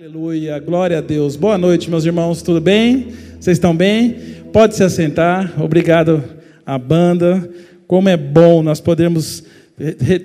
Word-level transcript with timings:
Aleluia, 0.00 0.60
glória 0.60 0.98
a 0.98 1.00
Deus. 1.00 1.34
Boa 1.34 1.58
noite, 1.58 1.90
meus 1.90 2.04
irmãos, 2.04 2.40
tudo 2.40 2.60
bem? 2.60 3.08
Vocês 3.40 3.56
estão 3.56 3.74
bem? 3.74 4.14
Pode 4.52 4.76
se 4.76 4.84
assentar. 4.84 5.60
Obrigado 5.60 6.22
à 6.64 6.78
banda. 6.78 7.50
Como 7.84 8.08
é 8.08 8.16
bom 8.16 8.62
nós 8.62 8.80
podemos 8.80 9.42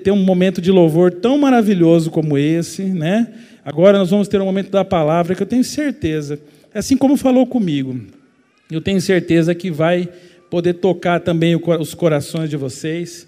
ter 0.04 0.12
um 0.12 0.22
momento 0.22 0.60
de 0.60 0.70
louvor 0.70 1.10
tão 1.10 1.36
maravilhoso 1.38 2.08
como 2.08 2.38
esse, 2.38 2.84
né? 2.84 3.26
Agora 3.64 3.98
nós 3.98 4.10
vamos 4.10 4.28
ter 4.28 4.40
um 4.40 4.44
momento 4.44 4.70
da 4.70 4.84
palavra 4.84 5.34
que 5.34 5.42
eu 5.42 5.46
tenho 5.46 5.64
certeza, 5.64 6.38
assim 6.72 6.96
como 6.96 7.16
falou 7.16 7.44
comigo, 7.44 8.00
eu 8.70 8.80
tenho 8.80 9.00
certeza 9.00 9.56
que 9.56 9.72
vai 9.72 10.08
poder 10.48 10.74
tocar 10.74 11.18
também 11.18 11.60
os 11.80 11.94
corações 11.94 12.48
de 12.48 12.56
vocês. 12.56 13.26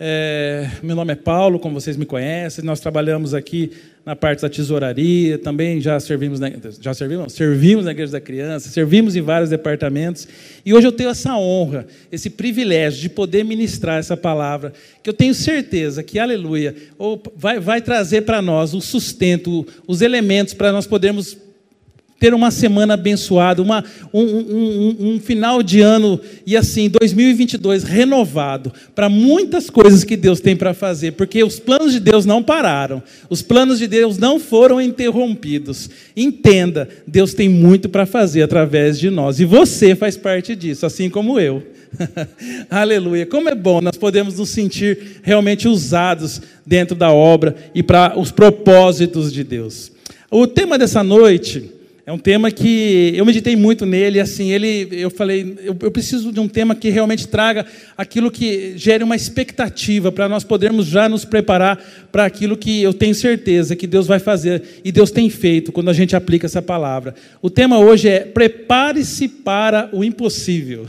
É, 0.00 0.70
meu 0.82 0.96
nome 0.96 1.12
é 1.12 1.16
Paulo, 1.16 1.58
como 1.58 1.78
vocês 1.78 1.98
me 1.98 2.06
conhecem, 2.06 2.64
nós 2.64 2.80
trabalhamos 2.80 3.34
aqui 3.34 3.70
na 4.04 4.16
parte 4.16 4.42
da 4.42 4.48
tesouraria, 4.48 5.38
também 5.38 5.80
já 5.80 5.98
servimos 6.00 6.40
na, 6.40 6.50
já 6.80 6.92
servimos, 6.92 7.32
servimos 7.32 7.84
na 7.84 7.92
igreja 7.92 8.12
da 8.12 8.20
criança, 8.20 8.68
servimos 8.68 9.14
em 9.14 9.20
vários 9.20 9.50
departamentos, 9.50 10.26
e 10.66 10.74
hoje 10.74 10.86
eu 10.86 10.92
tenho 10.92 11.10
essa 11.10 11.36
honra, 11.36 11.86
esse 12.10 12.28
privilégio 12.28 13.00
de 13.00 13.08
poder 13.08 13.44
ministrar 13.44 13.98
essa 13.98 14.16
palavra, 14.16 14.72
que 15.02 15.08
eu 15.08 15.14
tenho 15.14 15.34
certeza 15.34 16.02
que, 16.02 16.18
aleluia, 16.18 16.74
vai, 17.36 17.60
vai 17.60 17.80
trazer 17.80 18.22
para 18.22 18.42
nós 18.42 18.74
o 18.74 18.80
sustento, 18.80 19.66
os 19.86 20.02
elementos 20.02 20.52
para 20.52 20.72
nós 20.72 20.86
podermos 20.86 21.36
ter 22.22 22.34
uma 22.34 22.52
semana 22.52 22.94
abençoada, 22.94 23.60
uma, 23.60 23.84
um, 24.14 24.22
um, 24.22 24.96
um, 25.00 25.18
final 25.18 25.60
de 25.60 25.80
ano 25.80 26.20
e 26.46 26.56
assim, 26.56 26.88
2022 26.88 27.82
renovado 27.82 28.72
para 28.94 29.08
muitas 29.08 29.68
coisas 29.68 30.04
que 30.04 30.16
Deus 30.16 30.38
tem 30.38 30.54
para 30.54 30.72
fazer, 30.72 31.14
porque 31.14 31.42
os 31.42 31.58
planos 31.58 31.92
de 31.92 31.98
Deus 31.98 32.24
não 32.24 32.40
pararam, 32.40 33.02
os 33.28 33.42
planos 33.42 33.80
de 33.80 33.88
Deus 33.88 34.18
não 34.18 34.38
foram 34.38 34.80
interrompidos. 34.80 35.90
Entenda, 36.16 36.88
Deus 37.08 37.34
tem 37.34 37.48
muito 37.48 37.88
para 37.88 38.06
fazer 38.06 38.42
através 38.42 39.00
de 39.00 39.10
nós 39.10 39.40
e 39.40 39.44
você 39.44 39.96
faz 39.96 40.16
parte 40.16 40.54
disso, 40.54 40.86
assim 40.86 41.10
como 41.10 41.40
eu. 41.40 41.60
Aleluia. 42.70 43.26
Como 43.26 43.48
é 43.48 43.54
bom 43.56 43.80
nós 43.80 43.96
podemos 43.96 44.38
nos 44.38 44.50
sentir 44.50 45.18
realmente 45.24 45.66
usados 45.66 46.40
dentro 46.64 46.94
da 46.94 47.10
obra 47.10 47.56
e 47.74 47.82
para 47.82 48.16
os 48.16 48.30
propósitos 48.30 49.32
de 49.32 49.42
Deus. 49.42 49.90
O 50.30 50.46
tema 50.46 50.78
dessa 50.78 51.02
noite 51.02 51.81
é 52.04 52.12
um 52.12 52.18
tema 52.18 52.50
que 52.50 53.12
eu 53.14 53.24
meditei 53.24 53.54
muito 53.54 53.86
nele, 53.86 54.18
assim, 54.18 54.50
ele, 54.50 54.88
eu 54.90 55.08
falei, 55.08 55.56
eu, 55.62 55.76
eu 55.80 55.90
preciso 55.90 56.32
de 56.32 56.40
um 56.40 56.48
tema 56.48 56.74
que 56.74 56.90
realmente 56.90 57.28
traga 57.28 57.64
aquilo 57.96 58.28
que 58.28 58.72
gere 58.76 59.04
uma 59.04 59.14
expectativa 59.14 60.10
para 60.10 60.28
nós 60.28 60.42
podermos 60.42 60.86
já 60.86 61.08
nos 61.08 61.24
preparar 61.24 61.78
para 62.10 62.24
aquilo 62.24 62.56
que 62.56 62.82
eu 62.82 62.92
tenho 62.92 63.14
certeza 63.14 63.76
que 63.76 63.86
Deus 63.86 64.08
vai 64.08 64.18
fazer 64.18 64.80
e 64.84 64.90
Deus 64.90 65.12
tem 65.12 65.30
feito 65.30 65.70
quando 65.70 65.90
a 65.90 65.92
gente 65.92 66.16
aplica 66.16 66.46
essa 66.46 66.60
palavra. 66.60 67.14
O 67.40 67.48
tema 67.48 67.78
hoje 67.78 68.08
é 68.08 68.20
prepare-se 68.20 69.28
para 69.28 69.88
o 69.92 70.02
impossível. 70.02 70.86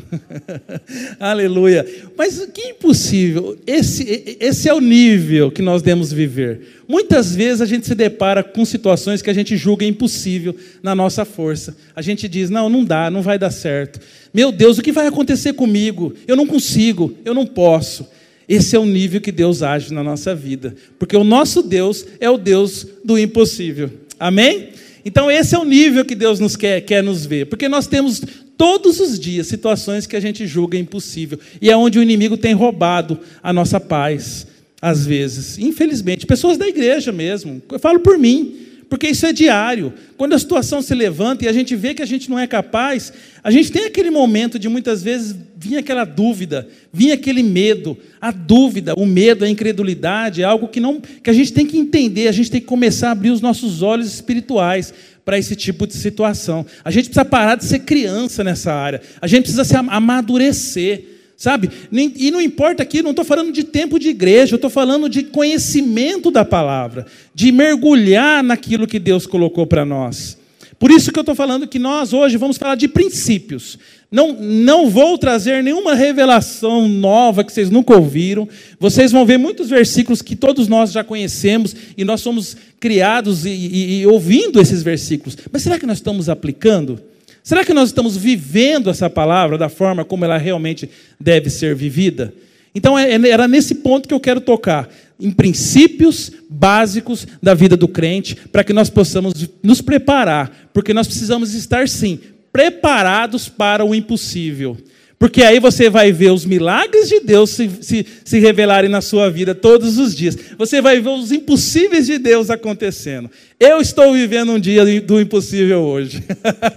Aleluia. 1.19 1.85
Mas 2.17 2.43
que 2.51 2.69
impossível? 2.69 3.55
Esse, 3.67 4.37
esse 4.39 4.67
é 4.67 4.73
o 4.73 4.81
nível 4.81 5.51
que 5.51 5.61
nós 5.61 5.83
devemos 5.83 6.11
viver. 6.11 6.81
Muitas 6.93 7.33
vezes 7.33 7.59
a 7.59 7.65
gente 7.65 7.87
se 7.87 7.95
depara 7.95 8.43
com 8.43 8.63
situações 8.63 9.19
que 9.19 9.29
a 9.31 9.33
gente 9.33 9.57
julga 9.57 9.83
impossível 9.83 10.55
na 10.83 10.93
nossa 10.93 11.25
força. 11.25 11.75
A 11.95 12.03
gente 12.03 12.29
diz: 12.29 12.51
não, 12.51 12.69
não 12.69 12.85
dá, 12.85 13.09
não 13.09 13.23
vai 13.23 13.39
dar 13.39 13.49
certo. 13.49 13.99
Meu 14.31 14.51
Deus, 14.51 14.77
o 14.77 14.81
que 14.83 14.91
vai 14.91 15.07
acontecer 15.07 15.53
comigo? 15.53 16.13
Eu 16.27 16.35
não 16.35 16.45
consigo, 16.45 17.11
eu 17.25 17.33
não 17.33 17.47
posso. 17.47 18.07
Esse 18.47 18.75
é 18.75 18.79
o 18.79 18.85
nível 18.85 19.19
que 19.19 19.31
Deus 19.31 19.63
age 19.63 19.91
na 19.91 20.03
nossa 20.03 20.35
vida, 20.35 20.75
porque 20.99 21.17
o 21.17 21.23
nosso 21.23 21.63
Deus 21.63 22.05
é 22.19 22.29
o 22.29 22.37
Deus 22.37 22.85
do 23.03 23.17
impossível. 23.17 23.89
Amém? 24.19 24.69
Então, 25.03 25.31
esse 25.31 25.55
é 25.55 25.57
o 25.57 25.65
nível 25.65 26.05
que 26.05 26.13
Deus 26.13 26.39
nos 26.39 26.55
quer, 26.55 26.79
quer 26.81 27.01
nos 27.01 27.25
ver, 27.25 27.47
porque 27.47 27.67
nós 27.67 27.87
temos 27.87 28.21
todos 28.55 28.99
os 28.99 29.19
dias 29.19 29.47
situações 29.47 30.05
que 30.05 30.15
a 30.15 30.19
gente 30.19 30.45
julga 30.45 30.77
impossível, 30.77 31.39
e 31.59 31.71
é 31.71 31.75
onde 31.75 31.97
o 31.97 32.03
inimigo 32.03 32.37
tem 32.37 32.53
roubado 32.53 33.17
a 33.41 33.51
nossa 33.51 33.79
paz, 33.79 34.45
às 34.83 35.05
vezes. 35.05 35.57
Infelizmente, 35.57 36.25
pessoas 36.25 36.57
da 36.57 36.67
igreja 36.67 37.09
mesmo. 37.09 37.63
Eu 37.71 37.79
falo 37.79 38.01
por 38.01 38.19
mim, 38.19 38.53
porque 38.89 39.07
isso 39.07 39.25
é 39.25 39.31
diário. 39.31 39.93
Quando 40.17 40.33
a 40.33 40.37
situação 40.37 40.81
se 40.81 40.93
levanta 40.93 41.45
e 41.45 41.47
a 41.47 41.53
gente 41.53 41.73
vê 41.73 41.93
que 41.93 42.01
a 42.01 42.05
gente 42.05 42.29
não 42.29 42.37
é 42.37 42.45
capaz, 42.45 43.13
a 43.41 43.49
gente 43.49 43.71
tem 43.71 43.85
aquele 43.85 44.09
momento 44.09 44.59
de 44.59 44.67
muitas 44.67 45.01
vezes 45.01 45.37
vir 45.55 45.77
aquela 45.77 46.03
dúvida, 46.03 46.67
vir 46.91 47.13
aquele 47.13 47.41
medo. 47.41 47.97
A 48.19 48.29
dúvida, 48.29 48.93
o 48.97 49.05
medo, 49.05 49.45
a 49.45 49.49
incredulidade 49.49 50.41
é 50.41 50.43
algo 50.43 50.67
que, 50.67 50.81
não, 50.81 50.99
que 50.99 51.29
a 51.29 51.33
gente 51.33 51.53
tem 51.53 51.65
que 51.65 51.77
entender, 51.77 52.27
a 52.27 52.33
gente 52.33 52.51
tem 52.51 52.59
que 52.59 52.67
começar 52.67 53.07
a 53.07 53.11
abrir 53.11 53.29
os 53.29 53.39
nossos 53.39 53.81
olhos 53.81 54.13
espirituais 54.13 54.93
para 55.23 55.39
esse 55.39 55.55
tipo 55.55 55.87
de 55.87 55.93
situação. 55.93 56.65
A 56.83 56.91
gente 56.91 57.05
precisa 57.05 57.23
parar 57.23 57.55
de 57.55 57.63
ser 57.63 57.79
criança 57.79 58.43
nessa 58.43 58.73
área. 58.73 59.01
A 59.21 59.27
gente 59.27 59.43
precisa 59.43 59.63
se 59.63 59.77
amadurecer. 59.77 61.12
Sabe? 61.35 61.69
E 61.91 62.31
não 62.31 62.41
importa 62.41 62.83
aqui, 62.83 63.01
não 63.01 63.09
estou 63.09 63.25
falando 63.25 63.51
de 63.51 63.63
tempo 63.63 63.99
de 63.99 64.09
igreja, 64.09 64.53
eu 64.53 64.57
estou 64.57 64.69
falando 64.69 65.09
de 65.09 65.23
conhecimento 65.23 66.31
da 66.31 66.45
palavra, 66.45 67.05
de 67.33 67.51
mergulhar 67.51 68.43
naquilo 68.43 68.87
que 68.87 68.99
Deus 68.99 69.25
colocou 69.25 69.67
para 69.67 69.83
nós. 69.83 70.37
Por 70.79 70.91
isso 70.91 71.11
que 71.11 71.19
eu 71.19 71.21
estou 71.21 71.35
falando 71.35 71.67
que 71.67 71.79
nós 71.79 72.13
hoje 72.13 72.37
vamos 72.37 72.57
falar 72.57 72.75
de 72.75 72.87
princípios. 72.87 73.77
Não, 74.11 74.33
não 74.33 74.89
vou 74.89 75.17
trazer 75.17 75.63
nenhuma 75.63 75.95
revelação 75.95 76.87
nova 76.87 77.43
que 77.43 77.51
vocês 77.51 77.69
nunca 77.69 77.95
ouviram. 77.95 78.47
Vocês 78.79 79.11
vão 79.11 79.25
ver 79.25 79.37
muitos 79.37 79.69
versículos 79.69 80.21
que 80.21 80.35
todos 80.35 80.67
nós 80.67 80.91
já 80.91 81.03
conhecemos 81.03 81.75
e 81.97 82.03
nós 82.03 82.21
somos 82.21 82.55
criados 82.79 83.45
e, 83.45 83.49
e, 83.49 84.01
e 84.01 84.07
ouvindo 84.07 84.61
esses 84.61 84.83
versículos. 84.83 85.37
Mas 85.51 85.63
será 85.63 85.79
que 85.79 85.85
nós 85.85 85.97
estamos 85.97 86.29
aplicando? 86.29 86.99
Será 87.43 87.65
que 87.65 87.73
nós 87.73 87.89
estamos 87.89 88.15
vivendo 88.15 88.89
essa 88.89 89.09
palavra 89.09 89.57
da 89.57 89.67
forma 89.67 90.05
como 90.05 90.23
ela 90.23 90.37
realmente 90.37 90.89
deve 91.19 91.49
ser 91.49 91.75
vivida? 91.75 92.33
Então, 92.73 92.97
é, 92.97 93.11
é, 93.11 93.29
era 93.29 93.47
nesse 93.47 93.75
ponto 93.75 94.07
que 94.07 94.13
eu 94.13 94.19
quero 94.19 94.39
tocar, 94.39 94.89
em 95.19 95.29
princípios 95.29 96.31
básicos 96.49 97.27
da 97.41 97.53
vida 97.53 97.75
do 97.75 97.87
crente, 97.87 98.35
para 98.51 98.63
que 98.63 98.71
nós 98.71 98.89
possamos 98.89 99.33
nos 99.61 99.81
preparar, 99.81 100.69
porque 100.73 100.93
nós 100.93 101.05
precisamos 101.05 101.53
estar, 101.53 101.87
sim, 101.87 102.19
preparados 102.51 103.49
para 103.49 103.83
o 103.85 103.93
impossível. 103.93 104.77
Porque 105.23 105.41
aí 105.41 105.57
você 105.57 105.89
vai 105.89 106.11
ver 106.11 106.33
os 106.33 106.43
milagres 106.43 107.07
de 107.07 107.21
Deus 107.21 107.51
se, 107.51 107.71
se, 107.79 108.05
se, 108.25 108.39
revelarem 108.39 108.89
na 108.89 108.99
sua 108.99 109.29
vida 109.29 109.55
todos 109.55 109.97
os 109.97 110.13
dias. 110.13 110.37
Você 110.57 110.81
vai 110.81 110.99
ver 110.99 111.11
os 111.11 111.31
impossíveis 111.31 112.07
de 112.07 112.17
Deus 112.17 112.49
acontecendo. 112.49 113.31
Eu 113.57 113.79
estou 113.79 114.11
vivendo 114.11 114.51
um 114.51 114.59
dia 114.59 114.83
do 114.99 115.21
impossível 115.21 115.79
hoje. 115.79 116.21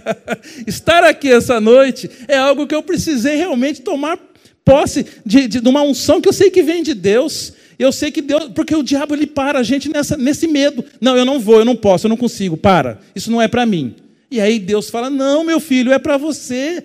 Estar 0.65 1.03
aqui 1.03 1.29
essa 1.29 1.59
noite 1.59 2.09
é 2.25 2.37
algo 2.37 2.65
que 2.65 2.73
eu 2.73 2.81
precisei 2.81 3.35
realmente 3.35 3.81
tomar 3.81 4.17
posse 4.63 5.05
de, 5.25 5.49
de, 5.49 5.59
de 5.59 5.67
uma 5.67 5.81
unção 5.81 6.21
que 6.21 6.29
eu 6.29 6.33
sei 6.33 6.49
que 6.49 6.63
vem 6.63 6.81
de 6.81 6.93
Deus. 6.93 7.51
Eu 7.77 7.91
sei 7.91 8.11
que 8.11 8.21
Deus, 8.21 8.49
porque 8.55 8.73
o 8.73 8.81
diabo 8.81 9.13
ele 9.13 9.27
para 9.27 9.59
a 9.59 9.63
gente 9.63 9.89
nessa, 9.89 10.15
nesse 10.15 10.47
medo. 10.47 10.85
Não, 11.01 11.17
eu 11.17 11.25
não 11.25 11.37
vou, 11.37 11.59
eu 11.59 11.65
não 11.65 11.75
posso, 11.75 12.07
eu 12.07 12.09
não 12.09 12.15
consigo. 12.15 12.55
Para, 12.55 12.97
isso 13.13 13.29
não 13.29 13.41
é 13.41 13.49
para 13.49 13.65
mim. 13.65 13.93
E 14.31 14.39
aí 14.39 14.57
Deus 14.57 14.89
fala: 14.89 15.09
Não, 15.09 15.43
meu 15.43 15.59
filho, 15.59 15.91
é 15.91 15.99
para 15.99 16.15
você. 16.15 16.81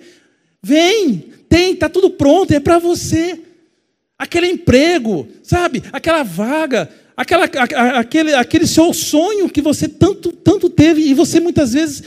Vem, 0.63 1.25
tem, 1.49 1.73
está 1.73 1.89
tudo 1.89 2.09
pronto, 2.09 2.51
é 2.51 2.59
para 2.59 2.79
você. 2.79 3.39
Aquele 4.17 4.47
emprego, 4.47 5.27
sabe? 5.43 5.83
Aquela 5.91 6.23
vaga, 6.23 6.89
aquela, 7.17 7.45
aquele, 7.99 8.33
aquele 8.33 8.65
seu 8.65 8.93
sonho 8.93 9.49
que 9.49 9.61
você 9.61 9.89
tanto, 9.89 10.31
tanto 10.31 10.69
teve 10.69 11.01
e 11.01 11.13
você 11.13 11.41
muitas 11.41 11.73
vezes 11.73 12.03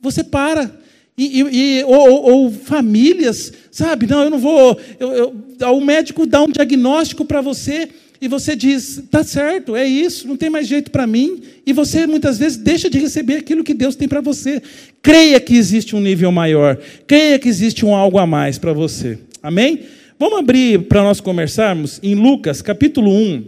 você 0.00 0.24
para. 0.24 0.80
E, 1.18 1.40
e 1.40 1.84
ou, 1.84 2.10
ou, 2.10 2.22
ou, 2.22 2.50
famílias, 2.50 3.52
sabe? 3.70 4.06
Não, 4.06 4.22
eu 4.22 4.30
não 4.30 4.38
vou. 4.38 4.80
Eu, 4.98 5.12
eu, 5.12 5.72
o 5.72 5.80
médico 5.80 6.26
dá 6.26 6.42
um 6.42 6.48
diagnóstico 6.48 7.26
para 7.26 7.42
você 7.42 7.90
e 8.22 8.28
você 8.28 8.54
diz: 8.54 9.02
tá 9.10 9.24
certo, 9.24 9.74
é 9.74 9.84
isso, 9.84 10.28
não 10.28 10.36
tem 10.36 10.48
mais 10.48 10.68
jeito 10.68 10.92
para 10.92 11.08
mim. 11.08 11.42
E 11.66 11.72
você 11.72 12.06
muitas 12.06 12.38
vezes 12.38 12.56
deixa 12.56 12.88
de 12.88 13.00
receber 13.00 13.34
aquilo 13.34 13.64
que 13.64 13.74
Deus 13.74 13.96
tem 13.96 14.06
para 14.06 14.20
você. 14.20 14.62
Creia 15.02 15.40
que 15.40 15.56
existe 15.56 15.96
um 15.96 16.00
nível 16.00 16.30
maior. 16.30 16.76
Creia 17.04 17.36
que 17.36 17.48
existe 17.48 17.84
um 17.84 17.92
algo 17.92 18.18
a 18.18 18.26
mais 18.26 18.58
para 18.58 18.72
você. 18.72 19.18
Amém? 19.42 19.86
Vamos 20.20 20.38
abrir 20.38 20.86
para 20.86 21.02
nós 21.02 21.20
conversarmos 21.20 21.98
em 22.00 22.14
Lucas, 22.14 22.62
capítulo 22.62 23.10
1, 23.10 23.44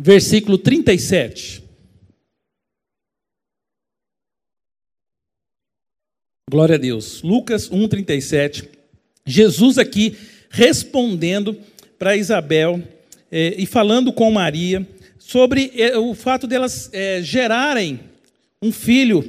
versículo 0.00 0.58
37. 0.58 1.62
Glória 6.50 6.74
a 6.74 6.78
Deus. 6.78 7.22
Lucas 7.22 7.68
37. 7.68 8.68
Jesus 9.24 9.78
aqui 9.78 10.16
respondendo 10.50 11.56
para 11.96 12.16
Isabel 12.16 12.82
eh, 13.32 13.54
e 13.56 13.64
falando 13.64 14.12
com 14.12 14.30
Maria 14.30 14.86
sobre 15.18 15.72
eh, 15.74 15.96
o 15.96 16.14
fato 16.14 16.46
delas 16.46 16.90
eh, 16.92 17.20
gerarem 17.22 17.98
um 18.60 18.70
filho 18.70 19.24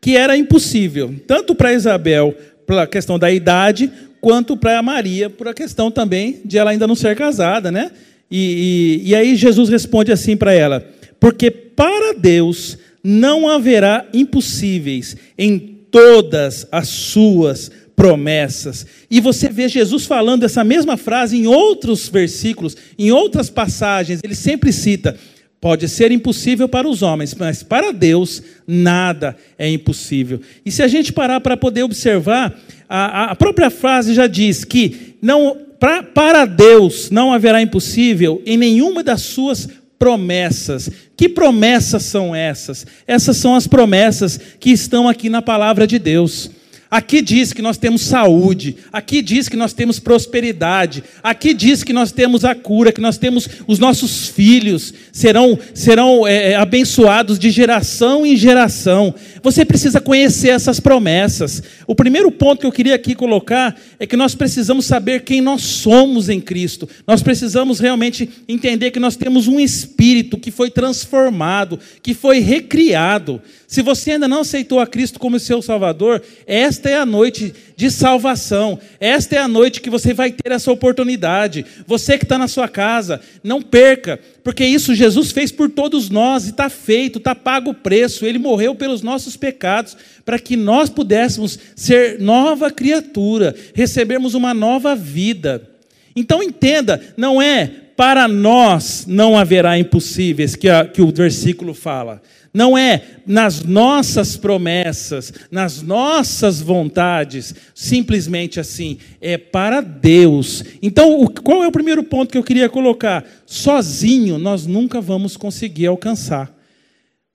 que 0.00 0.16
era 0.16 0.36
impossível, 0.36 1.14
tanto 1.26 1.54
para 1.54 1.72
Isabel, 1.72 2.36
pela 2.66 2.86
questão 2.86 3.18
da 3.18 3.32
idade, 3.32 3.90
quanto 4.20 4.56
para 4.56 4.82
Maria, 4.82 5.30
por 5.30 5.48
a 5.48 5.54
questão 5.54 5.90
também 5.90 6.40
de 6.44 6.58
ela 6.58 6.70
ainda 6.70 6.86
não 6.86 6.94
ser 6.94 7.16
casada, 7.16 7.72
né? 7.72 7.90
E, 8.30 9.02
e, 9.04 9.10
e 9.10 9.14
aí 9.14 9.34
Jesus 9.34 9.68
responde 9.68 10.12
assim 10.12 10.36
para 10.36 10.52
ela: 10.52 10.86
porque 11.18 11.50
para 11.50 12.12
Deus 12.12 12.76
não 13.02 13.48
haverá 13.48 14.06
impossíveis 14.12 15.16
em 15.38 15.58
todas 15.90 16.66
as 16.70 16.88
suas 16.88 17.70
promessas. 17.96 18.86
E 19.10 19.20
você 19.20 19.48
vê 19.48 19.68
Jesus 19.68 20.04
falando 20.04 20.44
essa 20.44 20.62
mesma 20.62 20.98
frase 20.98 21.38
em 21.38 21.46
outros 21.46 22.08
versículos, 22.08 22.76
em 22.98 23.10
outras 23.10 23.48
passagens, 23.48 24.20
ele 24.22 24.34
sempre 24.34 24.70
cita: 24.72 25.16
Pode 25.58 25.88
ser 25.88 26.12
impossível 26.12 26.68
para 26.68 26.86
os 26.86 27.02
homens, 27.02 27.34
mas 27.34 27.62
para 27.62 27.90
Deus 27.90 28.42
nada 28.66 29.34
é 29.58 29.68
impossível. 29.68 30.40
E 30.64 30.70
se 30.70 30.82
a 30.82 30.88
gente 30.88 31.12
parar 31.12 31.40
para 31.40 31.56
poder 31.56 31.82
observar, 31.82 32.56
a, 32.88 33.32
a, 33.32 33.34
própria 33.34 33.70
frase 33.70 34.14
já 34.14 34.26
diz 34.26 34.62
que 34.62 35.16
não, 35.20 35.56
pra, 35.80 36.02
para 36.02 36.44
Deus 36.44 37.10
não 37.10 37.32
haverá 37.32 37.62
impossível 37.62 38.42
em 38.44 38.58
nenhuma 38.58 39.02
das 39.02 39.22
suas 39.22 39.68
promessas. 39.98 40.90
Que 41.16 41.28
promessas 41.28 42.02
são 42.02 42.34
essas? 42.34 42.86
Essas 43.06 43.38
são 43.38 43.54
as 43.54 43.66
promessas 43.66 44.38
que 44.60 44.70
estão 44.70 45.08
aqui 45.08 45.30
na 45.30 45.40
palavra 45.40 45.86
de 45.86 45.98
Deus. 45.98 46.50
Aqui 46.88 47.20
diz 47.20 47.52
que 47.52 47.60
nós 47.60 47.76
temos 47.76 48.02
saúde, 48.02 48.76
aqui 48.92 49.20
diz 49.20 49.48
que 49.48 49.56
nós 49.56 49.72
temos 49.72 49.98
prosperidade, 49.98 51.02
aqui 51.20 51.52
diz 51.52 51.82
que 51.82 51.92
nós 51.92 52.12
temos 52.12 52.44
a 52.44 52.54
cura, 52.54 52.92
que 52.92 53.00
nós 53.00 53.18
temos 53.18 53.48
os 53.66 53.80
nossos 53.80 54.28
filhos 54.28 54.94
serão, 55.10 55.58
serão 55.74 56.24
é, 56.24 56.52
é, 56.52 56.54
abençoados 56.54 57.40
de 57.40 57.50
geração 57.50 58.24
em 58.24 58.36
geração. 58.36 59.12
Você 59.46 59.64
precisa 59.64 60.00
conhecer 60.00 60.48
essas 60.48 60.80
promessas. 60.80 61.62
O 61.86 61.94
primeiro 61.94 62.32
ponto 62.32 62.62
que 62.62 62.66
eu 62.66 62.72
queria 62.72 62.96
aqui 62.96 63.14
colocar 63.14 63.78
é 63.96 64.04
que 64.04 64.16
nós 64.16 64.34
precisamos 64.34 64.86
saber 64.86 65.22
quem 65.22 65.40
nós 65.40 65.62
somos 65.62 66.28
em 66.28 66.40
Cristo. 66.40 66.88
Nós 67.06 67.22
precisamos 67.22 67.78
realmente 67.78 68.28
entender 68.48 68.90
que 68.90 68.98
nós 68.98 69.14
temos 69.14 69.46
um 69.46 69.60
espírito 69.60 70.36
que 70.36 70.50
foi 70.50 70.68
transformado, 70.68 71.78
que 72.02 72.12
foi 72.12 72.40
recriado. 72.40 73.40
Se 73.68 73.82
você 73.82 74.12
ainda 74.12 74.26
não 74.26 74.40
aceitou 74.40 74.80
a 74.80 74.86
Cristo 74.86 75.20
como 75.20 75.38
seu 75.38 75.62
Salvador, 75.62 76.20
esta 76.44 76.90
é 76.90 76.96
a 76.96 77.06
noite 77.06 77.54
de 77.76 77.88
salvação. 77.88 78.80
Esta 78.98 79.36
é 79.36 79.38
a 79.38 79.46
noite 79.46 79.80
que 79.80 79.90
você 79.90 80.12
vai 80.12 80.32
ter 80.32 80.50
essa 80.50 80.72
oportunidade. 80.72 81.64
Você 81.86 82.18
que 82.18 82.24
está 82.24 82.38
na 82.38 82.48
sua 82.48 82.68
casa, 82.68 83.20
não 83.44 83.62
perca, 83.62 84.18
porque 84.42 84.64
isso 84.64 84.94
Jesus 84.94 85.30
fez 85.30 85.52
por 85.52 85.68
todos 85.68 86.08
nós 86.08 86.46
e 86.46 86.50
está 86.50 86.68
feito, 86.68 87.18
está 87.18 87.34
pago 87.34 87.70
o 87.70 87.74
preço. 87.74 88.24
Ele 88.24 88.38
morreu 88.38 88.74
pelos 88.74 89.02
nossos 89.02 89.35
pecados, 89.36 89.96
para 90.24 90.38
que 90.38 90.56
nós 90.56 90.88
pudéssemos 90.88 91.58
ser 91.74 92.18
nova 92.18 92.70
criatura, 92.70 93.54
recebermos 93.74 94.34
uma 94.34 94.52
nova 94.52 94.96
vida. 94.96 95.68
Então 96.14 96.42
entenda, 96.42 97.00
não 97.16 97.40
é 97.40 97.70
para 97.96 98.28
nós 98.28 99.06
não 99.08 99.38
haverá 99.38 99.78
impossíveis 99.78 100.54
que, 100.54 100.68
a, 100.68 100.84
que 100.84 101.00
o 101.00 101.10
versículo 101.10 101.72
fala. 101.72 102.22
Não 102.52 102.76
é 102.76 103.02
nas 103.26 103.62
nossas 103.62 104.36
promessas, 104.36 105.32
nas 105.50 105.82
nossas 105.82 106.60
vontades, 106.60 107.54
simplesmente 107.74 108.58
assim, 108.58 108.98
é 109.20 109.36
para 109.36 109.82
Deus. 109.82 110.64
Então, 110.80 111.26
qual 111.44 111.62
é 111.62 111.66
o 111.68 111.72
primeiro 111.72 112.02
ponto 112.02 112.32
que 112.32 112.38
eu 112.38 112.42
queria 112.42 112.68
colocar? 112.68 113.26
Sozinho 113.44 114.38
nós 114.38 114.66
nunca 114.66 115.02
vamos 115.02 115.36
conseguir 115.36 115.86
alcançar 115.86 116.50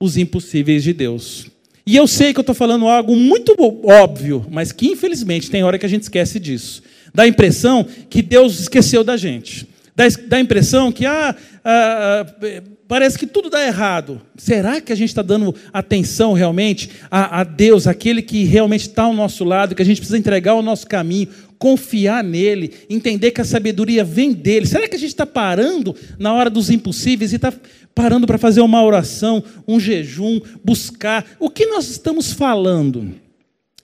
os 0.00 0.16
impossíveis 0.16 0.82
de 0.82 0.92
Deus. 0.92 1.46
E 1.84 1.96
eu 1.96 2.06
sei 2.06 2.32
que 2.32 2.38
eu 2.38 2.42
estou 2.42 2.54
falando 2.54 2.86
algo 2.86 3.16
muito 3.16 3.56
óbvio, 3.84 4.46
mas 4.50 4.70
que 4.70 4.86
infelizmente 4.86 5.50
tem 5.50 5.64
hora 5.64 5.78
que 5.78 5.86
a 5.86 5.88
gente 5.88 6.02
esquece 6.02 6.38
disso. 6.38 6.82
Dá 7.14 7.24
a 7.24 7.28
impressão 7.28 7.86
que 8.08 8.22
Deus 8.22 8.60
esqueceu 8.60 9.02
da 9.02 9.16
gente. 9.16 9.68
Dá, 9.94 10.04
dá 10.26 10.36
a 10.36 10.40
impressão 10.40 10.90
que 10.90 11.04
ah, 11.04 11.34
ah, 11.64 12.26
ah 12.26 12.62
parece 12.92 13.18
que 13.18 13.26
tudo 13.26 13.48
dá 13.48 13.66
errado. 13.66 14.20
Será 14.36 14.80
que 14.80 14.92
a 14.92 14.94
gente 14.94 15.08
está 15.08 15.22
dando 15.22 15.54
atenção 15.72 16.34
realmente 16.34 16.90
a, 17.10 17.40
a 17.40 17.44
Deus, 17.44 17.86
aquele 17.86 18.22
que 18.22 18.44
realmente 18.44 18.82
está 18.82 19.04
ao 19.04 19.14
nosso 19.14 19.44
lado, 19.44 19.74
que 19.74 19.82
a 19.82 19.84
gente 19.84 19.96
precisa 19.96 20.18
entregar 20.18 20.54
o 20.54 20.62
nosso 20.62 20.86
caminho, 20.86 21.28
confiar 21.58 22.22
nele, 22.22 22.72
entender 22.90 23.30
que 23.30 23.40
a 23.40 23.44
sabedoria 23.44 24.04
vem 24.04 24.32
dele? 24.32 24.66
Será 24.66 24.86
que 24.86 24.96
a 24.96 24.98
gente 24.98 25.10
está 25.10 25.24
parando 25.24 25.96
na 26.18 26.34
hora 26.34 26.50
dos 26.50 26.70
impossíveis 26.70 27.32
e 27.32 27.36
está 27.36 27.52
parando 27.94 28.26
para 28.26 28.38
fazer 28.38 28.60
uma 28.60 28.82
oração, 28.82 29.42
um 29.66 29.78
jejum, 29.78 30.40
buscar? 30.64 31.24
O 31.38 31.50
que 31.50 31.66
nós 31.66 31.88
estamos 31.90 32.32
falando 32.32 33.14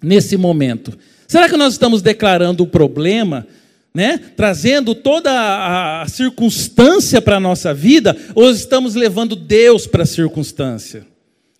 nesse 0.03 0.37
momento? 0.37 0.97
Será 1.27 1.49
que 1.49 1.57
nós 1.57 1.75
estamos 1.75 2.03
declarando 2.03 2.63
o 2.63 2.67
problema? 2.67 3.47
né? 3.95 4.21
trazendo 4.37 4.95
toda 4.95 5.33
a, 5.33 6.07
circunstância 6.07 7.21
para 7.21 7.37
a 7.37 7.41
nossa 7.41 7.75
vida, 7.75 8.17
ou 8.35 8.49
estamos 8.51 8.95
levando 8.95 9.35
Deus 9.35 9.89
para 9.89 10.05
a 10.05 10.07
circunstância? 10.07 11.05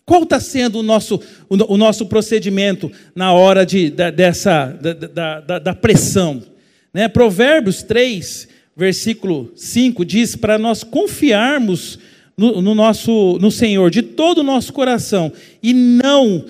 Qual 0.05 0.23
está 0.23 0.39
sendo 0.39 0.79
o 0.79 0.83
nosso, 0.83 1.21
o, 1.49 1.77
nosso 1.77 2.05
procedimento 2.05 2.91
na 3.13 3.33
hora 3.33 3.65
de, 3.65 3.91
da, 3.91 4.09
dessa, 4.09 4.67
da, 4.67 5.41
da, 5.41 5.59
da 5.59 5.75
pressão? 5.75 6.41
Né? 6.93 7.07
Provérbios 7.07 7.83
3, 7.83 8.47
versículo 8.75 9.51
5 9.55 10.03
diz 10.05 10.35
para 10.35 10.57
nós 10.57 10.83
confiarmos 10.83 11.99
no, 12.39 12.61
no, 12.61 12.73
nosso, 12.73 13.37
no 13.41 13.51
Senhor 13.51 13.91
de 13.91 14.01
todo 14.01 14.37
o 14.37 14.43
nosso 14.43 14.71
coração 14.71 15.29
e 15.61 15.73
não, 15.73 16.45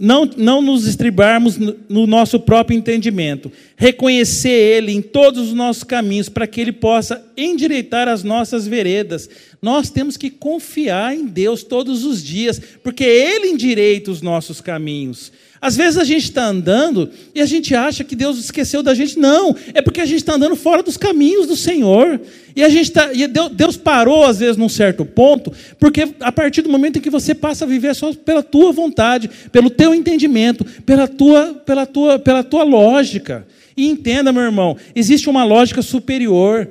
não, 0.00 0.24
não 0.34 0.62
nos 0.62 0.86
estribarmos 0.86 1.58
no, 1.58 1.76
no 1.90 2.06
nosso 2.06 2.40
próprio 2.40 2.78
entendimento. 2.78 3.52
Reconhecer 3.76 4.48
Ele 4.48 4.92
em 4.92 5.02
todos 5.02 5.48
os 5.48 5.52
nossos 5.52 5.84
caminhos 5.84 6.30
para 6.30 6.46
que 6.46 6.58
Ele 6.58 6.72
possa 6.72 7.22
endireitar 7.36 8.08
as 8.08 8.24
nossas 8.24 8.66
veredas. 8.66 9.28
Nós 9.60 9.90
temos 9.90 10.16
que 10.16 10.30
confiar 10.30 11.14
em 11.14 11.26
Deus 11.26 11.62
todos 11.62 12.06
os 12.06 12.24
dias, 12.24 12.58
porque 12.82 13.04
Ele 13.04 13.48
endireita 13.48 14.10
os 14.10 14.22
nossos 14.22 14.62
caminhos. 14.62 15.30
Às 15.62 15.76
vezes 15.76 15.98
a 15.98 16.04
gente 16.04 16.24
está 16.24 16.46
andando 16.46 17.10
e 17.34 17.40
a 17.40 17.44
gente 17.44 17.74
acha 17.74 18.02
que 18.02 18.16
Deus 18.16 18.38
esqueceu 18.38 18.82
da 18.82 18.94
gente. 18.94 19.18
Não, 19.18 19.54
é 19.74 19.82
porque 19.82 20.00
a 20.00 20.06
gente 20.06 20.16
está 20.16 20.34
andando 20.34 20.56
fora 20.56 20.82
dos 20.82 20.96
caminhos 20.96 21.46
do 21.46 21.54
Senhor. 21.54 22.18
E 22.56 22.64
a 22.64 22.68
gente 22.70 22.90
tá, 22.90 23.12
e 23.12 23.26
Deus 23.26 23.76
parou, 23.76 24.24
às 24.24 24.38
vezes, 24.38 24.56
num 24.56 24.70
certo 24.70 25.04
ponto, 25.04 25.52
porque 25.78 26.08
a 26.20 26.32
partir 26.32 26.62
do 26.62 26.70
momento 26.70 26.98
em 26.98 27.02
que 27.02 27.10
você 27.10 27.34
passa 27.34 27.64
a 27.64 27.68
viver 27.68 27.94
só 27.94 28.12
pela 28.14 28.42
tua 28.42 28.72
vontade, 28.72 29.30
pelo 29.52 29.68
teu 29.68 29.94
entendimento, 29.94 30.64
pela 30.86 31.06
tua, 31.06 31.54
pela 31.54 31.84
tua, 31.84 32.18
pela 32.18 32.42
tua 32.42 32.64
lógica. 32.64 33.46
E 33.76 33.86
entenda, 33.86 34.32
meu 34.32 34.42
irmão, 34.42 34.76
existe 34.94 35.28
uma 35.28 35.44
lógica 35.44 35.82
superior. 35.82 36.68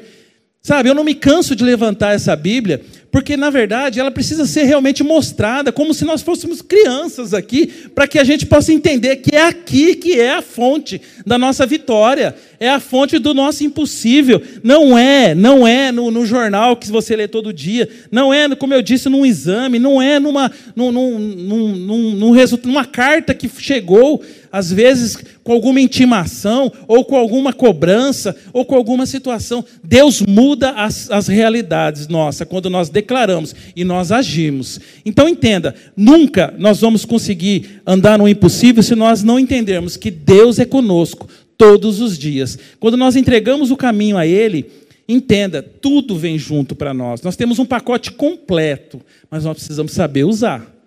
Sabe, 0.62 0.90
eu 0.90 0.96
não 0.96 1.04
me 1.04 1.14
canso 1.14 1.56
de 1.56 1.64
levantar 1.64 2.14
essa 2.14 2.36
Bíblia, 2.36 2.82
porque 3.12 3.36
na 3.36 3.50
verdade 3.50 4.00
ela 4.00 4.12
precisa 4.12 4.46
ser 4.46 4.64
realmente 4.64 5.04
mostrada 5.04 5.72
como 5.72 5.94
se 5.94 6.06
nós 6.06 6.22
fôssemos 6.22 6.62
crianças 6.62 7.34
aqui, 7.34 7.68
para 7.94 8.08
que 8.08 8.20
a 8.20 8.24
gente 8.24 8.46
possa 8.46 8.72
entender 8.72 9.18
que 9.18 9.36
é 9.36 9.48
aqui 9.48 9.96
que 9.96 10.20
é 10.20 10.36
a 10.36 10.42
fonte 10.42 11.02
da 11.26 11.38
nossa 11.38 11.66
vitória, 11.66 12.36
é 12.60 12.70
a 12.70 12.80
fonte 12.80 13.18
do 13.18 13.34
nosso 13.34 13.64
impossível. 13.64 14.42
Não 14.64 14.98
é, 14.98 15.34
não 15.34 15.68
é 15.68 15.92
no, 15.92 16.12
no 16.12 16.26
jornal 16.26 16.76
que 16.76 16.90
você 16.92 17.16
lê 17.16 17.28
todo 17.28 17.54
dia, 17.54 17.90
não 18.12 18.34
é, 18.34 18.54
como 18.56 18.74
eu 18.74 18.82
disse, 18.82 19.10
num 19.10 19.26
exame, 19.26 19.80
não 19.80 20.02
é 20.02 20.20
numa, 20.20 20.52
num, 20.76 20.92
num, 20.92 21.20
num, 21.20 22.16
num, 22.16 22.36
numa 22.64 22.86
carta 22.86 23.34
que 23.34 23.50
chegou, 23.60 24.22
às 24.52 24.72
vezes 24.72 25.18
com 25.44 25.54
alguma 25.54 25.82
intimação, 25.82 26.72
ou 26.88 27.04
com 27.04 27.16
alguma 27.16 27.52
cobrança, 27.52 28.36
ou 28.54 28.66
com 28.66 28.76
alguma 28.76 29.06
situação. 29.06 29.64
Deus 29.84 30.22
muda 30.22 30.72
as, 30.72 31.10
as 31.10 31.28
realidades 31.28 32.08
nossa 32.08 32.46
quando 32.46 32.70
nós 32.70 32.90
declaramos 32.90 33.56
e 33.76 33.84
nós 33.84 34.12
agimos. 34.12 34.80
Então 35.06 35.28
entenda, 35.28 35.76
nunca 35.96 36.54
nós 36.58 36.82
vamos 36.82 37.06
conseguir 37.06 37.82
andar 37.86 38.18
no 38.18 38.28
impossível 38.28 38.84
se 38.84 38.96
nós 38.96 39.24
não 39.24 39.40
entendermos 39.40 39.98
que 39.98 40.12
Deus 40.12 40.60
é 40.60 40.66
conosco 40.66 41.28
todos 41.58 42.00
os 42.00 42.18
dias. 42.18 42.58
Quando 42.80 42.96
nós 42.96 43.16
entregamos 43.16 43.72
o 43.72 43.78
caminho 43.78 44.18
a 44.18 44.26
Ele, 44.26 44.66
entenda, 45.08 45.62
tudo 45.62 46.16
vem 46.16 46.38
junto 46.38 46.76
para 46.76 46.94
nós. 46.94 47.22
Nós 47.22 47.36
temos 47.36 47.60
um 47.60 47.66
pacote 47.66 48.12
completo, 48.12 49.02
mas 49.30 49.44
nós 49.44 49.58
precisamos 49.58 49.92
saber 49.92 50.24
usar. 50.24 50.79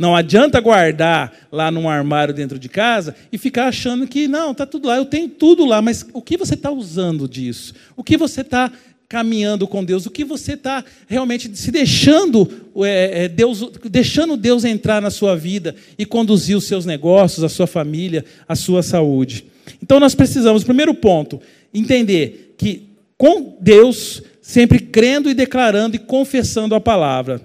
Não 0.00 0.16
adianta 0.16 0.58
guardar 0.62 1.30
lá 1.52 1.70
num 1.70 1.86
armário 1.86 2.32
dentro 2.32 2.58
de 2.58 2.70
casa 2.70 3.14
e 3.30 3.36
ficar 3.36 3.66
achando 3.66 4.06
que 4.06 4.26
não, 4.26 4.52
está 4.52 4.64
tudo 4.64 4.88
lá, 4.88 4.96
eu 4.96 5.04
tenho 5.04 5.28
tudo 5.28 5.66
lá, 5.66 5.82
mas 5.82 6.06
o 6.14 6.22
que 6.22 6.38
você 6.38 6.54
está 6.54 6.70
usando 6.70 7.28
disso? 7.28 7.74
O 7.94 8.02
que 8.02 8.16
você 8.16 8.40
está 8.40 8.72
caminhando 9.06 9.68
com 9.68 9.84
Deus? 9.84 10.06
O 10.06 10.10
que 10.10 10.24
você 10.24 10.54
está 10.54 10.82
realmente 11.06 11.54
se 11.54 11.70
deixando 11.70 12.50
é, 12.76 13.24
é, 13.24 13.28
Deus, 13.28 13.62
deixando 13.90 14.38
Deus 14.38 14.64
entrar 14.64 15.02
na 15.02 15.10
sua 15.10 15.36
vida 15.36 15.74
e 15.98 16.06
conduzir 16.06 16.56
os 16.56 16.64
seus 16.64 16.86
negócios, 16.86 17.44
a 17.44 17.50
sua 17.50 17.66
família, 17.66 18.24
a 18.48 18.56
sua 18.56 18.82
saúde? 18.82 19.44
Então 19.82 20.00
nós 20.00 20.14
precisamos, 20.14 20.64
primeiro 20.64 20.94
ponto, 20.94 21.42
entender 21.74 22.54
que 22.56 22.88
com 23.18 23.54
Deus, 23.60 24.22
sempre 24.40 24.78
crendo 24.78 25.28
e 25.28 25.34
declarando 25.34 25.94
e 25.94 25.98
confessando 25.98 26.74
a 26.74 26.80
palavra. 26.80 27.42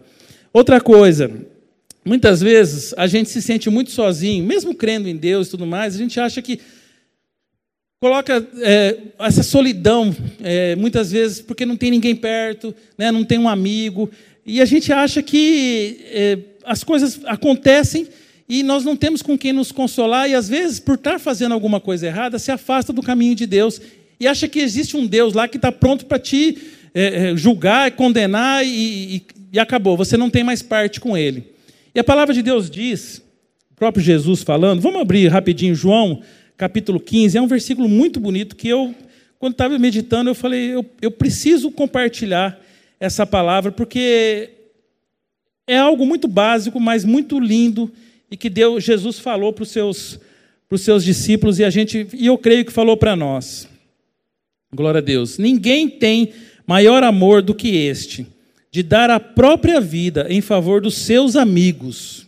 Outra 0.53 0.79
coisa, 0.79 1.29
muitas 2.05 2.39
vezes 2.39 2.93
a 2.95 3.07
gente 3.07 3.29
se 3.29 3.41
sente 3.41 3.69
muito 3.69 3.89
sozinho, 3.89 4.45
mesmo 4.45 4.75
crendo 4.75 5.09
em 5.09 5.17
Deus 5.17 5.47
e 5.47 5.51
tudo 5.51 5.65
mais, 5.65 5.95
a 5.95 5.97
gente 5.97 6.19
acha 6.19 6.41
que 6.41 6.59
coloca 7.99 8.47
é, 8.61 8.97
essa 9.19 9.41
solidão, 9.41 10.15
é, 10.43 10.75
muitas 10.75 11.11
vezes, 11.11 11.41
porque 11.41 11.65
não 11.65 11.75
tem 11.75 11.89
ninguém 11.89 12.15
perto, 12.15 12.75
né, 12.95 13.11
não 13.11 13.23
tem 13.23 13.39
um 13.39 13.49
amigo. 13.49 14.11
E 14.45 14.61
a 14.61 14.65
gente 14.65 14.93
acha 14.93 15.23
que 15.23 16.01
é, 16.11 16.37
as 16.63 16.83
coisas 16.83 17.19
acontecem 17.25 18.07
e 18.47 18.61
nós 18.61 18.85
não 18.85 18.95
temos 18.95 19.23
com 19.23 19.35
quem 19.35 19.51
nos 19.51 19.71
consolar, 19.71 20.29
e 20.29 20.35
às 20.35 20.47
vezes, 20.47 20.79
por 20.79 20.95
estar 20.95 21.19
fazendo 21.19 21.53
alguma 21.53 21.79
coisa 21.79 22.05
errada, 22.05 22.37
se 22.37 22.51
afasta 22.51 22.93
do 22.93 23.01
caminho 23.01 23.33
de 23.33 23.47
Deus 23.47 23.81
e 24.19 24.27
acha 24.27 24.47
que 24.47 24.59
existe 24.59 24.95
um 24.95 25.07
Deus 25.07 25.33
lá 25.33 25.47
que 25.47 25.57
está 25.57 25.71
pronto 25.71 26.05
para 26.05 26.19
te 26.19 26.59
é, 26.93 27.31
é, 27.31 27.35
julgar, 27.35 27.89
condenar 27.91 28.63
e, 28.63 29.15
e, 29.15 29.25
e 29.53 29.59
acabou, 29.59 29.97
você 29.97 30.15
não 30.15 30.29
tem 30.29 30.43
mais 30.43 30.61
parte 30.61 30.99
com 30.99 31.17
ele. 31.17 31.54
E 31.95 31.99
a 31.99 32.03
palavra 32.03 32.33
de 32.33 32.41
Deus 32.41 32.69
diz, 32.69 33.23
o 33.71 33.75
próprio 33.75 34.03
Jesus 34.03 34.43
falando, 34.43 34.81
vamos 34.81 34.99
abrir 34.99 35.29
rapidinho 35.29 35.73
João 35.73 36.21
capítulo 36.57 36.99
15, 36.99 37.37
é 37.37 37.41
um 37.41 37.47
versículo 37.47 37.87
muito 37.87 38.19
bonito 38.19 38.57
que 38.57 38.67
eu, 38.67 38.93
quando 39.39 39.53
estava 39.53 39.79
meditando, 39.79 40.29
eu 40.29 40.35
falei, 40.35 40.73
eu, 40.73 40.85
eu 41.01 41.09
preciso 41.09 41.71
compartilhar 41.71 42.59
essa 42.99 43.25
palavra, 43.25 43.71
porque 43.71 44.49
é 45.65 45.77
algo 45.77 46.05
muito 46.05 46.27
básico, 46.27 46.81
mas 46.81 47.05
muito 47.05 47.39
lindo, 47.39 47.89
e 48.29 48.35
que 48.35 48.49
Deus, 48.49 48.83
Jesus 48.83 49.17
falou 49.17 49.53
para 49.53 49.63
os 49.63 49.69
seus, 49.69 50.19
para 50.67 50.75
os 50.75 50.81
seus 50.81 51.01
discípulos, 51.01 51.59
e 51.59 51.63
a 51.63 51.69
gente, 51.69 52.07
e 52.13 52.25
eu 52.25 52.37
creio 52.37 52.65
que 52.65 52.73
falou 52.73 52.97
para 52.97 53.15
nós. 53.15 53.69
Glória 54.73 54.97
a 54.97 55.01
Deus. 55.01 55.37
Ninguém 55.37 55.87
tem 55.87 56.33
maior 56.67 57.03
amor 57.05 57.41
do 57.41 57.55
que 57.55 57.69
este, 57.69 58.27
de 58.75 58.83
dar 58.83 59.09
a 59.09 59.21
própria 59.21 59.79
vida 59.79 60.27
em 60.29 60.41
favor 60.41 60.81
dos 60.81 60.97
seus 60.97 61.37
amigos. 61.37 62.27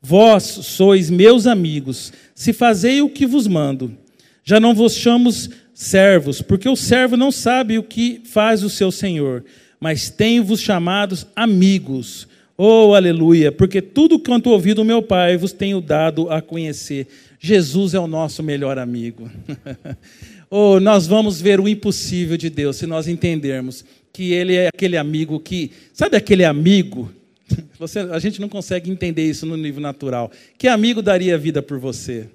Vós 0.00 0.42
sois 0.42 1.10
meus 1.10 1.46
amigos, 1.46 2.14
se 2.34 2.54
fazei 2.54 3.02
o 3.02 3.10
que 3.10 3.26
vos 3.26 3.46
mando. 3.46 3.94
Já 4.42 4.58
não 4.58 4.74
vos 4.74 4.94
chamo 4.94 5.28
servos, 5.74 6.40
porque 6.40 6.66
o 6.66 6.76
servo 6.76 7.14
não 7.14 7.30
sabe 7.30 7.78
o 7.78 7.82
que 7.82 8.22
faz 8.24 8.62
o 8.62 8.70
seu 8.70 8.90
senhor, 8.90 9.44
mas 9.78 10.08
tenho-vos 10.08 10.60
chamados 10.60 11.26
amigos. 11.36 12.26
Oh, 12.56 12.94
aleluia, 12.94 13.52
porque 13.52 13.82
tudo 13.82 14.18
quanto 14.18 14.48
ouvi 14.48 14.72
do 14.72 14.86
meu 14.86 15.02
Pai 15.02 15.36
vos 15.36 15.52
tenho 15.52 15.78
dado 15.78 16.30
a 16.30 16.40
conhecer. 16.40 17.06
Jesus 17.38 17.92
é 17.92 18.00
o 18.00 18.06
nosso 18.06 18.42
melhor 18.42 18.78
amigo. 18.78 19.30
oh, 20.48 20.80
nós 20.80 21.06
vamos 21.06 21.38
ver 21.38 21.60
o 21.60 21.68
impossível 21.68 22.38
de 22.38 22.48
Deus 22.48 22.76
se 22.76 22.86
nós 22.86 23.06
entendermos 23.06 23.84
que 24.12 24.32
Ele 24.32 24.54
é 24.54 24.68
aquele 24.68 24.96
amigo 24.96 25.40
que. 25.40 25.72
Sabe 25.92 26.16
aquele 26.16 26.44
amigo? 26.44 27.10
Você, 27.78 28.00
a 28.00 28.18
gente 28.18 28.40
não 28.40 28.48
consegue 28.48 28.90
entender 28.90 29.28
isso 29.28 29.46
no 29.46 29.56
nível 29.56 29.80
natural. 29.80 30.30
Que 30.58 30.68
amigo 30.68 31.02
daria 31.02 31.36
vida 31.38 31.62
por 31.62 31.78
você? 31.78 32.28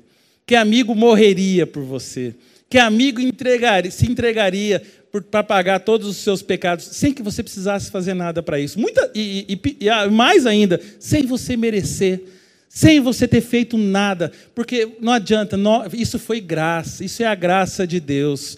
Que 0.46 0.56
amigo 0.56 0.94
morreria 0.94 1.66
por 1.66 1.84
você? 1.84 2.36
Que 2.70 2.78
amigo 2.78 3.20
entregaria, 3.20 3.90
se 3.90 4.06
entregaria 4.10 4.82
para 5.32 5.44
pagar 5.44 5.80
todos 5.80 6.08
os 6.08 6.18
seus 6.18 6.42
pecados 6.42 6.86
sem 6.86 7.14
que 7.14 7.24
você 7.24 7.42
precisasse 7.42 7.90
fazer 7.90 8.14
nada 8.14 8.44
para 8.44 8.60
isso? 8.60 8.80
Muita, 8.80 9.10
e, 9.16 9.60
e, 9.66 9.78
e 9.86 10.10
mais 10.10 10.46
ainda, 10.46 10.80
sem 11.00 11.26
você 11.26 11.56
merecer 11.56 12.22
sem 12.70 13.00
você 13.00 13.28
ter 13.28 13.42
feito 13.42 13.76
nada, 13.76 14.32
porque 14.54 14.88
não 15.02 15.14
adianta, 15.14 15.58
não, 15.58 15.84
isso 15.94 16.20
foi 16.20 16.40
graça, 16.40 17.04
isso 17.04 17.24
é 17.24 17.26
a 17.26 17.34
graça 17.34 17.88
de 17.88 18.00
Deus. 18.00 18.56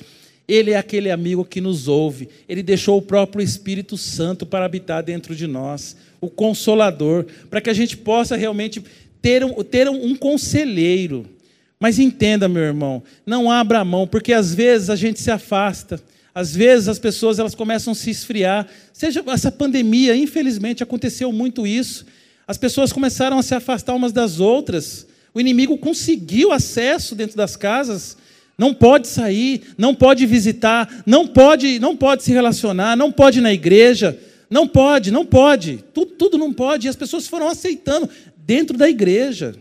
Ele 0.50 0.72
é 0.72 0.78
aquele 0.78 1.12
amigo 1.12 1.46
que 1.46 1.62
nos 1.62 1.88
ouve, 1.88 2.28
ele 2.50 2.64
deixou 2.64 2.98
o 2.98 3.02
próprio 3.04 3.44
Espírito 3.44 3.96
Santo 3.96 4.48
para 4.48 4.66
habitar 4.66 5.04
dentro 5.04 5.36
de 5.36 5.46
nós, 5.46 5.96
o 6.20 6.28
Consolador, 6.28 7.28
para 7.52 7.62
que 7.62 7.70
a 7.70 7.74
gente 7.74 7.96
possa 7.96 8.36
realmente 8.36 8.84
ter 9.22 9.46
um, 9.46 9.64
ter 9.64 9.88
um 9.88 10.16
conselheiro. 10.16 11.24
Mas 11.80 12.00
entenda, 12.00 12.50
meu 12.50 12.64
irmão, 12.64 13.04
não 13.28 13.52
abra 13.52 13.86
mão, 13.86 14.08
porque 14.08 14.34
às 14.34 14.52
vezes 14.52 14.90
a 14.90 14.96
gente 14.96 15.22
se 15.22 15.30
afasta, 15.30 16.02
às 16.34 16.56
vezes 16.56 16.88
as 16.88 16.98
pessoas 16.98 17.38
elas 17.38 17.54
começam 17.54 17.92
a 17.92 17.96
se 17.96 18.10
esfriar. 18.10 18.68
Seja 18.92 19.24
essa 19.28 19.52
pandemia, 19.52 20.16
infelizmente 20.16 20.82
aconteceu 20.82 21.32
muito 21.32 21.68
isso. 21.68 22.08
As 22.48 22.58
pessoas 22.58 22.92
começaram 22.92 23.38
a 23.38 23.44
se 23.44 23.54
afastar 23.54 23.94
umas 23.94 24.12
das 24.12 24.40
outras. 24.40 25.06
O 25.32 25.40
inimigo 25.40 25.78
conseguiu 25.78 26.52
acesso 26.52 27.14
dentro 27.14 27.38
das 27.38 27.56
casas. 27.56 28.18
Não 28.60 28.74
pode 28.74 29.08
sair, 29.08 29.62
não 29.78 29.96
pode 29.96 30.26
visitar, 30.26 31.02
não 31.06 31.26
pode, 31.26 31.80
não 31.80 31.96
pode 31.96 32.24
se 32.24 32.34
relacionar, 32.34 32.98
não 32.98 33.10
pode 33.10 33.40
ir 33.40 33.42
na 33.42 33.54
igreja, 33.54 34.20
não 34.50 34.68
pode, 34.68 35.12
não 35.12 35.26
pode. 35.26 35.84
Tudo, 35.94 36.12
tudo 36.12 36.38
não 36.38 36.52
pode. 36.52 36.86
E 36.86 36.90
as 36.90 36.96
pessoas 36.98 37.26
foram 37.26 37.48
aceitando 37.48 38.10
dentro 38.46 38.78
da 38.78 38.90
igreja, 38.90 39.56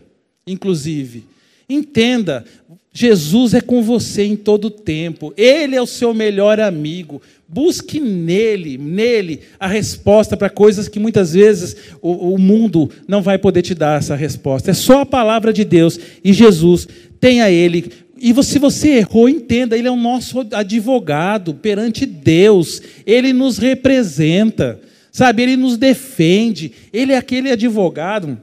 inclusive. 0.45 1.23
Entenda, 1.69 2.43
Jesus 2.91 3.53
é 3.53 3.61
com 3.61 3.81
você 3.81 4.23
em 4.23 4.35
todo 4.35 4.65
o 4.65 4.71
tempo. 4.71 5.33
Ele 5.37 5.75
é 5.75 5.81
o 5.81 5.87
seu 5.87 6.13
melhor 6.13 6.59
amigo. 6.59 7.21
Busque 7.47 7.99
nele, 7.99 8.77
nele, 8.77 9.39
a 9.59 9.67
resposta 9.67 10.35
para 10.35 10.49
coisas 10.49 10.87
que 10.87 10.99
muitas 10.99 11.33
vezes 11.33 11.75
o, 12.01 12.33
o, 12.33 12.37
mundo 12.37 12.89
não 13.07 13.21
vai 13.21 13.37
poder 13.37 13.61
te 13.61 13.73
dar 13.73 13.99
essa 13.99 14.15
resposta. 14.15 14.71
É 14.71 14.73
só 14.73 15.01
a 15.01 15.05
palavra 15.05 15.53
de 15.53 15.63
Deus 15.63 15.99
e 16.23 16.33
Jesus. 16.33 16.87
Tenha 17.19 17.49
ele. 17.49 17.91
E 18.21 18.43
se 18.43 18.59
você 18.59 18.97
errou, 18.97 19.29
entenda, 19.29 19.77
ele 19.77 19.87
é 19.87 19.91
o 19.91 19.95
nosso 19.95 20.45
advogado 20.51 21.53
perante 21.53 22.05
Deus. 22.05 22.81
Ele 23.05 23.31
nos 23.31 23.57
representa, 23.57 24.79
sabe? 25.11 25.43
Ele 25.43 25.55
nos 25.57 25.77
defende. 25.77 26.71
Ele 26.91 27.13
é 27.13 27.17
aquele 27.17 27.51
advogado 27.51 28.39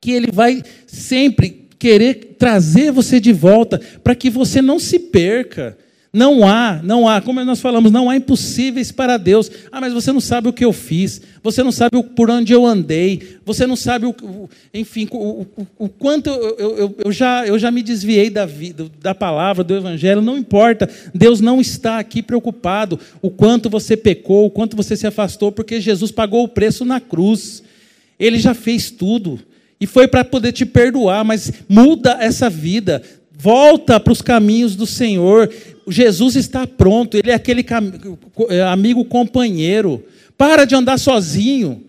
que 0.00 0.10
ele 0.10 0.30
vai 0.32 0.62
sempre 0.86 1.68
querer 1.78 2.36
trazer 2.38 2.90
você 2.90 3.20
de 3.20 3.32
volta 3.32 3.80
para 4.02 4.14
que 4.14 4.30
você 4.30 4.60
não 4.60 4.78
se 4.78 4.98
perca. 4.98 5.76
Não 6.12 6.48
há, 6.48 6.80
não 6.82 7.06
há, 7.06 7.20
como 7.20 7.44
nós 7.44 7.60
falamos, 7.60 7.92
não 7.92 8.08
há 8.08 8.16
impossíveis 8.16 8.90
para 8.90 9.16
Deus. 9.16 9.50
Ah, 9.70 9.80
mas 9.80 9.92
você 9.92 10.12
não 10.12 10.20
sabe 10.20 10.48
o 10.48 10.52
que 10.52 10.64
eu 10.64 10.72
fiz, 10.72 11.20
você 11.42 11.62
não 11.62 11.70
sabe 11.70 12.02
por 12.02 12.30
onde 12.30 12.52
eu 12.52 12.64
andei, 12.64 13.36
você 13.44 13.66
não 13.66 13.76
sabe, 13.76 14.06
o, 14.06 14.48
enfim, 14.72 15.06
o, 15.10 15.42
o, 15.42 15.66
o 15.78 15.88
quanto 15.88 16.30
eu, 16.30 16.58
eu, 16.58 16.96
eu, 17.04 17.12
já, 17.12 17.46
eu 17.46 17.58
já 17.58 17.70
me 17.70 17.82
desviei 17.82 18.30
da, 18.30 18.46
vida, 18.46 18.86
da 19.00 19.14
palavra, 19.14 19.62
do 19.62 19.76
Evangelho. 19.76 20.22
Não 20.22 20.38
importa, 20.38 20.88
Deus 21.14 21.40
não 21.40 21.60
está 21.60 21.98
aqui 21.98 22.22
preocupado 22.22 22.98
o 23.20 23.28
quanto 23.28 23.68
você 23.68 23.96
pecou, 23.96 24.46
o 24.46 24.50
quanto 24.50 24.76
você 24.76 24.96
se 24.96 25.06
afastou, 25.06 25.52
porque 25.52 25.80
Jesus 25.80 26.10
pagou 26.10 26.44
o 26.44 26.48
preço 26.48 26.84
na 26.84 27.00
cruz. 27.00 27.62
Ele 28.18 28.38
já 28.38 28.54
fez 28.54 28.90
tudo. 28.90 29.38
E 29.80 29.86
foi 29.86 30.08
para 30.08 30.24
poder 30.24 30.52
te 30.52 30.64
perdoar, 30.64 31.24
mas 31.24 31.52
muda 31.68 32.16
essa 32.20 32.48
vida. 32.48 33.02
Volta 33.38 34.00
para 34.00 34.12
os 34.12 34.22
caminhos 34.22 34.74
do 34.74 34.86
Senhor. 34.86 35.52
Jesus 35.88 36.36
está 36.36 36.66
pronto, 36.66 37.16
ele 37.16 37.30
é 37.30 37.34
aquele 37.34 37.64
é, 38.48 38.62
amigo 38.62 39.04
companheiro. 39.04 40.04
Para 40.36 40.64
de 40.64 40.74
andar 40.74 40.98
sozinho. 40.98 41.84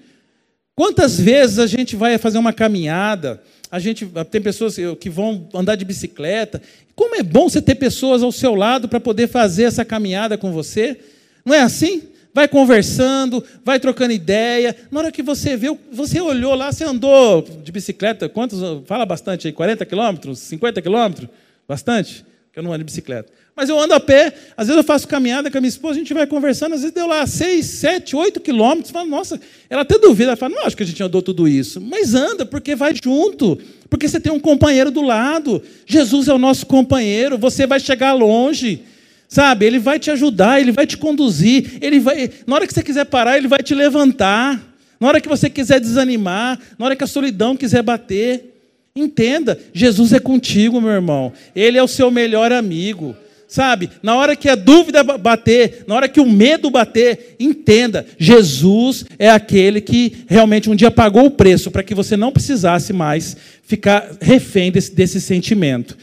Quantas 0.75 1.20
vezes 1.20 1.60
a 1.60 1.68
gente 1.68 1.96
vai 1.96 2.18
fazer 2.18 2.38
uma 2.38 2.54
caminhada, 2.54 3.42
a 3.70 3.80
gente 3.80 4.08
tem 4.30 4.42
pessoas 4.42 4.77
que 5.00 5.10
vão 5.10 5.50
andar 5.54 5.75
de 5.75 5.84
bicicleta. 5.84 6.62
Como 6.96 7.16
é 7.16 7.24
bom 7.24 7.50
você 7.50 7.62
ter 7.62 7.75
pessoas 7.75 8.22
ao 8.24 8.32
seu 8.32 8.56
lado 8.56 8.88
para 8.88 9.00
poder 9.00 9.27
fazer 9.27 9.63
essa 9.63 9.84
caminhada 9.84 10.38
com 10.38 10.51
você? 10.51 10.98
Não 11.44 11.54
é 11.54 11.62
assim? 11.62 12.04
vai 12.38 12.48
conversando, 12.48 13.44
vai 13.66 13.80
trocando 13.80 14.13
ideia. 14.13 14.75
Na 14.92 15.00
hora 15.00 15.12
que 15.12 15.24
você 15.24 15.58
vê, 15.58 15.75
você 15.92 16.22
olhou 16.22 16.54
lá, 16.54 16.72
você 16.72 16.84
andou 16.84 17.42
de 17.42 17.72
bicicleta, 17.72 18.30
quantos? 18.30 18.60
Fala 18.86 19.08
bastante 19.08 19.48
aí, 19.48 19.54
40 19.54 19.84
quilômetros, 19.88 20.38
50 20.38 20.80
quilômetros? 20.80 21.27
Bastante? 21.68 22.24
Eu 22.58 22.64
não 22.64 22.72
ando 22.72 22.80
de 22.80 22.86
bicicleta. 22.86 23.32
Mas 23.56 23.70
eu 23.70 23.80
ando 23.80 23.94
a 23.94 24.00
pé, 24.00 24.34
às 24.58 24.66
vezes 24.66 24.78
eu 24.78 24.84
faço 24.84 25.08
caminhada 25.08 25.52
com 25.52 25.60
a 25.60 25.62
minha 25.62 25.70
esposa, 25.70 25.94
a 25.94 26.00
gente 26.00 26.12
vai 26.12 26.26
conversando, 26.26 26.74
às 26.74 26.82
vezes 26.82 26.92
deu 26.92 27.06
lá 27.06 27.24
6, 27.28 27.64
7, 27.64 28.16
8 28.16 28.40
quilômetros. 28.40 28.90
Fala, 28.90 29.06
nossa, 29.06 29.40
ela 29.70 29.84
até 29.84 30.00
duvida, 30.00 30.32
ela 30.32 30.36
fala, 30.36 30.56
não 30.56 30.66
acho 30.66 30.76
que 30.76 30.82
a 30.82 30.86
gente 30.86 31.04
andou 31.04 31.22
tudo 31.22 31.48
isso. 31.48 31.80
Mas 31.80 32.16
anda, 32.16 32.48
porque 32.48 32.76
vai 32.76 32.96
junto, 32.96 33.60
porque 33.92 34.10
você 34.10 34.20
tem 34.20 34.34
um 34.34 34.40
companheiro 34.40 34.90
do 34.90 35.04
lado. 35.04 35.62
Jesus 35.86 36.28
é 36.28 36.34
o 36.34 36.40
nosso 36.40 36.66
companheiro, 36.66 37.38
você 37.38 37.68
vai 37.68 37.80
chegar 37.80 38.14
longe. 38.14 38.82
Sabe, 39.30 39.68
ele 39.68 39.78
vai 39.78 40.00
te 40.00 40.10
ajudar, 40.10 40.60
ele 40.60 40.72
vai 40.72 40.88
te 40.88 40.98
conduzir, 40.98 41.78
ele 41.80 42.00
vai, 42.00 42.32
na 42.48 42.56
hora 42.56 42.66
que 42.66 42.74
você 42.74 42.82
quiser 42.82 43.06
parar, 43.06 43.38
ele 43.38 43.48
vai 43.48 43.62
te 43.62 43.76
levantar. 43.76 44.60
Na 45.00 45.08
hora 45.08 45.22
que 45.22 45.30
você 45.30 45.48
quiser 45.48 45.80
desanimar, 45.80 46.60
na 46.80 46.88
hora 46.88 46.96
que 46.96 47.04
a 47.04 47.08
solidão 47.08 47.56
quiser 47.56 47.84
bater, 47.84 48.57
entenda, 49.00 49.60
Jesus 49.74 50.13
é 50.13 50.20
contigo, 50.20 50.82
meu 50.82 50.92
irmão. 50.92 51.32
Ele 51.56 51.77
é 51.77 51.84
o 51.84 51.88
seu 51.88 52.10
melhor 52.12 52.51
amigo. 52.51 53.16
Sabe, 53.48 53.89
na 54.04 54.13
hora 54.13 54.36
que 54.36 54.50
a 54.50 54.56
dúvida 54.56 55.01
bater, 55.04 55.86
na 55.88 55.96
hora 55.96 56.10
que 56.10 56.20
o 56.20 56.30
medo 56.30 56.70
bater, 56.70 57.38
entenda, 57.39 58.06
Jesus 58.18 59.06
é 59.18 59.30
aquele 59.30 59.80
que 59.80 60.25
realmente 60.27 60.70
um 60.70 60.75
dia 60.75 60.92
pagou 60.92 61.25
o 61.25 61.32
preço 61.32 61.72
para 61.72 61.82
que 61.82 61.96
você 61.96 62.18
não 62.18 62.30
precisasse 62.30 62.92
mais 62.92 63.38
ficar 63.63 64.18
refém 64.20 64.70
desse, 64.70 64.94
desse 64.94 65.22
sentimento. 65.22 65.98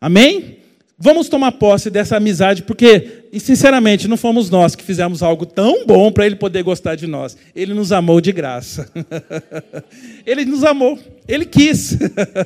Amém? 0.00 0.59
Vamos 1.02 1.30
tomar 1.30 1.52
posse 1.52 1.88
dessa 1.88 2.18
amizade, 2.18 2.62
porque, 2.62 3.24
sinceramente, 3.38 4.06
não 4.06 4.18
fomos 4.18 4.50
nós 4.50 4.74
que 4.74 4.84
fizemos 4.84 5.22
algo 5.22 5.46
tão 5.46 5.86
bom 5.86 6.12
para 6.12 6.26
ele 6.26 6.36
poder 6.36 6.62
gostar 6.62 6.94
de 6.94 7.06
nós. 7.06 7.38
Ele 7.56 7.72
nos 7.72 7.90
amou 7.90 8.20
de 8.20 8.30
graça. 8.32 8.86
ele 10.26 10.44
nos 10.44 10.62
amou, 10.62 10.98
ele 11.26 11.46
quis. 11.46 11.96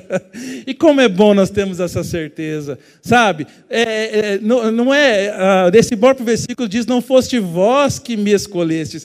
e 0.64 0.72
como 0.72 1.00
é 1.00 1.08
bom 1.08 1.34
nós 1.34 1.50
termos 1.50 1.80
essa 1.80 2.04
certeza, 2.04 2.78
sabe? 3.02 3.44
É, 3.68 3.82
é, 3.82 4.38
não, 4.40 4.70
não, 4.70 4.94
é. 4.94 5.34
Uh, 5.66 5.70
desse 5.72 5.96
próprio 5.96 6.24
versículo 6.24 6.68
diz: 6.68 6.86
Não 6.86 7.02
foste 7.02 7.40
vós 7.40 7.98
que 7.98 8.16
me 8.16 8.30
escolhestes, 8.30 9.04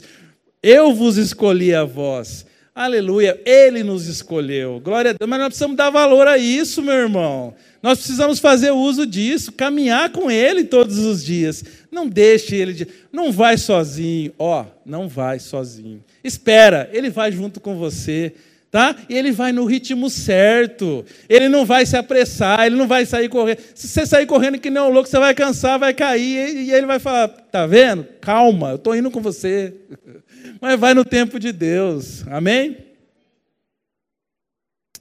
Eu 0.62 0.94
vos 0.94 1.18
escolhi 1.18 1.74
a 1.74 1.84
vós. 1.84 2.46
Aleluia, 2.80 3.38
Ele 3.46 3.84
nos 3.84 4.08
escolheu. 4.08 4.80
Glória 4.80 5.12
a 5.12 5.14
Deus. 5.14 5.30
Mas 5.30 5.38
nós 5.38 5.48
precisamos 5.50 5.76
dar 5.76 5.90
valor 5.90 6.30
a 6.30 6.38
isso, 6.38 6.82
meu 6.82 6.94
irmão. 6.94 7.54
Nós 7.84 7.98
precisamos 7.98 8.40
fazer 8.40 8.72
uso 8.72 9.06
disso, 9.06 9.52
caminhar 9.52 10.10
com 10.12 10.32
Ele 10.32 10.64
todos 10.64 10.98
os 10.98 11.22
dias. 11.22 11.62
Não 11.92 12.08
deixe 12.08 12.56
Ele. 12.56 12.72
De... 12.72 12.88
Não 13.12 13.34
vai 13.34 13.58
sozinho. 13.58 14.32
Ó, 14.40 14.62
oh, 14.62 14.66
não 14.86 15.10
vai 15.10 15.40
sozinho. 15.40 16.02
Espera, 16.24 16.90
Ele 16.94 17.10
vai 17.10 17.34
junto 17.34 17.60
com 17.60 17.76
você. 17.76 18.34
Tá? 18.72 18.96
E 19.10 19.18
ele 19.18 19.32
vai 19.32 19.52
no 19.52 19.66
ritmo 19.66 20.12
certo. 20.12 21.04
Ele 21.28 21.50
não 21.50 21.66
vai 21.66 21.88
se 21.88 21.98
apressar, 21.98 22.68
ele 22.68 22.76
não 22.76 22.88
vai 22.88 23.04
sair 23.04 23.28
correndo. 23.28 23.58
Se 23.74 23.88
você 23.88 24.06
sair 24.06 24.28
correndo 24.28 24.60
que 24.60 24.70
nem 24.70 24.82
um 24.82 24.90
louco, 24.90 25.10
você 25.10 25.18
vai 25.18 25.34
cansar, 25.34 25.80
vai 25.80 25.92
cair, 25.92 26.56
e 26.56 26.72
ele 26.72 26.86
vai 26.86 27.00
falar: 27.00 27.30
"Tá 27.30 27.66
vendo? 27.66 28.06
Calma, 28.22 28.70
eu 28.70 28.76
estou 28.76 28.96
indo 28.96 29.10
com 29.10 29.20
você". 29.22 29.74
Mas 30.62 30.80
vai 30.80 30.94
no 30.94 31.06
tempo 31.06 31.40
de 31.40 31.52
Deus. 31.52 32.26
Amém? 32.28 32.78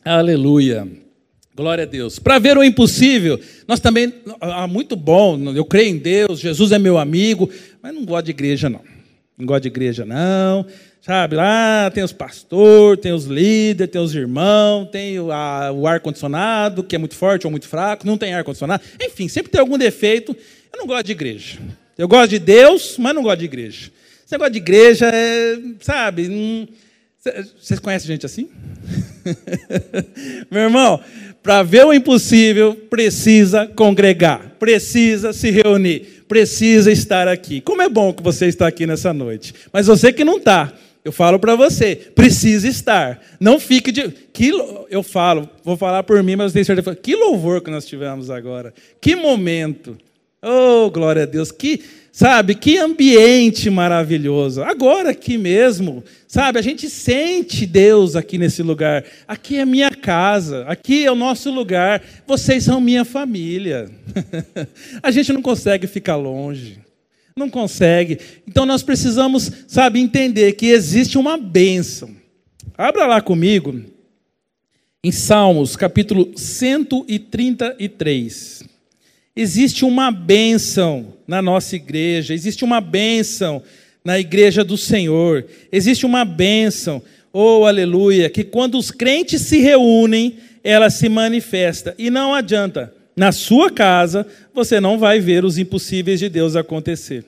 Aleluia. 0.04 0.86
Glória 1.54 1.82
a 1.82 1.86
Deus. 1.86 2.20
Para 2.20 2.38
ver 2.38 2.56
o 2.56 2.62
impossível, 2.62 3.40
nós 3.66 3.80
também, 3.80 4.14
ah, 4.40 4.68
muito 4.68 4.94
bom, 4.94 5.36
eu 5.52 5.64
creio 5.64 5.88
em 5.88 5.98
Deus, 5.98 6.38
Jesus 6.38 6.70
é 6.70 6.78
meu 6.78 6.96
amigo, 6.96 7.50
mas 7.82 7.92
não 7.92 8.04
gosto 8.04 8.26
de 8.26 8.30
igreja, 8.30 8.70
não. 8.70 8.80
Não 9.36 9.44
gosto 9.44 9.62
de 9.62 9.68
igreja, 9.68 10.04
não. 10.04 10.64
Sabe, 11.00 11.36
lá 11.36 11.90
tem 11.92 12.04
os 12.04 12.12
pastores, 12.12 13.00
tem 13.00 13.12
os 13.12 13.24
líderes, 13.24 13.90
tem 13.90 14.00
os 14.00 14.14
irmãos, 14.14 14.88
tem 14.90 15.18
o, 15.18 15.26
o 15.26 15.86
ar-condicionado, 15.86 16.84
que 16.84 16.94
é 16.94 16.98
muito 16.98 17.14
forte 17.14 17.46
ou 17.46 17.50
muito 17.50 17.66
fraco, 17.66 18.06
não 18.06 18.16
tem 18.16 18.34
ar-condicionado. 18.34 18.82
Enfim, 19.00 19.26
sempre 19.26 19.50
tem 19.50 19.60
algum 19.60 19.78
defeito. 19.78 20.36
Eu 20.72 20.78
não 20.78 20.86
gosto 20.86 21.06
de 21.06 21.12
igreja. 21.12 21.58
Eu 21.96 22.06
gosto 22.06 22.30
de 22.30 22.38
Deus, 22.38 22.96
mas 22.98 23.14
não 23.14 23.22
gosto 23.22 23.40
de 23.40 23.46
igreja. 23.46 23.90
Esse 24.28 24.34
negócio 24.34 24.52
de 24.52 24.58
igreja 24.58 25.06
é, 25.06 25.58
sabe, 25.80 26.28
hum, 26.28 26.66
vocês 27.58 27.80
conhecem 27.80 28.08
gente 28.08 28.26
assim? 28.26 28.50
Meu 30.52 30.64
irmão, 30.64 31.00
para 31.42 31.62
ver 31.62 31.86
o 31.86 31.94
impossível, 31.94 32.74
precisa 32.90 33.66
congregar, 33.68 34.54
precisa 34.58 35.32
se 35.32 35.50
reunir, 35.50 36.24
precisa 36.28 36.92
estar 36.92 37.26
aqui. 37.26 37.62
Como 37.62 37.80
é 37.80 37.88
bom 37.88 38.12
que 38.12 38.22
você 38.22 38.44
está 38.44 38.68
aqui 38.68 38.86
nessa 38.86 39.14
noite. 39.14 39.54
Mas 39.72 39.86
você 39.86 40.12
que 40.12 40.24
não 40.24 40.36
está, 40.36 40.74
eu 41.02 41.10
falo 41.10 41.38
para 41.38 41.56
você, 41.56 41.96
precisa 41.96 42.68
estar. 42.68 43.18
Não 43.40 43.58
fique 43.58 43.90
de. 43.90 44.10
Que, 44.10 44.50
eu 44.90 45.02
falo, 45.02 45.48
vou 45.64 45.74
falar 45.74 46.02
por 46.02 46.22
mim, 46.22 46.36
mas 46.36 46.52
tenho 46.52 46.66
certeza. 46.66 46.94
Que 46.94 47.16
louvor 47.16 47.62
que 47.62 47.70
nós 47.70 47.86
tivemos 47.86 48.28
agora. 48.28 48.74
Que 49.00 49.16
momento. 49.16 49.96
Oh, 50.42 50.90
glória 50.90 51.24
a 51.24 51.26
Deus. 51.26 51.50
Que, 51.50 51.82
sabe, 52.12 52.54
que 52.54 52.78
ambiente 52.78 53.68
maravilhoso. 53.68 54.62
Agora 54.62 55.10
aqui 55.10 55.36
mesmo, 55.36 56.04
sabe, 56.26 56.58
a 56.58 56.62
gente 56.62 56.88
sente 56.88 57.66
Deus 57.66 58.14
aqui 58.14 58.38
nesse 58.38 58.62
lugar. 58.62 59.04
Aqui 59.26 59.56
é 59.56 59.64
minha 59.64 59.90
casa, 59.90 60.64
aqui 60.68 61.04
é 61.04 61.10
o 61.10 61.16
nosso 61.16 61.50
lugar. 61.50 62.00
Vocês 62.26 62.64
são 62.64 62.80
minha 62.80 63.04
família. 63.04 63.90
a 65.02 65.10
gente 65.10 65.32
não 65.32 65.42
consegue 65.42 65.88
ficar 65.88 66.16
longe. 66.16 66.78
Não 67.36 67.50
consegue. 67.50 68.18
Então 68.46 68.64
nós 68.64 68.82
precisamos, 68.82 69.50
sabe, 69.66 70.00
entender 70.00 70.52
que 70.52 70.66
existe 70.66 71.18
uma 71.18 71.36
bênção. 71.36 72.16
Abra 72.76 73.06
lá 73.06 73.20
comigo, 73.20 73.80
em 75.02 75.10
Salmos, 75.10 75.74
capítulo 75.74 76.30
133. 76.36 78.77
Existe 79.40 79.84
uma 79.84 80.10
bênção 80.10 81.14
na 81.24 81.40
nossa 81.40 81.76
igreja, 81.76 82.34
existe 82.34 82.64
uma 82.64 82.80
bênção 82.80 83.62
na 84.04 84.18
igreja 84.18 84.64
do 84.64 84.76
Senhor, 84.76 85.46
existe 85.70 86.04
uma 86.04 86.24
bênção, 86.24 87.00
oh 87.32 87.64
aleluia, 87.64 88.28
que 88.28 88.42
quando 88.42 88.76
os 88.76 88.90
crentes 88.90 89.42
se 89.42 89.60
reúnem, 89.60 90.38
ela 90.64 90.90
se 90.90 91.08
manifesta. 91.08 91.94
E 91.96 92.10
não 92.10 92.34
adianta, 92.34 92.92
na 93.14 93.30
sua 93.30 93.70
casa, 93.70 94.26
você 94.52 94.80
não 94.80 94.98
vai 94.98 95.20
ver 95.20 95.44
os 95.44 95.56
impossíveis 95.56 96.18
de 96.18 96.28
Deus 96.28 96.56
acontecer. 96.56 97.24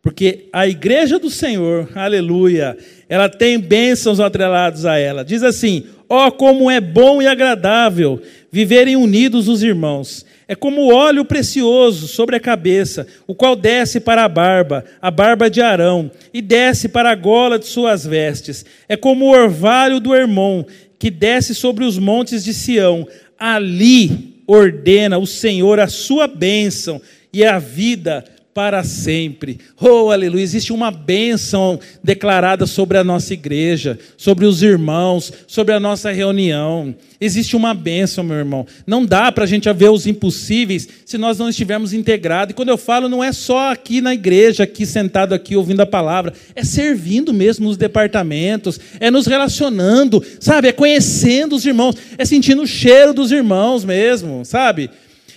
Porque 0.00 0.46
a 0.54 0.66
igreja 0.66 1.18
do 1.18 1.28
Senhor, 1.28 1.90
aleluia, 1.94 2.74
ela 3.06 3.28
tem 3.28 3.58
bênçãos 3.58 4.18
atrelados 4.18 4.86
a 4.86 4.96
ela. 4.96 5.22
Diz 5.22 5.42
assim: 5.42 5.84
ó, 6.08 6.28
oh, 6.28 6.32
como 6.32 6.70
é 6.70 6.80
bom 6.80 7.20
e 7.20 7.26
agradável 7.26 8.18
viverem 8.50 8.96
unidos 8.96 9.46
os 9.46 9.62
irmãos. 9.62 10.24
É 10.50 10.56
como 10.56 10.92
óleo 10.92 11.24
precioso 11.24 12.08
sobre 12.08 12.34
a 12.34 12.40
cabeça, 12.40 13.06
o 13.24 13.36
qual 13.36 13.54
desce 13.54 14.00
para 14.00 14.24
a 14.24 14.28
barba, 14.28 14.84
a 15.00 15.08
barba 15.08 15.48
de 15.48 15.62
Arão, 15.62 16.10
e 16.34 16.42
desce 16.42 16.88
para 16.88 17.08
a 17.08 17.14
gola 17.14 17.56
de 17.56 17.66
suas 17.66 18.04
vestes. 18.04 18.64
É 18.88 18.96
como 18.96 19.26
o 19.26 19.30
orvalho 19.30 20.00
do 20.00 20.12
irmão, 20.12 20.66
que 20.98 21.08
desce 21.08 21.54
sobre 21.54 21.84
os 21.84 22.00
montes 22.00 22.42
de 22.42 22.52
Sião. 22.52 23.06
Ali 23.38 24.42
ordena 24.44 25.18
o 25.18 25.26
Senhor 25.26 25.78
a 25.78 25.86
sua 25.86 26.26
bênção 26.26 27.00
e 27.32 27.44
a 27.44 27.60
vida 27.60 28.24
para 28.60 28.84
sempre. 28.84 29.58
Oh, 29.80 30.10
aleluia! 30.10 30.42
Existe 30.42 30.70
uma 30.70 30.90
bênção 30.90 31.80
declarada 32.04 32.66
sobre 32.66 32.98
a 32.98 33.02
nossa 33.02 33.32
igreja, 33.32 33.98
sobre 34.18 34.44
os 34.44 34.62
irmãos, 34.62 35.32
sobre 35.46 35.72
a 35.72 35.80
nossa 35.80 36.12
reunião. 36.12 36.94
Existe 37.18 37.56
uma 37.56 37.72
bênção, 37.72 38.22
meu 38.22 38.36
irmão. 38.36 38.66
Não 38.86 39.06
dá 39.06 39.32
para 39.32 39.44
a 39.44 39.46
gente 39.46 39.72
ver 39.72 39.88
os 39.88 40.06
impossíveis 40.06 40.86
se 41.06 41.16
nós 41.16 41.38
não 41.38 41.48
estivermos 41.48 41.94
integrados. 41.94 42.52
E 42.52 42.54
quando 42.54 42.68
eu 42.68 42.76
falo, 42.76 43.08
não 43.08 43.24
é 43.24 43.32
só 43.32 43.72
aqui 43.72 44.02
na 44.02 44.12
igreja, 44.12 44.64
aqui 44.64 44.84
sentado 44.84 45.34
aqui 45.34 45.56
ouvindo 45.56 45.80
a 45.80 45.86
palavra, 45.86 46.34
é 46.54 46.62
servindo 46.62 47.32
mesmo 47.32 47.64
nos 47.64 47.78
departamentos, 47.78 48.78
é 49.00 49.10
nos 49.10 49.26
relacionando, 49.26 50.22
sabe? 50.38 50.68
É 50.68 50.72
conhecendo 50.72 51.56
os 51.56 51.64
irmãos, 51.64 51.96
é 52.18 52.26
sentindo 52.26 52.60
o 52.60 52.66
cheiro 52.66 53.14
dos 53.14 53.32
irmãos 53.32 53.86
mesmo, 53.86 54.44
sabe? 54.44 54.90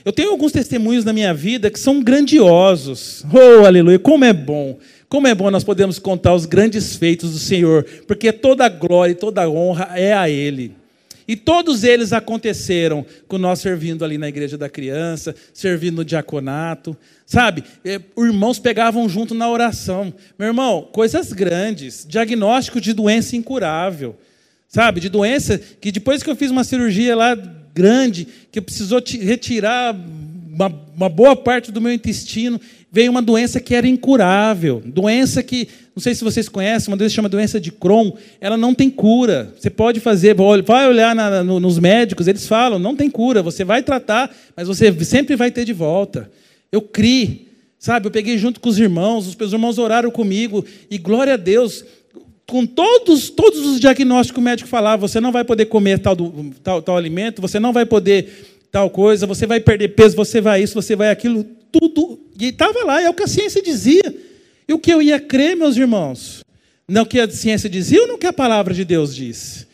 Eu 0.05 0.11
tenho 0.11 0.31
alguns 0.31 0.51
testemunhos 0.51 1.05
na 1.05 1.13
minha 1.13 1.33
vida 1.33 1.71
que 1.71 1.79
são 1.79 2.01
grandiosos. 2.03 3.25
Oh, 3.31 3.65
aleluia, 3.65 3.97
como 3.97 4.25
é 4.25 4.33
bom. 4.33 4.77
Como 5.07 5.27
é 5.27 5.35
bom 5.35 5.49
nós 5.49 5.63
podemos 5.63 5.97
contar 5.97 6.33
os 6.33 6.45
grandes 6.45 6.95
feitos 6.95 7.31
do 7.31 7.39
Senhor, 7.39 7.85
porque 8.07 8.31
toda 8.33 8.67
glória 8.67 9.13
e 9.13 9.15
toda 9.15 9.47
honra 9.49 9.91
é 9.95 10.11
a 10.11 10.29
Ele. 10.29 10.75
E 11.25 11.37
todos 11.37 11.85
eles 11.85 12.11
aconteceram 12.11 13.05
com 13.29 13.37
nós 13.37 13.59
servindo 13.59 14.03
ali 14.03 14.17
na 14.17 14.27
igreja 14.27 14.57
da 14.57 14.67
criança, 14.67 15.33
servindo 15.53 15.97
no 15.97 16.05
diaconato, 16.05 16.97
sabe? 17.25 17.63
É, 17.85 18.01
os 18.15 18.25
irmãos 18.25 18.59
pegavam 18.59 19.07
junto 19.07 19.33
na 19.33 19.49
oração. 19.49 20.13
Meu 20.37 20.49
irmão, 20.49 20.89
coisas 20.91 21.31
grandes, 21.31 22.05
diagnóstico 22.07 22.81
de 22.81 22.91
doença 22.91 23.37
incurável, 23.37 24.17
sabe? 24.67 24.99
De 24.99 25.07
doença 25.07 25.57
que 25.57 25.93
depois 25.93 26.21
que 26.21 26.29
eu 26.29 26.35
fiz 26.35 26.51
uma 26.51 26.65
cirurgia 26.65 27.15
lá 27.15 27.37
grande, 27.73 28.27
que 28.51 28.61
precisou 28.61 29.01
retirar 29.21 29.95
uma, 30.53 30.71
uma 30.95 31.09
boa 31.09 31.35
parte 31.35 31.71
do 31.71 31.81
meu 31.81 31.91
intestino, 31.91 32.61
veio 32.91 33.09
uma 33.09 33.23
doença 33.23 33.59
que 33.59 33.73
era 33.73 33.87
incurável. 33.87 34.81
Doença 34.85 35.41
que, 35.41 35.67
não 35.95 36.01
sei 36.01 36.13
se 36.13 36.23
vocês 36.23 36.47
conhecem, 36.47 36.91
uma 36.91 36.97
doença 36.97 37.15
chama 37.15 37.27
doença 37.27 37.59
de 37.59 37.71
Crohn, 37.71 38.11
ela 38.39 38.55
não 38.55 38.75
tem 38.75 38.89
cura. 38.89 39.51
Você 39.59 39.71
pode 39.71 39.99
fazer, 39.99 40.35
vai 40.63 40.87
olhar 40.87 41.15
na, 41.15 41.43
no, 41.43 41.59
nos 41.59 41.79
médicos, 41.79 42.27
eles 42.27 42.45
falam, 42.45 42.77
não 42.77 42.95
tem 42.95 43.09
cura, 43.09 43.41
você 43.41 43.63
vai 43.63 43.81
tratar, 43.81 44.33
mas 44.55 44.67
você 44.67 44.93
sempre 45.03 45.35
vai 45.35 45.49
ter 45.49 45.65
de 45.65 45.73
volta. 45.73 46.29
Eu 46.71 46.81
criei, 46.81 47.47
sabe? 47.79 48.05
Eu 48.05 48.11
peguei 48.11 48.37
junto 48.37 48.59
com 48.59 48.69
os 48.69 48.77
irmãos, 48.77 49.27
os 49.27 49.35
meus 49.35 49.51
irmãos 49.51 49.79
oraram 49.79 50.11
comigo, 50.11 50.63
e 50.89 50.99
glória 50.99 51.33
a 51.33 51.37
Deus, 51.37 51.83
com 52.47 52.65
todos, 52.65 53.29
todos 53.29 53.65
os 53.65 53.79
diagnósticos 53.79 54.35
que 54.35 54.39
o 54.39 54.43
médico 54.43 54.69
falava, 54.69 55.07
você 55.07 55.19
não 55.19 55.31
vai 55.31 55.43
poder 55.43 55.65
comer 55.65 55.99
tal, 55.99 56.15
tal, 56.61 56.81
tal 56.81 56.97
alimento, 56.97 57.41
você 57.41 57.59
não 57.59 57.71
vai 57.71 57.85
poder 57.85 58.57
tal 58.71 58.89
coisa, 58.89 59.25
você 59.25 59.45
vai 59.45 59.59
perder 59.59 59.89
peso, 59.89 60.15
você 60.15 60.41
vai 60.41 60.63
isso, 60.63 60.73
você 60.73 60.95
vai 60.95 61.09
aquilo, 61.09 61.43
tudo. 61.71 62.19
E 62.39 62.45
estava 62.45 62.83
lá, 62.83 63.01
é 63.01 63.09
o 63.09 63.13
que 63.13 63.23
a 63.23 63.27
ciência 63.27 63.61
dizia. 63.61 64.15
E 64.67 64.73
o 64.73 64.79
que 64.79 64.91
eu 64.91 65.01
ia 65.01 65.19
crer, 65.19 65.55
meus 65.55 65.77
irmãos? 65.77 66.43
Não 66.87 67.05
que 67.05 67.19
a 67.19 67.29
ciência 67.29 67.69
dizia 67.69 68.01
ou 68.01 68.07
não 68.07 68.17
que 68.17 68.25
a 68.25 68.33
palavra 68.33 68.73
de 68.73 68.83
Deus 68.83 69.15
diz? 69.15 69.67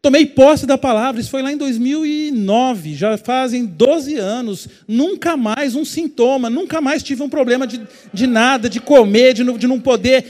Tomei 0.00 0.26
posse 0.26 0.64
da 0.64 0.78
palavra, 0.78 1.20
isso 1.20 1.30
foi 1.30 1.42
lá 1.42 1.52
em 1.52 1.56
2009, 1.56 2.94
já 2.94 3.18
fazem 3.18 3.66
12 3.66 4.16
anos, 4.16 4.68
nunca 4.86 5.36
mais 5.36 5.74
um 5.74 5.84
sintoma, 5.84 6.48
nunca 6.48 6.80
mais 6.80 7.02
tive 7.02 7.22
um 7.22 7.28
problema 7.28 7.66
de, 7.66 7.80
de 8.14 8.26
nada, 8.26 8.70
de 8.70 8.80
comer, 8.80 9.34
de, 9.34 9.42
de 9.58 9.66
não 9.66 9.80
poder 9.80 10.24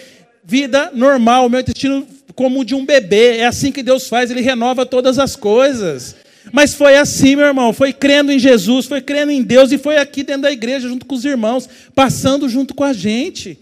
vida 0.49 0.91
normal, 0.95 1.45
o 1.45 1.51
meu 1.51 1.61
intestino 1.61 2.07
como 2.35 2.61
o 2.61 2.65
de 2.65 2.75
um 2.75 2.87
bebê. 2.87 3.37
É 3.37 3.47
assim 3.47 3.71
que 3.71 3.83
Deus 3.83 4.09
faz, 4.09 4.31
Ele 4.31 4.41
renova 4.41 4.87
todas 4.87 5.19
as 5.19 5.37
coisas. 5.37 6.17
Mas 6.51 6.73
foi 6.73 6.97
assim, 6.97 7.37
meu 7.37 7.45
irmão, 7.45 7.75
foi 7.75 7.93
crendo 7.93 8.33
em 8.33 8.39
Jesus, 8.39 8.87
foi 8.87 9.03
crendo 9.03 9.31
em 9.31 9.43
Deus 9.43 9.71
e 9.71 9.77
foi 9.77 9.99
aqui 9.99 10.23
dentro 10.23 10.43
da 10.43 10.51
igreja, 10.51 10.89
junto 10.89 11.05
com 11.05 11.15
os 11.15 11.27
irmãos, 11.27 11.69
passando 11.95 12.49
junto 12.49 12.75
com 12.75 12.83
a 12.83 12.95
gente. 12.95 13.59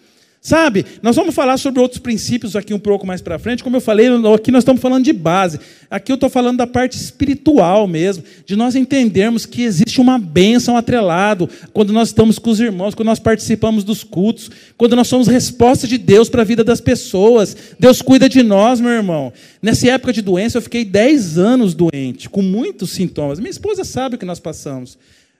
Sabe? 0.46 0.86
Nós 1.02 1.16
vamos 1.16 1.34
falar 1.34 1.56
sobre 1.56 1.80
outros 1.80 1.98
princípios 1.98 2.54
aqui 2.54 2.72
um 2.72 2.78
pouco 2.78 3.04
mais 3.04 3.20
para 3.20 3.36
frente. 3.36 3.64
Como 3.64 3.74
eu 3.74 3.80
falei, 3.80 4.06
aqui 4.32 4.52
nós 4.52 4.60
estamos 4.60 4.80
falando 4.80 5.04
de 5.04 5.12
base. 5.12 5.58
Aqui 5.90 6.12
eu 6.12 6.14
estou 6.14 6.30
falando 6.30 6.58
da 6.58 6.68
parte 6.68 6.96
espiritual 6.96 7.88
mesmo, 7.88 8.22
de 8.44 8.54
nós 8.54 8.76
entendermos 8.76 9.44
que 9.44 9.64
existe 9.64 10.00
uma 10.00 10.20
bênção 10.20 10.76
atrelado 10.76 11.50
quando 11.72 11.92
nós 11.92 12.10
estamos 12.10 12.38
com 12.38 12.50
os 12.50 12.60
irmãos, 12.60 12.94
quando 12.94 13.08
nós 13.08 13.18
participamos 13.18 13.82
dos 13.82 14.04
cultos, 14.04 14.48
quando 14.78 14.94
nós 14.94 15.08
somos 15.08 15.26
resposta 15.26 15.84
de 15.84 15.98
Deus 15.98 16.28
para 16.28 16.42
a 16.42 16.44
vida 16.44 16.62
das 16.62 16.80
pessoas. 16.80 17.56
Deus 17.76 18.00
cuida 18.00 18.28
de 18.28 18.44
nós, 18.44 18.80
meu 18.80 18.92
irmão. 18.92 19.32
Nessa 19.60 19.90
época 19.90 20.12
de 20.12 20.22
doença, 20.22 20.58
eu 20.58 20.62
fiquei 20.62 20.84
10 20.84 21.38
anos 21.38 21.74
doente, 21.74 22.30
com 22.30 22.40
muitos 22.40 22.90
sintomas. 22.90 23.40
Minha 23.40 23.50
esposa 23.50 23.82
sabe 23.82 24.14
o 24.14 24.18
que 24.18 24.24
nós 24.24 24.38
passamos. 24.38 24.96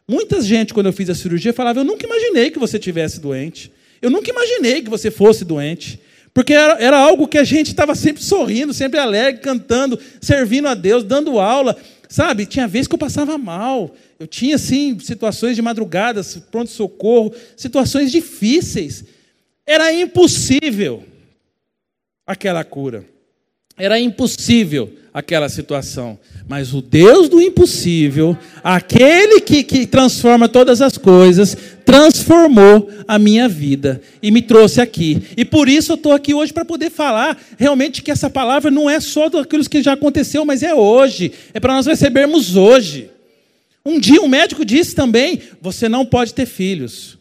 Muita 0.09 0.43
gente, 0.43 0.75
quando 0.75 0.87
eu 0.87 0.93
fiz 0.93 1.09
a 1.09 1.15
cirurgia, 1.15 1.53
falava: 1.53 1.79
Eu 1.79 1.85
nunca 1.85 2.05
imaginei 2.05 2.51
que 2.51 2.59
você 2.59 2.77
tivesse 2.77 3.21
doente. 3.21 3.71
Eu 4.07 4.11
nunca 4.11 4.31
imaginei 4.31 4.83
que 4.83 4.89
você 4.89 5.11
fosse 5.11 5.45
doente. 5.45 6.01
Porque 6.33 6.53
era, 6.53 6.81
era 6.81 6.97
algo 6.97 7.27
que 7.27 7.39
a 7.39 7.43
gente 7.43 7.67
estava 7.67 7.93
sempre 7.97 8.23
sorrindo, 8.23 8.73
sempre 8.73 9.01
alegre, 9.01 9.41
cantando, 9.41 9.99
servindo 10.21 10.69
a 10.69 10.75
Deus, 10.75 11.03
dando 11.03 11.41
aula. 11.41 11.77
Sabe, 12.09 12.47
tinha 12.47 12.69
vezes 12.69 12.87
que 12.87 12.95
eu 12.95 12.99
passava 13.01 13.37
mal. 13.37 13.93
Eu 14.17 14.29
tinha, 14.29 14.55
assim, 14.55 14.97
situações 15.01 15.57
de 15.57 15.63
madrugadas, 15.63 16.37
pronto-socorro, 16.53 17.35
situações 17.57 18.13
difíceis. 18.13 19.05
Era 19.67 19.93
impossível 19.93 21.03
aquela 22.25 22.63
cura. 22.63 23.05
Era 23.77 23.99
impossível 23.99 24.93
aquela 25.17 25.49
situação. 25.49 26.19
Mas 26.47 26.75
o 26.75 26.83
Deus 26.83 27.31
do 27.31 27.41
impossível, 27.41 28.37
aquele 28.63 29.41
que, 29.41 29.65
que 29.65 29.87
transforma 29.87 30.47
todas 30.47 30.83
as 30.83 30.99
coisas, 30.99 31.57
transformou 31.87 32.91
a 33.09 33.19
minha 33.19 33.49
vida 33.49 34.03
e 34.23 34.31
me 34.31 34.43
trouxe 34.43 34.79
aqui. 34.79 35.23
E 35.35 35.43
por 35.43 35.71
isso 35.71 35.93
eu 35.93 35.97
estou 35.97 36.13
aqui 36.13 36.35
hoje 36.35 36.53
para 36.53 36.67
poder 36.67 36.91
falar 36.91 37.41
realmente 37.57 38.03
que 38.03 38.11
essa 38.11 38.29
palavra 38.29 38.71
não 38.71 38.91
é 38.91 39.01
só 39.01 39.31
daquilo 39.31 39.65
que 39.65 39.83
já 39.83 39.95
aconteceu, 39.95 40.45
mas 40.45 40.63
é 40.63 40.75
hoje. 40.75 41.33
É 41.55 41.59
para 41.59 41.73
nós 41.73 41.87
recebermos 41.87 42.55
hoje. 42.55 43.09
Um 43.87 43.99
dia 43.99 44.21
um 44.21 44.29
médico 44.29 44.67
disse 44.67 44.95
também: 44.95 45.41
você 45.63 45.89
não 45.89 46.05
pode 46.05 46.35
ter 46.35 46.45
filhos. 46.45 47.17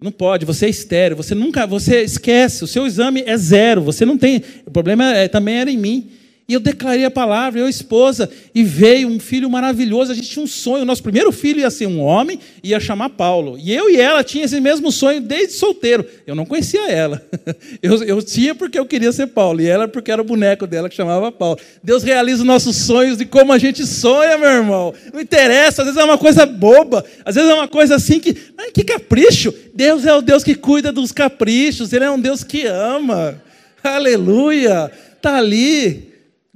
Não 0.00 0.12
pode, 0.12 0.46
você 0.46 0.66
é 0.66 0.68
estéreo, 0.68 1.16
você 1.16 1.34
nunca, 1.34 1.66
você 1.66 2.02
esquece, 2.02 2.62
o 2.62 2.68
seu 2.68 2.86
exame 2.86 3.24
é 3.26 3.36
zero, 3.36 3.82
você 3.82 4.04
não 4.04 4.16
tem. 4.16 4.40
O 4.64 4.70
problema 4.70 5.12
é, 5.12 5.26
também 5.26 5.56
era 5.56 5.68
em 5.68 5.76
mim. 5.76 6.12
E 6.50 6.54
eu 6.54 6.60
declarei 6.60 7.04
a 7.04 7.10
palavra, 7.10 7.60
eu 7.60 7.66
a 7.66 7.68
esposa, 7.70 8.30
e 8.54 8.64
veio 8.64 9.06
um 9.06 9.20
filho 9.20 9.50
maravilhoso. 9.50 10.12
A 10.12 10.14
gente 10.14 10.30
tinha 10.30 10.42
um 10.42 10.46
sonho. 10.46 10.82
Nosso 10.82 11.02
primeiro 11.02 11.30
filho 11.30 11.60
ia 11.60 11.68
ser 11.68 11.86
um 11.86 12.00
homem, 12.00 12.40
ia 12.64 12.80
chamar 12.80 13.10
Paulo. 13.10 13.58
E 13.58 13.70
eu 13.74 13.90
e 13.90 14.00
ela 14.00 14.24
tinha 14.24 14.46
esse 14.46 14.58
mesmo 14.58 14.90
sonho 14.90 15.20
desde 15.20 15.52
solteiro. 15.52 16.06
Eu 16.26 16.34
não 16.34 16.46
conhecia 16.46 16.90
ela. 16.90 17.22
Eu, 17.82 18.02
eu 18.02 18.22
tinha 18.22 18.54
porque 18.54 18.78
eu 18.78 18.86
queria 18.86 19.12
ser 19.12 19.28
Paulo, 19.28 19.60
e 19.60 19.66
ela 19.66 19.86
porque 19.86 20.10
era 20.10 20.20
o 20.20 20.24
boneco 20.24 20.66
dela 20.66 20.88
que 20.88 20.96
chamava 20.96 21.30
Paulo. 21.30 21.58
Deus 21.82 22.02
realiza 22.02 22.40
os 22.40 22.46
nossos 22.46 22.76
sonhos 22.76 23.18
de 23.18 23.24
como 23.24 23.52
a 23.52 23.58
gente 23.58 23.86
sonha, 23.86 24.36
meu 24.38 24.48
irmão. 24.48 24.94
Não 25.12 25.20
interessa, 25.20 25.82
às 25.82 25.88
vezes 25.88 26.00
é 26.00 26.04
uma 26.04 26.18
coisa 26.18 26.44
boba, 26.46 27.04
às 27.24 27.34
vezes 27.34 27.50
é 27.50 27.54
uma 27.54 27.68
coisa 27.68 27.94
assim 27.96 28.18
que. 28.18 28.36
Ai, 28.56 28.70
que 28.70 28.84
capricho! 28.84 29.52
Deus 29.74 30.04
é 30.06 30.14
o 30.14 30.20
Deus 30.20 30.42
que 30.42 30.54
cuida 30.54 30.90
dos 30.90 31.12
caprichos, 31.12 31.92
Ele 31.92 32.04
é 32.04 32.10
um 32.10 32.20
Deus 32.20 32.42
que 32.42 32.64
ama. 32.66 33.40
Aleluia! 33.82 34.90
Está 35.16 35.36
ali. 35.36 36.07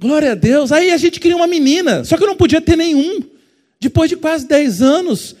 Glória 0.03 0.33
a 0.33 0.35
Deus. 0.35 0.73
Aí 0.73 0.91
a 0.91 0.97
gente 0.97 1.17
queria 1.17 1.37
uma 1.37 1.47
menina, 1.47 2.03
só 2.03 2.17
que 2.17 2.23
eu 2.23 2.27
não 2.27 2.35
podia 2.35 2.59
ter 2.59 2.75
nenhum. 2.75 3.23
Depois 3.79 4.09
de 4.09 4.17
quase 4.17 4.45
10 4.45 4.81
anos, 4.81 5.31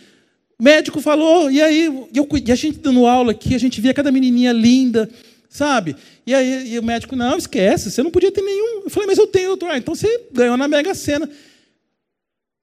o 0.57 0.63
médico 0.63 1.01
falou, 1.01 1.51
e 1.51 1.61
aí 1.61 1.83
eu, 2.15 2.29
e 2.45 2.49
a 2.49 2.55
gente 2.55 2.79
dando 2.79 3.05
aula 3.05 3.33
aqui, 3.33 3.55
a 3.55 3.57
gente 3.57 3.81
via 3.81 3.93
cada 3.93 4.09
menininha 4.09 4.53
linda, 4.53 5.09
sabe? 5.49 5.97
E 6.25 6.33
aí 6.33 6.75
e 6.75 6.79
o 6.79 6.83
médico, 6.83 7.13
não, 7.13 7.37
esquece, 7.37 7.91
você 7.91 8.01
não 8.01 8.09
podia 8.09 8.31
ter 8.31 8.41
nenhum. 8.41 8.83
Eu 8.85 8.89
falei, 8.89 9.05
mas 9.05 9.17
eu 9.17 9.27
tenho, 9.27 9.49
doutor. 9.49 9.69
Ah, 9.69 9.77
então 9.77 9.93
você 9.93 10.27
ganhou 10.31 10.55
na 10.55 10.65
Mega 10.65 10.95
Sena. 10.95 11.29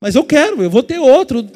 Mas 0.01 0.15
eu 0.15 0.25
quero, 0.25 0.63
eu 0.63 0.71
vou 0.71 0.83
ter 0.83 0.99
outro. 0.99 1.47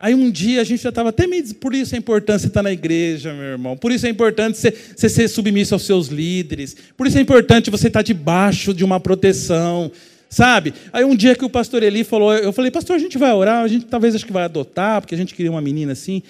Aí 0.00 0.14
um 0.14 0.30
dia 0.30 0.62
a 0.62 0.64
gente 0.64 0.82
já 0.82 0.88
estava 0.88 1.10
até 1.10 1.26
meio. 1.26 1.54
Por 1.56 1.74
isso 1.74 1.94
é 1.94 1.98
importante 1.98 2.40
você 2.40 2.46
estar 2.46 2.62
na 2.62 2.72
igreja, 2.72 3.34
meu 3.34 3.44
irmão. 3.44 3.76
Por 3.76 3.92
isso 3.92 4.06
é 4.06 4.08
importante 4.08 4.56
você, 4.56 4.74
você 4.96 5.10
ser 5.10 5.28
submisso 5.28 5.74
aos 5.74 5.84
seus 5.84 6.06
líderes. 6.08 6.74
Por 6.96 7.06
isso 7.06 7.18
é 7.18 7.20
importante 7.20 7.68
você 7.70 7.88
estar 7.88 8.00
debaixo 8.00 8.72
de 8.72 8.82
uma 8.82 8.98
proteção. 8.98 9.92
Sabe? 10.30 10.72
Aí 10.90 11.04
um 11.04 11.14
dia 11.14 11.34
que 11.34 11.44
o 11.44 11.50
pastor 11.50 11.82
Eli 11.82 12.02
falou, 12.02 12.32
eu 12.32 12.50
falei, 12.50 12.70
pastor, 12.70 12.96
a 12.96 12.98
gente 12.98 13.18
vai 13.18 13.32
orar, 13.32 13.62
a 13.62 13.68
gente 13.68 13.84
talvez 13.84 14.14
acho 14.14 14.24
que 14.24 14.32
vai 14.32 14.44
adotar, 14.44 15.02
porque 15.02 15.14
a 15.14 15.18
gente 15.18 15.34
queria 15.34 15.50
uma 15.50 15.60
menina 15.60 15.92
assim. 15.92 16.22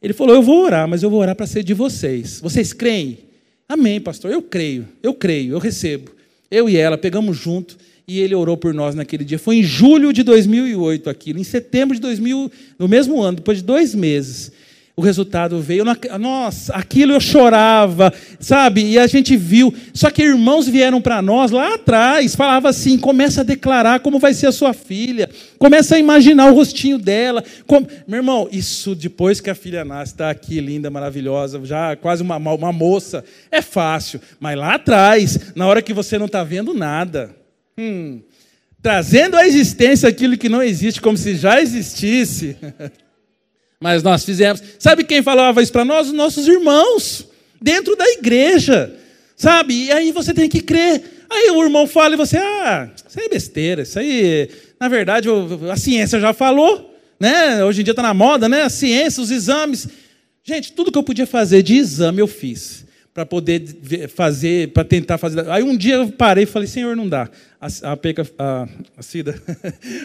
Ele 0.00 0.14
falou, 0.14 0.34
eu 0.34 0.42
vou 0.42 0.64
orar, 0.64 0.88
mas 0.88 1.02
eu 1.02 1.10
vou 1.10 1.20
orar 1.20 1.36
para 1.36 1.46
ser 1.46 1.62
de 1.62 1.74
vocês. 1.74 2.40
Vocês 2.40 2.72
creem? 2.72 3.18
Amém, 3.68 4.00
pastor, 4.00 4.32
eu 4.32 4.40
creio, 4.40 4.88
eu 5.02 5.12
creio, 5.12 5.52
eu 5.52 5.58
recebo. 5.58 6.10
Eu 6.50 6.70
e 6.70 6.76
ela 6.76 6.96
pegamos 6.96 7.36
junto 7.36 7.76
e 8.10 8.18
ele 8.18 8.34
orou 8.34 8.56
por 8.56 8.74
nós 8.74 8.96
naquele 8.96 9.22
dia. 9.22 9.38
Foi 9.38 9.58
em 9.58 9.62
julho 9.62 10.12
de 10.12 10.24
2008 10.24 11.08
aquilo. 11.08 11.38
Em 11.38 11.44
setembro 11.44 11.94
de 11.94 12.00
2000, 12.00 12.50
no 12.76 12.88
mesmo 12.88 13.22
ano, 13.22 13.36
depois 13.36 13.58
de 13.58 13.64
dois 13.64 13.94
meses, 13.94 14.50
o 14.96 15.00
resultado 15.00 15.60
veio. 15.60 15.84
Nossa, 16.18 16.74
aquilo 16.74 17.12
eu 17.12 17.20
chorava, 17.20 18.12
sabe? 18.40 18.84
E 18.84 18.98
a 18.98 19.06
gente 19.06 19.36
viu. 19.36 19.72
Só 19.94 20.10
que 20.10 20.24
irmãos 20.24 20.66
vieram 20.66 21.00
para 21.00 21.22
nós 21.22 21.52
lá 21.52 21.74
atrás, 21.74 22.34
falava 22.34 22.68
assim: 22.68 22.98
começa 22.98 23.42
a 23.42 23.44
declarar 23.44 24.00
como 24.00 24.18
vai 24.18 24.34
ser 24.34 24.48
a 24.48 24.52
sua 24.52 24.72
filha, 24.72 25.30
começa 25.56 25.94
a 25.94 25.98
imaginar 26.00 26.50
o 26.50 26.54
rostinho 26.56 26.98
dela. 26.98 27.44
Como... 27.64 27.86
Meu 28.08 28.18
irmão, 28.18 28.48
isso 28.50 28.96
depois 28.96 29.40
que 29.40 29.50
a 29.50 29.54
filha 29.54 29.84
nasce, 29.84 30.14
está 30.14 30.30
aqui, 30.30 30.58
linda, 30.58 30.90
maravilhosa, 30.90 31.60
já 31.64 31.94
quase 31.94 32.24
uma, 32.24 32.36
uma 32.36 32.72
moça, 32.72 33.22
é 33.52 33.62
fácil. 33.62 34.20
Mas 34.40 34.58
lá 34.58 34.74
atrás, 34.74 35.52
na 35.54 35.68
hora 35.68 35.80
que 35.80 35.94
você 35.94 36.18
não 36.18 36.26
está 36.26 36.42
vendo 36.42 36.74
nada, 36.74 37.38
Hum, 37.80 38.20
trazendo 38.82 39.38
à 39.38 39.46
existência 39.46 40.06
aquilo 40.06 40.36
que 40.36 40.50
não 40.50 40.62
existe, 40.62 41.00
como 41.00 41.16
se 41.16 41.34
já 41.34 41.62
existisse. 41.62 42.58
Mas 43.80 44.02
nós 44.02 44.22
fizemos. 44.22 44.62
Sabe 44.78 45.02
quem 45.02 45.22
falava 45.22 45.62
isso 45.62 45.72
para 45.72 45.84
nós? 45.84 46.08
Os 46.08 46.12
nossos 46.12 46.46
irmãos, 46.46 47.26
dentro 47.58 47.96
da 47.96 48.06
igreja. 48.10 48.94
Sabe? 49.34 49.86
E 49.86 49.92
aí 49.92 50.12
você 50.12 50.34
tem 50.34 50.46
que 50.46 50.60
crer. 50.60 51.24
Aí 51.30 51.50
o 51.52 51.62
irmão 51.62 51.86
fala 51.86 52.12
e 52.12 52.18
você, 52.18 52.36
ah, 52.36 52.90
isso 52.94 53.18
aí 53.18 53.24
é 53.24 53.28
besteira, 53.30 53.82
isso 53.82 53.98
aí, 53.98 54.50
na 54.78 54.88
verdade, 54.88 55.28
a 55.70 55.76
ciência 55.76 56.20
já 56.20 56.34
falou, 56.34 56.94
né? 57.18 57.64
Hoje 57.64 57.80
em 57.80 57.84
dia 57.84 57.92
está 57.92 58.02
na 58.02 58.12
moda, 58.12 58.48
né? 58.48 58.62
A 58.62 58.68
ciência, 58.68 59.22
os 59.22 59.30
exames. 59.30 59.88
Gente, 60.44 60.72
tudo 60.72 60.92
que 60.92 60.98
eu 60.98 61.02
podia 61.02 61.26
fazer 61.26 61.62
de 61.62 61.76
exame 61.76 62.20
eu 62.20 62.26
fiz 62.26 62.89
para 63.12 63.26
poder 63.26 64.08
fazer, 64.08 64.72
para 64.72 64.84
tentar 64.84 65.18
fazer. 65.18 65.48
Aí 65.50 65.62
um 65.62 65.76
dia 65.76 65.96
eu 65.96 66.12
parei 66.12 66.44
e 66.44 66.46
falei, 66.46 66.68
Senhor, 66.68 66.96
não 66.96 67.08
dá. 67.08 67.28
A, 67.60 67.92
a, 67.92 67.96
Peca, 67.96 68.26
a, 68.38 68.68
a 68.96 69.02
Cida 69.02 69.40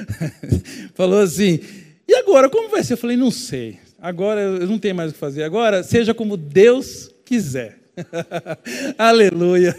falou 0.96 1.20
assim, 1.20 1.60
e 2.08 2.16
agora, 2.16 2.50
como 2.50 2.70
vai 2.70 2.84
ser? 2.84 2.94
Eu 2.94 2.98
falei, 2.98 3.18
não 3.18 3.32
sei. 3.32 3.80
Agora 4.00 4.42
eu 4.42 4.68
não 4.68 4.78
tenho 4.78 4.96
mais 4.96 5.12
o 5.12 5.14
que 5.14 5.20
fazer. 5.20 5.44
Agora, 5.44 5.84
seja 5.84 6.14
como 6.14 6.38
Deus 6.38 7.10
quiser. 7.24 7.85
Aleluia. 8.98 9.76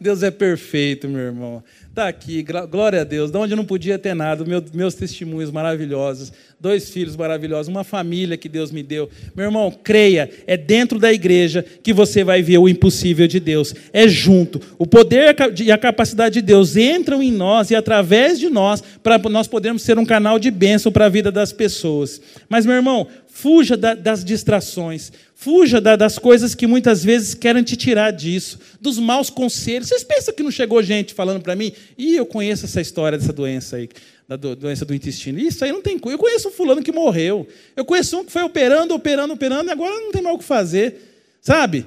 Deus 0.00 0.22
é 0.22 0.30
perfeito, 0.30 1.08
meu 1.08 1.20
irmão. 1.20 1.62
Está 1.88 2.08
aqui, 2.08 2.44
glória 2.70 3.00
a 3.00 3.04
Deus. 3.04 3.30
De 3.30 3.38
onde 3.38 3.54
eu 3.54 3.56
não 3.56 3.64
podia 3.64 3.98
ter 3.98 4.14
nada, 4.14 4.44
meus 4.74 4.94
testemunhos 4.94 5.50
maravilhosos, 5.50 6.30
dois 6.60 6.90
filhos 6.90 7.16
maravilhosos, 7.16 7.68
uma 7.68 7.84
família 7.84 8.36
que 8.36 8.50
Deus 8.50 8.70
me 8.70 8.82
deu. 8.82 9.08
Meu 9.34 9.46
irmão, 9.46 9.72
creia, 9.82 10.28
é 10.46 10.56
dentro 10.58 10.98
da 10.98 11.12
igreja 11.12 11.64
que 11.82 11.94
você 11.94 12.22
vai 12.22 12.42
ver 12.42 12.58
o 12.58 12.68
impossível 12.68 13.26
de 13.26 13.40
Deus. 13.40 13.74
É 13.92 14.06
junto. 14.06 14.60
O 14.78 14.86
poder 14.86 15.34
e 15.58 15.72
a 15.72 15.78
capacidade 15.78 16.34
de 16.34 16.42
Deus 16.42 16.76
entram 16.76 17.22
em 17.22 17.32
nós 17.32 17.70
e 17.70 17.74
através 17.74 18.38
de 18.38 18.50
nós, 18.50 18.82
para 19.02 19.18
nós 19.30 19.48
podermos 19.48 19.82
ser 19.82 19.98
um 19.98 20.04
canal 20.04 20.38
de 20.38 20.50
bênção 20.50 20.92
para 20.92 21.06
a 21.06 21.10
vida 21.10 21.32
das 21.32 21.52
pessoas. 21.52 22.20
Mas, 22.48 22.66
meu 22.66 22.74
irmão, 22.74 23.08
fuja 23.36 23.76
das 23.76 24.24
distrações. 24.24 25.12
Fuja 25.34 25.78
das 25.78 26.18
coisas 26.18 26.54
que 26.54 26.66
muitas 26.66 27.04
vezes 27.04 27.34
querem 27.34 27.62
te 27.62 27.76
tirar 27.76 28.10
disso, 28.10 28.58
dos 28.80 28.98
maus 28.98 29.28
conselhos. 29.28 29.88
Vocês 29.88 30.02
pensam 30.02 30.34
que 30.34 30.42
não 30.42 30.50
chegou 30.50 30.82
gente 30.82 31.12
falando 31.12 31.42
para 31.42 31.54
mim? 31.54 31.70
E 31.98 32.16
eu 32.16 32.24
conheço 32.24 32.64
essa 32.64 32.80
história 32.80 33.18
dessa 33.18 33.34
doença 33.34 33.76
aí, 33.76 33.90
da 34.26 34.36
doença 34.36 34.86
do 34.86 34.94
intestino. 34.94 35.38
Isso 35.38 35.62
aí 35.62 35.70
não 35.70 35.82
tem 35.82 36.00
Eu 36.02 36.18
conheço 36.18 36.48
um 36.48 36.50
fulano 36.50 36.82
que 36.82 36.90
morreu. 36.90 37.46
Eu 37.76 37.84
conheço 37.84 38.18
um 38.18 38.24
que 38.24 38.32
foi 38.32 38.42
operando, 38.42 38.94
operando, 38.94 39.34
operando, 39.34 39.68
e 39.68 39.72
agora 39.72 39.94
não 39.94 40.10
tem 40.10 40.22
mais 40.22 40.34
o 40.34 40.38
que 40.38 40.44
fazer. 40.44 40.94
Sabe? 41.42 41.84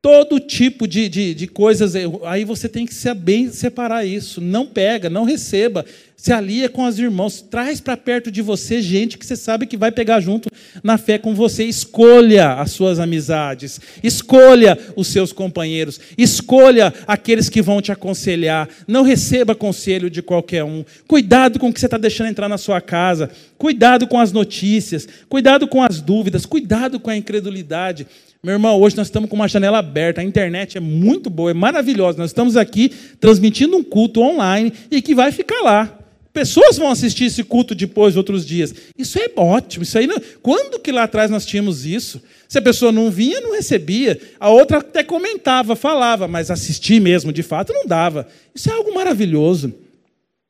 Todo 0.00 0.38
tipo 0.38 0.86
de, 0.86 1.08
de, 1.08 1.34
de 1.34 1.48
coisas. 1.48 1.94
Aí 2.24 2.44
você 2.44 2.68
tem 2.68 2.86
que 2.86 2.94
bem 3.14 3.50
separar 3.50 4.04
isso. 4.04 4.40
Não 4.40 4.64
pega, 4.64 5.10
não 5.10 5.24
receba. 5.24 5.84
Se 6.26 6.32
alia 6.32 6.68
com 6.68 6.84
os 6.84 6.98
irmãos. 6.98 7.40
Traz 7.40 7.80
para 7.80 7.96
perto 7.96 8.32
de 8.32 8.42
você 8.42 8.82
gente 8.82 9.16
que 9.16 9.24
você 9.24 9.36
sabe 9.36 9.64
que 9.64 9.76
vai 9.76 9.92
pegar 9.92 10.18
junto 10.18 10.48
na 10.82 10.98
fé 10.98 11.18
com 11.18 11.32
você. 11.36 11.62
Escolha 11.62 12.54
as 12.54 12.72
suas 12.72 12.98
amizades, 12.98 13.80
escolha 14.02 14.76
os 14.96 15.06
seus 15.06 15.32
companheiros, 15.32 16.00
escolha 16.18 16.92
aqueles 17.06 17.48
que 17.48 17.62
vão 17.62 17.80
te 17.80 17.92
aconselhar. 17.92 18.68
Não 18.88 19.04
receba 19.04 19.54
conselho 19.54 20.10
de 20.10 20.20
qualquer 20.20 20.64
um. 20.64 20.84
Cuidado 21.06 21.60
com 21.60 21.68
o 21.68 21.72
que 21.72 21.78
você 21.78 21.86
está 21.86 21.96
deixando 21.96 22.28
entrar 22.28 22.48
na 22.48 22.58
sua 22.58 22.80
casa. 22.80 23.30
Cuidado 23.56 24.08
com 24.08 24.18
as 24.18 24.32
notícias. 24.32 25.06
Cuidado 25.28 25.68
com 25.68 25.80
as 25.80 26.00
dúvidas. 26.00 26.44
Cuidado 26.44 26.98
com 26.98 27.08
a 27.08 27.16
incredulidade. 27.16 28.04
Meu 28.42 28.54
irmão, 28.54 28.80
hoje 28.80 28.96
nós 28.96 29.06
estamos 29.06 29.30
com 29.30 29.36
uma 29.36 29.46
janela 29.46 29.78
aberta, 29.78 30.20
a 30.20 30.24
internet 30.24 30.76
é 30.76 30.80
muito 30.80 31.30
boa, 31.30 31.52
é 31.52 31.54
maravilhosa. 31.54 32.18
Nós 32.18 32.30
estamos 32.30 32.56
aqui 32.56 32.90
transmitindo 33.20 33.76
um 33.76 33.84
culto 33.84 34.20
online 34.22 34.72
e 34.90 35.00
que 35.00 35.14
vai 35.14 35.30
ficar 35.30 35.62
lá. 35.62 35.96
Pessoas 36.36 36.76
vão 36.76 36.90
assistir 36.90 37.24
esse 37.24 37.42
culto 37.42 37.74
depois, 37.74 38.14
outros 38.14 38.44
dias. 38.44 38.74
Isso 38.98 39.18
é 39.18 39.26
ótimo. 39.34 39.84
Isso 39.84 39.96
aí 39.96 40.06
não... 40.06 40.20
Quando 40.42 40.78
que 40.78 40.92
lá 40.92 41.04
atrás 41.04 41.30
nós 41.30 41.46
tínhamos 41.46 41.86
isso? 41.86 42.20
Se 42.46 42.58
a 42.58 42.62
pessoa 42.62 42.92
não 42.92 43.10
vinha, 43.10 43.40
não 43.40 43.54
recebia. 43.54 44.20
A 44.38 44.50
outra 44.50 44.80
até 44.80 45.02
comentava, 45.02 45.74
falava, 45.74 46.28
mas 46.28 46.50
assistir 46.50 47.00
mesmo, 47.00 47.32
de 47.32 47.42
fato, 47.42 47.72
não 47.72 47.86
dava. 47.86 48.28
Isso 48.54 48.68
é 48.68 48.72
algo 48.74 48.94
maravilhoso. 48.94 49.72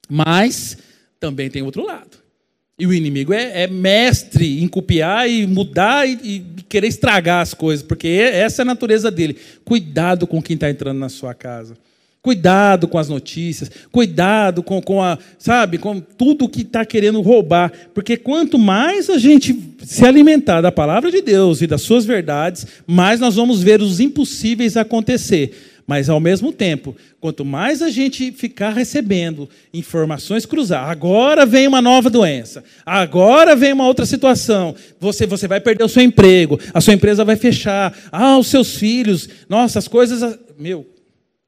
Mas 0.09 0.77
também 1.21 1.49
tem 1.49 1.63
outro 1.63 1.87
lado. 1.87 2.19
E 2.77 2.85
o 2.85 2.93
inimigo 2.93 3.33
é, 3.33 3.63
é 3.63 3.67
mestre 3.69 4.61
em 4.61 4.67
copiar 4.67 5.31
e 5.31 5.47
mudar 5.47 6.05
e, 6.05 6.19
e, 6.25 6.63
querer 6.69 6.89
estragar 6.89 7.43
as 7.43 7.55
coisas, 7.55 7.87
porque 7.87 8.09
essa 8.09 8.63
é 8.63 8.65
a 8.65 8.67
natureza 8.67 9.09
dele. 9.09 9.37
Cuidado 9.65 10.27
com 10.27 10.43
quem 10.43 10.55
está 10.55 10.69
entrando 10.69 10.99
na 10.99 11.09
sua 11.09 11.33
casa. 11.33 11.79
Cuidado 12.27 12.89
com 12.89 12.99
as 12.99 13.09
notícias, 13.09 13.71
cuidado 13.93 14.61
com, 14.61 14.83
com 14.83 15.01
a, 15.01 15.17
sabe, 15.39 15.79
com 15.79 16.01
tudo 16.01 16.49
que 16.49 16.63
está 16.63 16.85
querendo 16.85 17.21
roubar, 17.21 17.71
porque 17.95 18.17
quanto 18.17 18.59
mais 18.59 19.09
a 19.09 19.17
gente 19.17 19.57
se 19.85 20.05
alimentar 20.05 20.61
da 20.61 20.73
palavra 20.73 21.09
de 21.09 21.23
Deus 21.23 21.63
e 21.63 21.69
das 21.69 21.83
suas 21.83 22.05
verdades, 22.05 22.67
mais 22.85 23.21
nós 23.21 23.37
vamos 23.37 23.63
ver 23.63 23.81
os 23.81 24.01
impossíveis 24.01 24.77
acontecer. 24.77 25.53
Mas 25.87 26.09
ao 26.09 26.19
mesmo 26.19 26.51
tempo, 26.51 26.97
quanto 27.21 27.45
mais 27.45 27.81
a 27.81 27.91
gente 27.91 28.33
ficar 28.33 28.71
recebendo 28.71 29.49
informações 29.73 30.45
cruzadas, 30.45 30.91
agora 30.91 31.47
vem 31.47 31.69
uma 31.69 31.81
nova 31.81 32.11
doença, 32.11 32.65
agora 32.85 33.55
vem 33.55 33.73
uma 33.73 33.87
outra 33.87 34.05
situação, 34.05 34.75
você, 34.99 35.29
você 35.29 35.47
vai 35.47 35.61
perder 35.61 35.85
o 35.85 35.89
seu 35.89 36.03
emprego, 36.03 36.59
a 36.75 36.81
sua 36.81 36.95
empresa 36.95 37.25
vai 37.25 37.37
fechar, 37.37 37.97
ah, 38.11 38.37
os 38.37 38.49
seus 38.49 38.75
filhos, 38.75 39.29
nossa, 39.49 39.79
as 39.79 39.87
coisas. 39.87 40.37
Meu, 40.59 40.96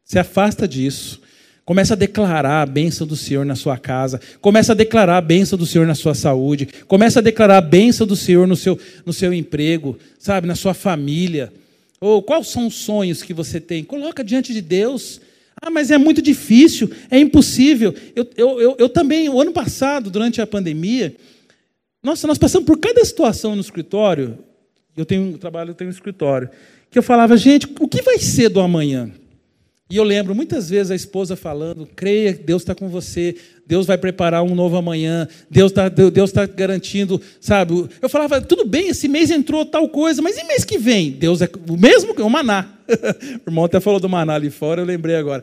se 0.09 0.19
afasta 0.19 0.67
disso. 0.67 1.21
Começa 1.67 1.93
a 1.93 1.97
declarar 1.97 2.63
a 2.63 2.67
bênção 2.67 3.07
do 3.07 3.15
Senhor 3.15 3.45
na 3.45 3.55
sua 3.55 3.77
casa. 3.77 4.19
Começa 4.41 4.73
a 4.73 4.75
declarar 4.75 5.19
a 5.19 5.21
bênção 5.21 5.59
do 5.59 5.67
Senhor 5.67 5.87
na 5.87 5.95
sua 5.95 6.15
saúde. 6.15 6.67
Começa 6.87 7.19
a 7.19 7.23
declarar 7.23 7.59
a 7.59 7.61
bênção 7.61 8.07
do 8.07 8.17
Senhor 8.17 8.47
no 8.47 8.57
seu, 8.57 8.81
no 9.05 9.13
seu 9.13 9.35
emprego, 9.35 9.99
sabe, 10.19 10.47
na 10.47 10.55
sua 10.55 10.73
família. 10.73 11.53
Ou 12.01 12.23
quais 12.23 12.49
são 12.49 12.69
os 12.69 12.75
sonhos 12.75 13.23
que 13.23 13.35
você 13.35 13.61
tem? 13.61 13.85
Coloca 13.85 14.25
diante 14.25 14.55
de 14.55 14.63
Deus. 14.63 15.21
Ah, 15.61 15.71
mas 15.71 15.91
é 15.91 15.99
muito 15.99 16.23
difícil, 16.23 16.91
é 17.11 17.19
impossível. 17.19 17.95
Eu, 18.17 18.27
eu, 18.35 18.61
eu, 18.61 18.77
eu 18.79 18.89
também, 18.89 19.29
o 19.29 19.39
ano 19.39 19.53
passado, 19.53 20.09
durante 20.09 20.41
a 20.41 20.47
pandemia, 20.47 21.15
nossa, 22.03 22.27
nós 22.27 22.39
passamos 22.39 22.65
por 22.65 22.79
cada 22.79 23.05
situação 23.05 23.55
no 23.55 23.61
escritório. 23.61 24.39
Eu 24.97 25.05
tenho 25.05 25.33
eu 25.33 25.39
trabalho, 25.39 25.73
eu 25.73 25.75
tenho 25.75 25.91
um 25.91 25.93
escritório. 25.93 26.49
Que 26.91 26.99
eu 26.99 27.03
falava, 27.03 27.37
gente, 27.37 27.69
o 27.79 27.87
que 27.87 28.01
vai 28.01 28.19
ser 28.19 28.49
do 28.49 28.61
amanhã? 28.61 29.11
E 29.91 29.97
eu 29.97 30.05
lembro 30.05 30.35
muitas 30.35 30.69
vezes 30.69 30.91
a 30.91 30.95
esposa 30.95 31.35
falando: 31.35 31.89
creia, 31.97 32.35
Deus 32.35 32.61
está 32.61 32.75
com 32.75 32.89
você, 32.89 33.35
Deus 33.67 33.87
vai 33.87 33.97
preparar 33.97 34.43
um 34.43 34.55
novo 34.55 34.77
amanhã, 34.77 35.27
Deus 35.51 35.73
está 35.73 35.89
Deus 35.89 36.31
tá 36.31 36.45
garantindo, 36.45 37.19
sabe? 37.41 37.89
Eu 38.03 38.09
falava: 38.09 38.39
tudo 38.41 38.67
bem, 38.67 38.89
esse 38.89 39.09
mês 39.09 39.31
entrou 39.31 39.65
tal 39.65 39.89
coisa, 39.89 40.21
mas 40.21 40.37
e 40.37 40.45
mês 40.45 40.63
que 40.63 40.77
vem? 40.77 41.13
Deus 41.13 41.41
é 41.41 41.49
o 41.69 41.77
mesmo 41.77 42.15
que 42.15 42.21
o 42.21 42.29
maná. 42.29 42.69
o 43.47 43.51
irmão 43.51 43.65
até 43.65 43.81
falou 43.81 43.99
do 43.99 44.11
maná 44.11 44.35
ali 44.35 44.51
fora, 44.51 44.83
eu 44.83 44.87
lembrei 44.87 45.17
agora. 45.17 45.43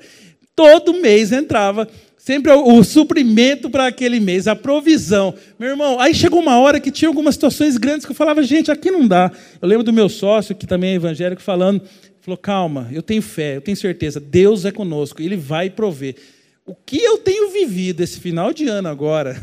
Todo 0.55 1.01
mês 1.01 1.31
entrava 1.31 1.87
sempre 2.15 2.51
o, 2.51 2.77
o 2.77 2.83
suprimento 2.83 3.69
para 3.69 3.87
aquele 3.87 4.19
mês, 4.19 4.47
a 4.47 4.55
provisão. 4.55 5.33
Meu 5.59 5.69
irmão, 5.69 5.99
aí 5.99 6.13
chegou 6.13 6.39
uma 6.39 6.59
hora 6.59 6.79
que 6.79 6.91
tinha 6.91 7.09
algumas 7.09 7.33
situações 7.33 7.77
grandes 7.77 8.05
que 8.05 8.11
eu 8.11 8.15
falava: 8.15 8.43
gente, 8.43 8.69
aqui 8.69 8.91
não 8.91 9.07
dá. 9.07 9.31
Eu 9.59 9.67
lembro 9.67 9.83
do 9.83 9.91
meu 9.91 10.07
sócio, 10.07 10.53
que 10.53 10.67
também 10.67 10.91
é 10.91 10.95
evangélico, 10.95 11.41
falando 11.41 11.81
Falou, 12.25 12.39
calma, 12.39 12.89
eu 12.91 13.03
tenho 13.03 13.21
fé, 13.21 13.57
eu 13.57 13.61
tenho 13.61 13.77
certeza, 13.77 14.19
Deus 14.19 14.65
é 14.65 14.71
conosco, 14.71 15.21
Ele 15.21 15.37
vai 15.37 15.69
prover. 15.69 16.15
O 16.65 16.73
que 16.73 16.99
eu 16.99 17.19
tenho 17.19 17.51
vivido 17.51 18.01
esse 18.01 18.19
final 18.19 18.51
de 18.51 18.67
ano 18.67 18.87
agora? 18.87 19.39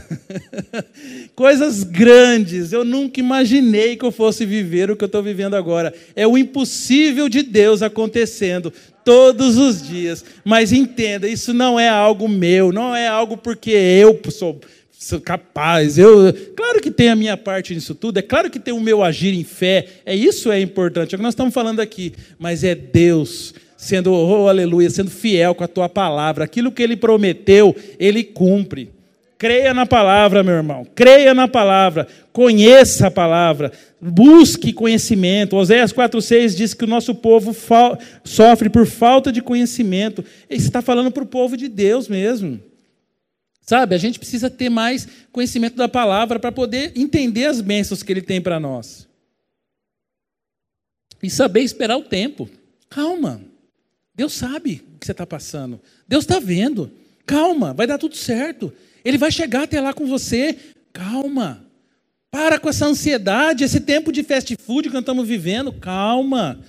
Coisas 1.36 1.84
grandes, 1.84 2.72
eu 2.72 2.84
nunca 2.84 3.20
imaginei 3.20 3.94
que 3.94 4.04
eu 4.04 4.10
fosse 4.10 4.44
viver 4.44 4.90
o 4.90 4.96
que 4.96 5.04
eu 5.04 5.06
estou 5.06 5.22
vivendo 5.22 5.54
agora. 5.54 5.94
É 6.16 6.26
o 6.26 6.36
impossível 6.36 7.28
de 7.28 7.44
Deus 7.44 7.82
acontecendo 7.82 8.72
todos 9.04 9.56
os 9.56 9.86
dias. 9.86 10.24
Mas 10.44 10.72
entenda, 10.72 11.28
isso 11.28 11.54
não 11.54 11.78
é 11.78 11.88
algo 11.88 12.28
meu, 12.28 12.72
não 12.72 12.96
é 12.96 13.06
algo 13.06 13.36
porque 13.36 13.70
eu 13.70 14.20
sou 14.32 14.60
sou 15.02 15.20
capaz. 15.20 15.98
Eu, 15.98 16.32
claro 16.56 16.80
que 16.80 16.90
tem 16.90 17.08
a 17.08 17.16
minha 17.16 17.36
parte 17.36 17.74
nisso 17.74 17.94
tudo, 17.94 18.18
é 18.18 18.22
claro 18.22 18.50
que 18.50 18.60
tem 18.60 18.72
o 18.72 18.80
meu 18.80 19.02
agir 19.02 19.34
em 19.34 19.44
fé. 19.44 19.86
É 20.06 20.14
isso 20.14 20.50
é 20.50 20.60
importante, 20.60 21.14
é 21.14 21.16
o 21.16 21.18
que 21.18 21.22
nós 21.22 21.34
estamos 21.34 21.52
falando 21.52 21.80
aqui, 21.80 22.12
mas 22.38 22.62
é 22.62 22.74
Deus 22.74 23.54
sendo, 23.76 24.12
oh, 24.12 24.48
aleluia, 24.48 24.88
sendo 24.88 25.10
fiel 25.10 25.56
com 25.56 25.64
a 25.64 25.68
tua 25.68 25.88
palavra. 25.88 26.44
Aquilo 26.44 26.70
que 26.70 26.82
ele 26.82 26.96
prometeu, 26.96 27.74
ele 27.98 28.22
cumpre. 28.22 28.90
Creia 29.36 29.74
na 29.74 29.84
palavra, 29.84 30.44
meu 30.44 30.54
irmão. 30.54 30.86
Creia 30.94 31.34
na 31.34 31.48
palavra. 31.48 32.06
Conheça 32.32 33.08
a 33.08 33.10
palavra. 33.10 33.72
Busque 34.00 34.72
conhecimento. 34.72 35.56
Oséias 35.56 35.92
4,6 35.92 36.54
diz 36.54 36.74
que 36.74 36.84
o 36.84 36.88
nosso 36.88 37.12
povo 37.12 37.52
sofre 38.22 38.70
por 38.70 38.86
falta 38.86 39.32
de 39.32 39.42
conhecimento. 39.42 40.24
Ele 40.48 40.60
está 40.60 40.80
falando 40.80 41.10
para 41.10 41.24
o 41.24 41.26
povo 41.26 41.56
de 41.56 41.66
Deus 41.66 42.06
mesmo. 42.06 42.60
Sabe, 43.72 43.94
a 43.94 43.98
gente 43.98 44.18
precisa 44.18 44.50
ter 44.50 44.68
mais 44.68 45.08
conhecimento 45.32 45.76
da 45.76 45.88
palavra 45.88 46.38
para 46.38 46.52
poder 46.52 46.92
entender 46.94 47.46
as 47.46 47.62
bênçãos 47.62 48.02
que 48.02 48.12
ele 48.12 48.20
tem 48.20 48.38
para 48.38 48.60
nós. 48.60 49.08
E 51.22 51.30
saber 51.30 51.62
esperar 51.62 51.96
o 51.96 52.02
tempo. 52.02 52.50
Calma. 52.90 53.40
Deus 54.14 54.34
sabe 54.34 54.84
o 54.94 54.98
que 54.98 55.06
você 55.06 55.12
está 55.12 55.26
passando. 55.26 55.80
Deus 56.06 56.24
está 56.24 56.38
vendo. 56.38 56.92
Calma, 57.24 57.72
vai 57.72 57.86
dar 57.86 57.96
tudo 57.96 58.14
certo. 58.14 58.70
Ele 59.02 59.16
vai 59.16 59.32
chegar 59.32 59.62
até 59.62 59.80
lá 59.80 59.94
com 59.94 60.06
você. 60.06 60.54
Calma. 60.92 61.64
Para 62.30 62.58
com 62.58 62.68
essa 62.68 62.84
ansiedade, 62.84 63.64
esse 63.64 63.80
tempo 63.80 64.12
de 64.12 64.22
fast 64.22 64.54
food 64.54 64.88
que 64.88 64.94
nós 64.94 65.00
estamos 65.00 65.26
vivendo. 65.26 65.72
Calma 65.72 66.62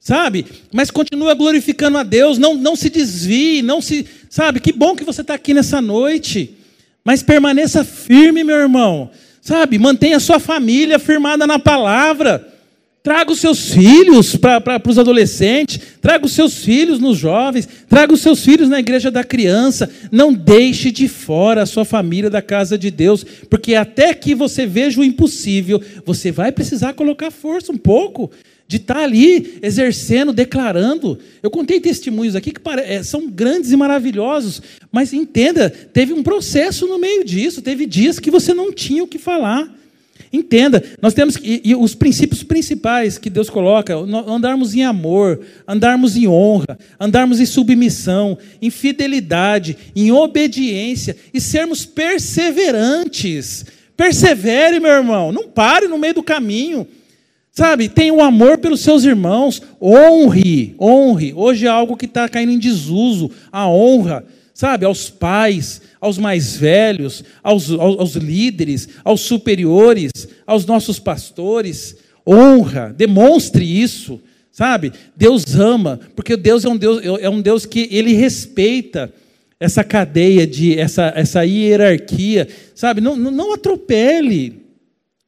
sabe? 0.00 0.46
Mas 0.72 0.90
continua 0.90 1.34
glorificando 1.34 1.98
a 1.98 2.02
Deus, 2.02 2.38
não, 2.38 2.54
não 2.54 2.74
se 2.74 2.88
desvie, 2.88 3.60
não 3.60 3.82
se, 3.82 4.06
sabe? 4.30 4.58
Que 4.58 4.72
bom 4.72 4.96
que 4.96 5.04
você 5.04 5.20
está 5.20 5.34
aqui 5.34 5.52
nessa 5.52 5.80
noite, 5.82 6.56
mas 7.04 7.22
permaneça 7.22 7.84
firme, 7.84 8.42
meu 8.42 8.56
irmão, 8.56 9.10
sabe? 9.42 9.78
Mantenha 9.78 10.18
sua 10.18 10.40
família 10.40 10.98
firmada 10.98 11.46
na 11.46 11.58
palavra. 11.58 12.46
Traga 13.02 13.32
os 13.32 13.40
seus 13.40 13.72
filhos 13.72 14.36
para 14.36 14.82
os 14.86 14.98
adolescentes, 14.98 15.80
traga 16.02 16.26
os 16.26 16.32
seus 16.32 16.62
filhos 16.62 16.98
nos 16.98 17.16
jovens, 17.16 17.66
traga 17.88 18.12
os 18.12 18.20
seus 18.20 18.44
filhos 18.44 18.68
na 18.68 18.78
igreja 18.78 19.10
da 19.10 19.24
criança. 19.24 19.88
Não 20.12 20.34
deixe 20.34 20.90
de 20.90 21.08
fora 21.08 21.62
a 21.62 21.66
sua 21.66 21.86
família 21.86 22.28
da 22.28 22.42
casa 22.42 22.76
de 22.76 22.90
Deus, 22.90 23.24
porque 23.48 23.74
até 23.74 24.12
que 24.12 24.34
você 24.34 24.66
veja 24.66 25.00
o 25.00 25.04
impossível, 25.04 25.80
você 26.04 26.30
vai 26.30 26.52
precisar 26.52 26.92
colocar 26.92 27.30
força 27.30 27.72
um 27.72 27.78
pouco 27.78 28.30
de 28.70 28.76
estar 28.76 28.94
tá 28.94 29.02
ali 29.02 29.58
exercendo, 29.62 30.32
declarando. 30.32 31.18
Eu 31.42 31.50
contei 31.50 31.80
testemunhos 31.80 32.36
aqui 32.36 32.52
que 32.52 32.60
é, 32.84 33.02
são 33.02 33.28
grandes 33.28 33.72
e 33.72 33.76
maravilhosos, 33.76 34.62
mas 34.92 35.12
entenda, 35.12 35.68
teve 35.68 36.12
um 36.12 36.22
processo 36.22 36.86
no 36.86 36.96
meio 36.96 37.24
disso, 37.24 37.62
teve 37.62 37.84
dias 37.84 38.20
que 38.20 38.30
você 38.30 38.54
não 38.54 38.72
tinha 38.72 39.02
o 39.02 39.08
que 39.08 39.18
falar. 39.18 39.68
Entenda, 40.32 40.84
nós 41.02 41.12
temos 41.12 41.34
e, 41.42 41.62
e 41.64 41.74
os 41.74 41.96
princípios 41.96 42.44
principais 42.44 43.18
que 43.18 43.28
Deus 43.28 43.50
coloca, 43.50 43.92
andarmos 44.28 44.72
em 44.72 44.84
amor, 44.84 45.40
andarmos 45.66 46.16
em 46.16 46.28
honra, 46.28 46.78
andarmos 47.00 47.40
em 47.40 47.46
submissão, 47.46 48.38
em 48.62 48.70
fidelidade, 48.70 49.76
em 49.96 50.12
obediência 50.12 51.16
e 51.34 51.40
sermos 51.40 51.84
perseverantes. 51.84 53.66
Persevere, 53.96 54.78
meu 54.78 54.92
irmão, 54.92 55.32
não 55.32 55.48
pare 55.48 55.88
no 55.88 55.98
meio 55.98 56.14
do 56.14 56.22
caminho. 56.22 56.86
Sabe, 57.52 57.88
tenha 57.88 58.14
um 58.14 58.22
amor 58.22 58.58
pelos 58.58 58.80
seus 58.80 59.04
irmãos, 59.04 59.60
honre, 59.82 60.74
honre. 60.80 61.32
Hoje 61.34 61.66
é 61.66 61.68
algo 61.68 61.96
que 61.96 62.06
está 62.06 62.28
caindo 62.28 62.52
em 62.52 62.58
desuso, 62.58 63.30
a 63.50 63.68
honra, 63.68 64.24
sabe, 64.54 64.84
aos 64.84 65.10
pais, 65.10 65.82
aos 66.00 66.16
mais 66.16 66.56
velhos, 66.56 67.24
aos, 67.42 67.70
aos, 67.70 67.98
aos 67.98 68.14
líderes, 68.14 68.88
aos 69.04 69.22
superiores, 69.22 70.12
aos 70.46 70.64
nossos 70.64 71.00
pastores. 71.00 71.96
Honra, 72.24 72.94
demonstre 72.96 73.64
isso, 73.64 74.20
sabe? 74.52 74.92
Deus 75.16 75.54
ama, 75.56 75.98
porque 76.14 76.36
Deus 76.36 76.64
é 76.64 76.68
um 76.68 76.76
Deus, 76.76 77.02
é 77.20 77.28
um 77.28 77.40
Deus 77.40 77.66
que 77.66 77.88
ele 77.90 78.12
respeita 78.14 79.12
essa 79.58 79.82
cadeia 79.84 80.46
de 80.46 80.78
essa, 80.78 81.12
essa 81.14 81.44
hierarquia, 81.44 82.48
sabe? 82.74 83.00
Não, 83.00 83.16
não, 83.16 83.52
atropele. 83.52 84.59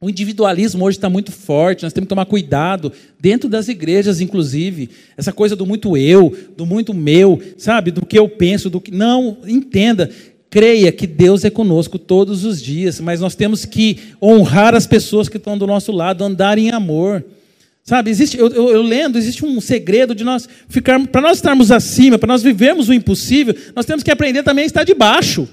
O 0.03 0.09
individualismo 0.09 0.83
hoje 0.83 0.97
está 0.97 1.09
muito 1.09 1.31
forte, 1.31 1.83
nós 1.83 1.93
temos 1.93 2.07
que 2.07 2.09
tomar 2.09 2.25
cuidado, 2.25 2.91
dentro 3.21 3.47
das 3.47 3.69
igrejas, 3.69 4.19
inclusive. 4.19 4.89
Essa 5.15 5.31
coisa 5.31 5.55
do 5.55 5.65
muito 5.65 5.95
eu, 5.95 6.35
do 6.57 6.65
muito 6.65 6.93
meu, 6.93 7.41
sabe? 7.57 7.89
Do 7.89 8.05
que 8.05 8.19
eu 8.19 8.27
penso, 8.27 8.69
do 8.69 8.81
que. 8.81 8.91
Não, 8.91 9.37
entenda. 9.47 10.09
Creia 10.49 10.91
que 10.91 11.07
Deus 11.07 11.45
é 11.45 11.49
conosco 11.49 11.97
todos 11.97 12.43
os 12.43 12.61
dias, 12.61 12.99
mas 12.99 13.21
nós 13.21 13.33
temos 13.33 13.63
que 13.63 13.97
honrar 14.21 14.75
as 14.75 14.85
pessoas 14.85 15.29
que 15.29 15.37
estão 15.37 15.57
do 15.57 15.65
nosso 15.65 15.93
lado, 15.93 16.21
andar 16.21 16.57
em 16.57 16.69
amor. 16.69 17.23
Sabe, 17.81 18.09
existe, 18.09 18.37
eu, 18.37 18.49
eu, 18.49 18.69
eu 18.71 18.81
lendo, 18.81 19.17
existe 19.17 19.45
um 19.45 19.61
segredo 19.61 20.13
de 20.13 20.25
nós 20.25 20.49
ficarmos, 20.67 21.07
para 21.07 21.21
nós 21.21 21.37
estarmos 21.37 21.71
acima, 21.71 22.19
para 22.19 22.27
nós 22.27 22.43
vivermos 22.43 22.89
o 22.89 22.93
impossível, 22.93 23.55
nós 23.73 23.85
temos 23.85 24.03
que 24.03 24.11
aprender 24.11 24.43
também 24.43 24.63
a 24.63 24.67
estar 24.67 24.83
debaixo. 24.83 25.47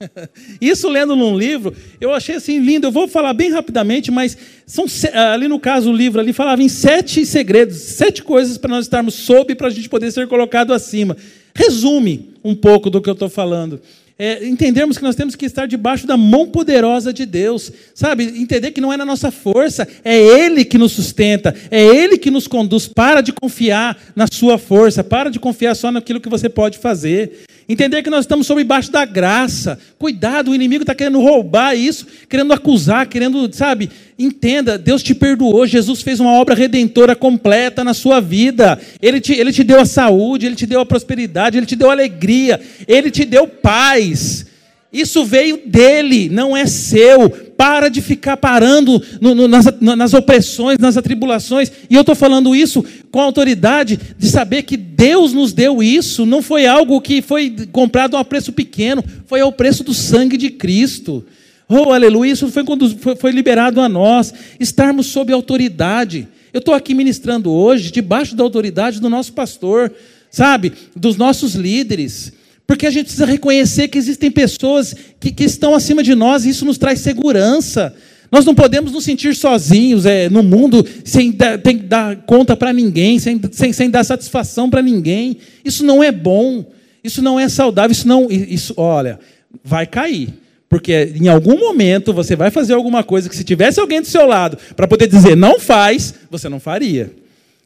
Isso 0.60 0.88
lendo 0.88 1.16
num 1.16 1.36
livro, 1.36 1.74
eu 2.00 2.12
achei 2.12 2.36
assim 2.36 2.60
lindo. 2.60 2.86
Eu 2.86 2.92
vou 2.92 3.08
falar 3.08 3.32
bem 3.32 3.50
rapidamente, 3.50 4.10
mas 4.10 4.36
são 4.64 4.86
ali 5.32 5.48
no 5.48 5.58
caso 5.58 5.90
o 5.90 5.96
livro 5.96 6.20
ali 6.20 6.32
falava 6.32 6.62
em 6.62 6.68
sete 6.68 7.26
segredos, 7.26 7.76
sete 7.76 8.22
coisas 8.22 8.56
para 8.56 8.70
nós 8.70 8.84
estarmos 8.84 9.14
sob 9.14 9.54
para 9.56 9.66
a 9.66 9.70
gente 9.70 9.88
poder 9.88 10.12
ser 10.12 10.28
colocado 10.28 10.72
acima. 10.72 11.16
Resume 11.54 12.30
um 12.44 12.54
pouco 12.54 12.88
do 12.88 13.00
que 13.00 13.08
eu 13.08 13.14
estou 13.14 13.28
falando. 13.28 13.80
É, 14.20 14.44
entendermos 14.46 14.98
que 14.98 15.04
nós 15.04 15.14
temos 15.14 15.36
que 15.36 15.46
estar 15.46 15.66
debaixo 15.66 16.04
da 16.04 16.16
mão 16.16 16.48
poderosa 16.48 17.12
de 17.12 17.24
Deus, 17.24 17.70
sabe? 17.94 18.24
Entender 18.24 18.72
que 18.72 18.80
não 18.80 18.92
é 18.92 18.96
na 18.96 19.04
nossa 19.04 19.30
força, 19.30 19.86
é 20.04 20.16
Ele 20.16 20.64
que 20.64 20.76
nos 20.76 20.90
sustenta, 20.90 21.54
é 21.70 21.84
Ele 21.84 22.18
que 22.18 22.30
nos 22.30 22.48
conduz. 22.48 22.88
Para 22.88 23.20
de 23.20 23.32
confiar 23.32 23.96
na 24.16 24.26
sua 24.26 24.58
força, 24.58 25.04
para 25.04 25.30
de 25.30 25.38
confiar 25.38 25.76
só 25.76 25.92
naquilo 25.92 26.20
que 26.20 26.28
você 26.28 26.48
pode 26.48 26.78
fazer. 26.78 27.46
Entender 27.68 28.02
que 28.02 28.08
nós 28.08 28.20
estamos 28.20 28.46
sob 28.46 28.64
baixo 28.64 28.90
da 28.90 29.04
graça. 29.04 29.78
Cuidado, 29.98 30.50
o 30.50 30.54
inimigo 30.54 30.84
está 30.84 30.94
querendo 30.94 31.20
roubar 31.20 31.76
isso, 31.76 32.06
querendo 32.26 32.54
acusar, 32.54 33.06
querendo, 33.06 33.52
sabe? 33.52 33.90
Entenda, 34.18 34.78
Deus 34.78 35.02
te 35.02 35.14
perdoou, 35.14 35.66
Jesus 35.66 36.00
fez 36.00 36.18
uma 36.18 36.32
obra 36.32 36.54
redentora 36.54 37.14
completa 37.14 37.84
na 37.84 37.92
sua 37.92 38.20
vida. 38.20 38.80
Ele 39.02 39.20
te, 39.20 39.34
ele 39.34 39.52
te 39.52 39.62
deu 39.62 39.78
a 39.78 39.84
saúde, 39.84 40.46
ele 40.46 40.56
te 40.56 40.64
deu 40.64 40.80
a 40.80 40.86
prosperidade, 40.86 41.58
ele 41.58 41.66
te 41.66 41.76
deu 41.76 41.90
alegria, 41.90 42.58
ele 42.86 43.10
te 43.10 43.26
deu 43.26 43.46
paz. 43.46 44.46
Isso 44.92 45.22
veio 45.22 45.60
dele, 45.66 46.30
não 46.30 46.56
é 46.56 46.66
seu. 46.66 47.30
Para 47.58 47.88
de 47.88 48.00
ficar 48.00 48.36
parando 48.36 49.02
no, 49.20 49.34
no, 49.34 49.48
nas, 49.48 49.66
nas 49.80 50.14
opressões, 50.14 50.78
nas 50.78 50.96
atribulações. 50.96 51.70
E 51.90 51.94
eu 51.94 52.00
estou 52.00 52.14
falando 52.14 52.54
isso 52.54 52.84
com 53.10 53.20
autoridade 53.20 53.98
de 54.16 54.28
saber 54.28 54.62
que 54.62 54.76
Deus 54.76 55.32
nos 55.32 55.52
deu 55.52 55.82
isso. 55.82 56.24
Não 56.24 56.40
foi 56.40 56.66
algo 56.66 57.00
que 57.00 57.20
foi 57.20 57.54
comprado 57.72 58.16
a 58.16 58.20
um 58.20 58.24
preço 58.24 58.52
pequeno, 58.52 59.04
foi 59.26 59.40
ao 59.40 59.52
preço 59.52 59.82
do 59.82 59.92
sangue 59.92 60.36
de 60.36 60.50
Cristo. 60.50 61.24
Oh, 61.68 61.92
aleluia, 61.92 62.32
isso 62.32 62.48
foi, 62.48 62.64
foi, 62.98 63.16
foi 63.16 63.30
liberado 63.32 63.80
a 63.80 63.88
nós. 63.88 64.32
Estarmos 64.58 65.06
sob 65.06 65.32
autoridade. 65.32 66.28
Eu 66.50 66.60
estou 66.60 66.72
aqui 66.72 66.94
ministrando 66.94 67.50
hoje, 67.50 67.90
debaixo 67.90 68.34
da 68.34 68.42
autoridade 68.42 69.00
do 69.00 69.10
nosso 69.10 69.34
pastor, 69.34 69.92
sabe? 70.30 70.72
Dos 70.96 71.16
nossos 71.16 71.54
líderes. 71.54 72.32
Porque 72.68 72.86
a 72.86 72.90
gente 72.90 73.04
precisa 73.04 73.24
reconhecer 73.24 73.88
que 73.88 73.96
existem 73.96 74.30
pessoas 74.30 74.94
que, 75.18 75.32
que 75.32 75.44
estão 75.44 75.74
acima 75.74 76.02
de 76.02 76.14
nós 76.14 76.44
e 76.44 76.50
isso 76.50 76.66
nos 76.66 76.76
traz 76.76 77.00
segurança. 77.00 77.94
Nós 78.30 78.44
não 78.44 78.54
podemos 78.54 78.92
nos 78.92 79.04
sentir 79.04 79.34
sozinhos 79.34 80.04
é, 80.04 80.28
no 80.28 80.42
mundo 80.42 80.86
sem 81.02 81.32
dar, 81.32 81.56
dar 81.56 82.16
conta 82.26 82.54
para 82.54 82.70
ninguém, 82.70 83.18
sem, 83.18 83.40
sem, 83.52 83.72
sem 83.72 83.88
dar 83.88 84.04
satisfação 84.04 84.68
para 84.68 84.82
ninguém. 84.82 85.38
Isso 85.64 85.82
não 85.82 86.04
é 86.04 86.12
bom, 86.12 86.62
isso 87.02 87.22
não 87.22 87.40
é 87.40 87.48
saudável, 87.48 87.92
isso 87.92 88.06
não. 88.06 88.30
Isso, 88.30 88.74
olha, 88.76 89.18
vai 89.64 89.86
cair. 89.86 90.28
Porque 90.68 91.14
em 91.18 91.26
algum 91.26 91.58
momento 91.58 92.12
você 92.12 92.36
vai 92.36 92.50
fazer 92.50 92.74
alguma 92.74 93.02
coisa 93.02 93.30
que, 93.30 93.36
se 93.36 93.44
tivesse 93.44 93.80
alguém 93.80 94.02
do 94.02 94.06
seu 94.06 94.26
lado 94.26 94.58
para 94.76 94.86
poder 94.86 95.06
dizer 95.06 95.34
não 95.34 95.58
faz, 95.58 96.12
você 96.30 96.50
não 96.50 96.60
faria. 96.60 97.10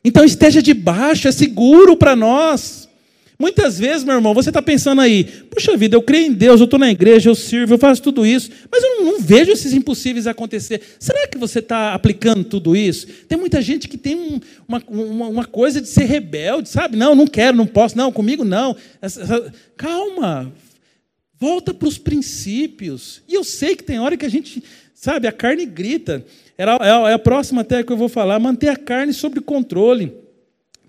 Então 0.04 0.24
esteja 0.24 0.62
debaixo, 0.62 1.26
é 1.26 1.32
seguro 1.32 1.96
para 1.96 2.14
nós. 2.14 2.81
Muitas 3.42 3.76
vezes, 3.76 4.04
meu 4.04 4.14
irmão, 4.14 4.32
você 4.32 4.50
está 4.50 4.62
pensando 4.62 5.00
aí, 5.00 5.24
puxa 5.24 5.76
vida, 5.76 5.96
eu 5.96 6.02
creio 6.02 6.28
em 6.28 6.32
Deus, 6.32 6.60
eu 6.60 6.64
estou 6.64 6.78
na 6.78 6.88
igreja, 6.88 7.28
eu 7.28 7.34
sirvo, 7.34 7.74
eu 7.74 7.78
faço 7.78 8.00
tudo 8.00 8.24
isso, 8.24 8.48
mas 8.70 8.84
eu 8.84 9.04
não, 9.04 9.20
vejo 9.20 9.50
esses 9.50 9.72
impossíveis 9.72 10.28
acontecer. 10.28 10.80
Será 11.00 11.26
que 11.26 11.36
você 11.36 11.58
está 11.58 11.92
aplicando 11.92 12.44
tudo 12.44 12.76
isso? 12.76 13.04
Tem 13.26 13.36
muita 13.36 13.60
gente 13.60 13.88
que 13.88 13.98
tem 13.98 14.14
um, 14.14 14.40
uma, 14.68 14.80
uma, 14.86 15.28
uma, 15.28 15.44
coisa 15.44 15.80
de 15.80 15.88
ser 15.88 16.04
rebelde, 16.04 16.68
sabe? 16.68 16.96
Não, 16.96 17.16
não 17.16 17.26
quero, 17.26 17.56
não 17.56 17.66
posso, 17.66 17.98
não, 17.98 18.12
comigo 18.12 18.44
não. 18.44 18.76
Essa, 19.00 19.22
essa... 19.22 19.52
Calma, 19.76 20.52
volta 21.36 21.74
para 21.74 21.88
os 21.88 21.98
princípios. 21.98 23.22
E 23.26 23.34
eu 23.34 23.42
sei 23.42 23.74
que 23.74 23.82
tem 23.82 23.98
hora 23.98 24.16
que 24.16 24.24
a 24.24 24.30
gente, 24.30 24.62
sabe, 24.94 25.26
a 25.26 25.32
carne 25.32 25.66
grita. 25.66 26.24
É, 26.56 26.62
é 26.62 27.12
a 27.12 27.18
próxima 27.18 27.62
até 27.62 27.82
que 27.82 27.92
eu 27.92 27.96
vou 27.96 28.08
falar, 28.08 28.38
manter 28.38 28.68
a 28.68 28.76
carne 28.76 29.12
sob 29.12 29.40
controle 29.40 30.21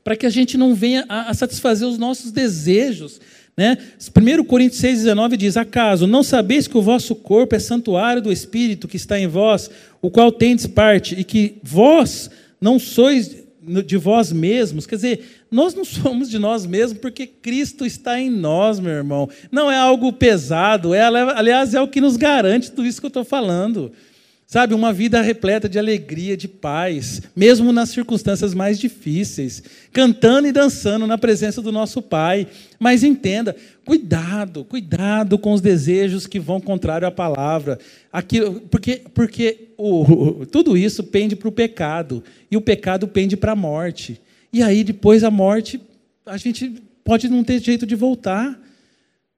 para 0.04 0.16
que 0.16 0.26
a 0.26 0.30
gente 0.30 0.58
não 0.58 0.76
venha 0.76 1.06
a, 1.08 1.30
a 1.30 1.34
satisfazer 1.34 1.88
os 1.88 1.98
nossos 1.98 2.32
desejos. 2.32 3.22
Né? 3.56 3.78
1 4.00 4.44
Coríntios 4.46 4.82
6,19 4.82 5.38
diz: 5.38 5.58
Acaso 5.58 6.08
não 6.08 6.24
sabeis 6.24 6.68
que 6.68 6.78
o 6.78 6.82
vosso 6.82 7.16
corpo 7.16 7.56
é 7.56 7.60
santuário 7.60 8.22
do 8.22 8.32
Espírito 8.32 8.88
que 8.88 8.98
está 8.98 9.20
em 9.20 9.28
vós, 9.28 9.70
o 10.02 10.10
qual 10.10 10.32
tendes 10.32 10.66
parte, 10.66 11.16
e 11.18 11.24
que 11.24 11.58
vós 11.62 12.30
não 12.60 12.80
sois 12.80 13.44
de 13.86 13.98
vós 13.98 14.32
mesmos? 14.32 14.86
Quer 14.86 14.96
dizer, 14.96 15.44
nós 15.50 15.76
não 15.76 15.86
somos 15.86 16.30
de 16.30 16.40
nós 16.40 16.66
mesmos 16.66 16.98
porque 16.98 17.28
Cristo 17.28 17.86
está 17.86 18.20
em 18.20 18.30
nós, 18.30 18.80
meu 18.80 18.92
irmão. 18.92 19.30
Não 19.52 19.72
é 19.72 19.78
algo 19.78 20.12
pesado, 20.12 20.94
é, 20.94 21.02
aliás, 21.02 21.74
é 21.74 21.82
o 21.82 21.88
que 21.88 22.02
nos 22.02 22.18
garante 22.18 22.72
tudo 22.72 22.88
isso 22.88 23.00
que 23.00 23.06
eu 23.06 23.10
estou 23.10 23.24
falando. 23.24 23.92
Sabe, 24.54 24.76
uma 24.76 24.94
vida 24.94 25.20
repleta 25.20 25.68
de 25.68 25.80
alegria, 25.80 26.38
de 26.38 26.48
paz, 26.48 27.24
mesmo 27.36 27.72
nas 27.72 27.90
circunstâncias 27.90 28.54
mais 28.54 28.78
difíceis, 28.78 29.64
cantando 29.92 30.48
e 30.48 30.52
dançando 30.52 31.08
na 31.08 31.18
presença 31.18 31.60
do 31.60 31.72
nosso 31.72 32.04
Pai. 32.04 32.46
Mas 32.80 33.04
entenda, 33.04 33.56
cuidado, 33.84 34.64
cuidado 34.64 35.40
com 35.40 35.54
os 35.54 35.60
desejos 35.60 36.28
que 36.28 36.40
vão 36.40 36.62
contrário 36.62 37.08
à 37.08 37.10
palavra. 37.10 37.80
Aquilo, 38.12 38.62
porque 38.70 39.02
porque 39.12 39.70
o, 39.76 40.46
tudo 40.46 40.78
isso 40.78 41.04
pende 41.04 41.36
para 41.36 41.50
o 41.50 41.52
pecado, 41.52 42.24
e 42.52 42.56
o 42.56 42.62
pecado 42.62 43.08
pende 43.08 43.36
para 43.36 43.54
a 43.54 43.56
morte. 43.56 44.22
E 44.54 44.62
aí, 44.62 44.84
depois 44.84 45.24
da 45.24 45.32
morte, 45.32 45.82
a 46.28 46.38
gente 46.38 46.76
pode 47.04 47.28
não 47.28 47.44
ter 47.44 47.60
jeito 47.60 47.88
de 47.88 47.96
voltar. 47.96 48.63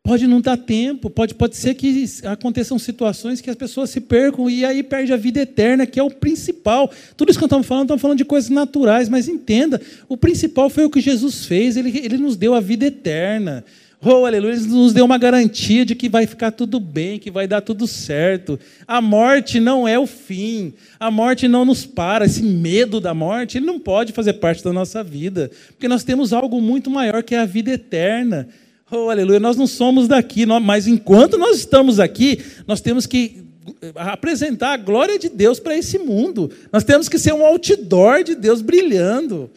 Pode 0.06 0.28
não 0.28 0.39
dar 0.39 0.56
tempo, 0.56 1.10
pode, 1.10 1.34
pode 1.34 1.56
ser 1.56 1.74
que 1.74 2.06
aconteçam 2.26 2.78
situações 2.78 3.41
que 3.41 3.50
as 3.50 3.56
pessoas 3.56 3.89
se 3.89 4.00
percam 4.00 4.48
e 4.48 4.63
aí 4.63 4.84
perde 4.84 5.12
a 5.12 5.18
vida 5.18 5.41
eterna, 5.41 5.88
que 5.88 6.00
é 6.00 6.04
o 6.04 6.12
principal. 6.12 6.91
Tudo 7.18 7.32
isso 7.32 7.39
que 7.39 7.46
estamos 7.46 7.65
falando, 7.65 7.86
estamos 7.86 8.02
falando 8.04 8.20
de 8.20 8.24
coisas 8.24 8.52
naturais, 8.52 9.10
mas 9.10 9.28
entenda, 9.28 9.82
o 10.08 10.15
principal 10.15 10.70
foi 10.70 10.86
o 10.86 10.91
que 10.91 11.02
Jesus 11.02 11.48
fez, 11.48 11.76
ele, 11.76 11.89
ele 11.98 12.20
nos 12.20 12.38
deu 12.38 12.54
a 12.54 12.60
vida 12.60 12.86
eterna. 12.86 13.65
Oh, 14.00 14.28
aleluia, 14.28 14.54
ele 14.54 14.68
nos 14.68 14.94
deu 14.94 15.04
uma 15.06 15.18
garantia 15.18 15.84
de 15.84 15.96
que 15.96 16.08
vai 16.08 16.28
ficar 16.28 16.52
tudo 16.52 16.80
bem, 16.80 17.18
que 17.18 17.32
vai 17.32 17.48
dar 17.48 17.62
tudo 17.62 17.88
certo. 17.88 18.60
A 18.88 19.02
morte 19.02 19.60
não 19.60 19.88
é 19.88 19.98
o 19.98 20.06
fim, 20.06 20.76
a 21.00 21.10
morte 21.10 21.48
não 21.48 21.65
nos 21.65 21.84
para, 21.84 22.26
esse 22.26 22.44
medo 22.44 23.02
da 23.02 23.15
morte, 23.15 23.58
ele 23.58 23.65
não 23.65 23.80
pode 23.80 24.13
fazer 24.13 24.34
parte 24.34 24.63
da 24.63 24.72
nossa 24.72 25.04
vida, 25.04 25.50
porque 25.70 25.88
nós 25.88 26.04
temos 26.04 26.32
algo 26.32 26.62
muito 26.62 26.91
maior 26.91 27.24
que 27.24 27.34
é 27.34 27.39
a 27.39 27.46
vida 27.46 27.72
eterna. 27.72 28.48
Oh, 28.91 29.10
aleluia, 29.10 29.39
nós 29.39 29.58
não 29.58 29.65
somos 29.65 30.08
daqui, 30.08 30.45
mas 30.45 30.86
enquanto 30.86 31.39
nós 31.39 31.58
estamos 31.58 32.00
aqui, 32.00 32.39
nós 32.67 32.82
temos 32.82 33.08
que 33.08 33.43
eh, 33.82 33.91
apresentar 33.95 34.74
a 34.74 34.78
glória 34.78 35.17
de 35.17 35.28
Deus 35.28 35.60
para 35.60 35.76
esse 35.76 35.98
mundo. 35.98 36.52
Nós 36.71 36.84
temos 36.84 37.10
que 37.10 37.17
ser 37.17 37.34
um 37.34 37.43
outdoor 37.43 38.24
de 38.24 38.36
Deus 38.36 38.62
brilhando. 38.62 39.50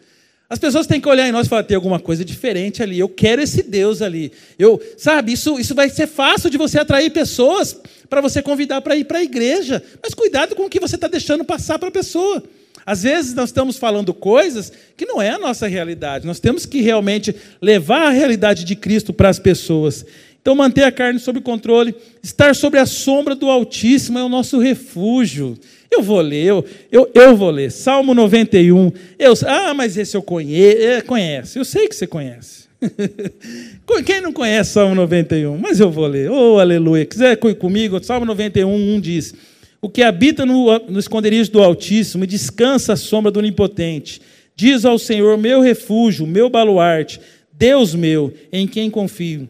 As 0.49 0.59
pessoas 0.59 0.87
têm 0.87 0.99
que 0.99 1.09
olhar 1.11 1.29
em 1.29 1.33
nós 1.33 1.47
e 1.47 1.51
falar: 1.51 1.62
tem 1.62 1.75
alguma 1.75 2.01
coisa 2.01 2.25
diferente 2.25 2.83
ali. 2.83 2.99
Eu 2.99 3.09
quero 3.11 3.43
esse 3.43 3.62
Deus 3.62 4.01
ali. 4.01 4.33
Eu, 4.59 4.81
sabe, 4.97 5.35
isso, 5.35 5.61
isso 5.61 5.75
vai 5.75 5.91
ser 5.91 6.07
fácil 6.07 6.49
de 6.49 6.57
você 6.57 6.81
atrair 6.81 7.11
pessoas 7.11 7.79
para 8.09 8.23
você 8.23 8.41
convidar 8.41 8.81
para 8.81 8.97
ir 8.97 9.05
para 9.05 9.19
a 9.19 9.23
igreja. 9.23 9.83
Mas 10.03 10.14
cuidado 10.14 10.57
com 10.57 10.64
o 10.64 10.71
que 10.71 10.81
você 10.81 10.95
está 10.95 11.07
deixando 11.07 11.45
passar 11.45 11.79
para 11.79 11.88
a 11.88 11.93
pessoa. 11.93 12.43
Às 12.88 13.03
vezes 13.03 13.35
nós 13.35 13.51
estamos 13.51 13.77
falando 13.77 14.14
coisas 14.14 14.72
que 14.96 15.05
não 15.05 15.20
é 15.20 15.29
a 15.29 15.38
nossa 15.38 15.66
realidade. 15.66 16.27
Nós 16.27 16.40
temos 16.40 16.64
que 16.64 16.81
realmente 16.81 17.37
levar 17.61 18.07
a 18.07 18.11
realidade 18.11 18.64
de 18.64 18.74
Cristo 18.74 19.12
para 19.12 19.29
as 19.29 19.38
pessoas. 19.38 20.07
Então, 20.40 20.55
manter 20.55 20.85
a 20.85 20.90
carne 20.90 21.18
sob 21.18 21.38
controle, 21.42 21.94
estar 22.22 22.57
sobre 22.57 22.81
a 22.81 22.87
sombra 22.87 23.35
do 23.35 23.51
Altíssimo 23.51 24.18
é 24.18 24.24
o 24.24 24.29
nosso 24.31 24.59
refúgio. 24.59 25.59
Eu 25.90 26.03
vou 26.03 26.22
ler, 26.22 26.46
eu, 26.46 26.64
eu, 26.90 27.11
eu 27.12 27.37
vou 27.37 27.51
ler. 27.51 27.70
Salmo 27.70 28.14
91. 28.14 28.90
Eu, 29.18 29.35
ah, 29.46 29.74
mas 29.74 29.98
esse 29.98 30.16
eu 30.16 30.22
conheço. 30.22 30.81
É, 30.81 31.03
conhece. 31.03 31.59
Eu 31.59 31.66
sei 31.66 31.88
que 31.88 31.94
você 31.94 32.07
conhece. 32.07 32.68
Quem 34.07 34.22
não 34.22 34.33
conhece 34.33 34.72
Salmo 34.72 34.94
91? 34.94 35.59
Mas 35.59 35.79
eu 35.79 35.90
vou 35.90 36.07
ler. 36.07 36.31
Oh, 36.31 36.59
aleluia. 36.59 37.05
Quiser 37.05 37.37
comigo, 37.37 38.03
Salmo 38.03 38.24
91, 38.24 38.66
1 38.96 39.01
diz. 39.01 39.35
O 39.81 39.88
que 39.88 40.03
habita 40.03 40.45
no, 40.45 40.79
no 40.88 40.99
esconderijo 40.99 41.53
do 41.53 41.62
Altíssimo 41.62 42.25
e 42.25 42.27
descansa 42.27 42.95
à 42.95 42.97
sombra 42.97 43.31
do 43.31 43.38
Onipotente, 43.38 44.21
diz 44.57 44.85
ao 44.85 44.99
Senhor, 44.99 45.38
meu 45.38 45.61
refúgio, 45.61 46.27
meu 46.27 46.51
baluarte, 46.51 47.21
Deus 47.53 47.95
meu, 47.95 48.33
em 48.53 48.67
quem 48.67 48.91
confio. 48.91 49.49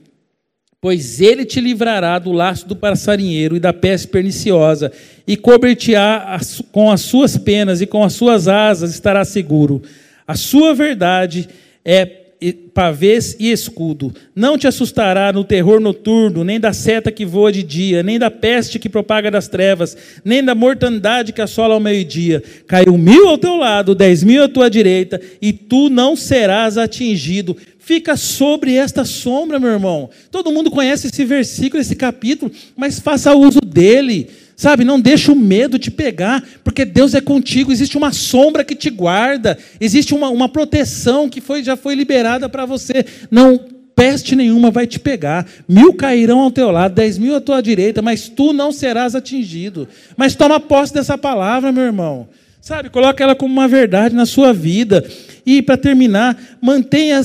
pois 0.81 1.20
ele 1.20 1.45
te 1.45 1.61
livrará 1.61 2.18
do 2.18 2.31
laço 2.31 2.68
do 2.68 2.76
passarinheiro 2.76 3.57
e 3.57 3.61
da 3.61 3.72
peste 3.72 4.07
perniciosa, 4.09 4.93
e 5.26 5.37
cobrir-te-á 5.37 6.39
com 6.70 6.91
as 6.91 7.01
suas 7.01 7.37
penas, 7.37 7.81
e 7.81 7.87
com 7.87 8.05
as 8.05 8.12
suas 8.12 8.47
asas 8.47 8.93
estará 8.93 9.24
seguro. 9.24 9.83
A 10.26 10.37
sua 10.37 10.74
verdade 10.74 11.49
é 11.85 12.28
pavês 12.72 13.36
e 13.39 13.51
escudo. 13.51 14.14
Não 14.34 14.57
te 14.57 14.66
assustará 14.66 15.32
no 15.32 15.43
terror 15.43 15.80
noturno, 15.80 16.45
nem 16.45 16.61
da 16.61 16.72
seta 16.72 17.11
que 17.11 17.26
voa 17.26 17.51
de 17.51 17.62
dia, 17.62 18.03
nem 18.03 18.18
da 18.18 18.30
peste 18.30 18.78
que 18.78 18.89
propaga 18.89 19.30
das 19.30 19.49
trevas, 19.49 19.97
nem 20.24 20.43
da 20.43 20.55
mortandade 20.55 21.32
que 21.32 21.41
assola 21.41 21.74
ao 21.74 21.80
meio-dia. 21.80 22.43
Caiu 22.66 22.97
mil 22.97 23.26
ao 23.28 23.39
teu 23.39 23.57
lado, 23.57 23.95
dez 23.95 24.22
mil 24.22 24.45
à 24.45 24.49
tua 24.49 24.70
direita, 24.70 25.20
e 25.43 25.53
tu 25.53 25.89
não 25.89 26.14
serás 26.14 26.78
atingido. 26.78 27.57
Fica 27.78 28.16
sobre 28.16 28.74
esta 28.74 29.05
sombra, 29.05 29.59
meu 29.59 29.70
irmão. 29.70 30.11
Todo 30.30 30.53
mundo 30.53 30.70
conhece 30.70 31.07
esse 31.07 31.24
versículo, 31.24 31.80
esse 31.80 31.97
capítulo, 31.97 32.53
mas 32.76 33.01
faça 33.01 33.34
uso 33.34 33.61
dele. 33.61 34.28
Sabe, 34.59 34.83
não 34.83 34.99
deixa 34.99 35.31
o 35.31 35.37
medo 35.37 35.79
te 35.79 35.89
pegar, 35.89 36.43
porque 36.65 36.85
Deus 36.85 37.15
é 37.15 37.21
contigo, 37.21 37.71
existe 37.71 37.97
uma 37.97 38.11
sombra 38.11 38.65
que 38.65 38.75
te 38.75 38.91
guarda, 38.91 39.57
existe 39.81 40.13
uma, 40.13 40.31
uma 40.31 40.49
proteção 40.49 41.29
que 41.29 41.41
foi, 41.41 41.63
já 41.63 41.77
foi 41.77 41.95
liberada 41.95 42.49
para 42.49 42.67
você. 42.67 43.07
Não, 43.31 43.57
peste 43.95 44.35
nenhuma 44.35 44.73
vai 44.73 44.85
te 44.85 44.99
pegar. 44.99 45.47
Mil 45.69 45.95
cairão 45.95 46.41
ao 46.41 46.51
teu 46.51 46.73
lado, 46.73 46.93
dez 46.93 47.17
mil 47.19 47.37
à 47.37 47.41
tua 47.41 47.63
direita, 47.63 48.03
mas 48.03 48.29
tu 48.29 48.53
não 48.53 48.73
serás 48.73 49.15
atingido. 49.15 49.87
Mas 50.17 50.35
toma 50.35 50.59
posse 50.59 50.93
dessa 50.93 51.17
palavra, 51.17 51.71
meu 51.71 51.85
irmão. 51.85 52.29
Sabe, 52.61 52.91
coloca 52.91 53.23
ela 53.23 53.37
como 53.37 53.53
uma 53.53 53.69
verdade 53.69 54.13
na 54.13 54.27
sua 54.27 54.53
vida. 54.53 55.09
E 55.47 55.63
para 55.63 55.77
terminar, 55.77 56.37
mantenha 56.61 57.23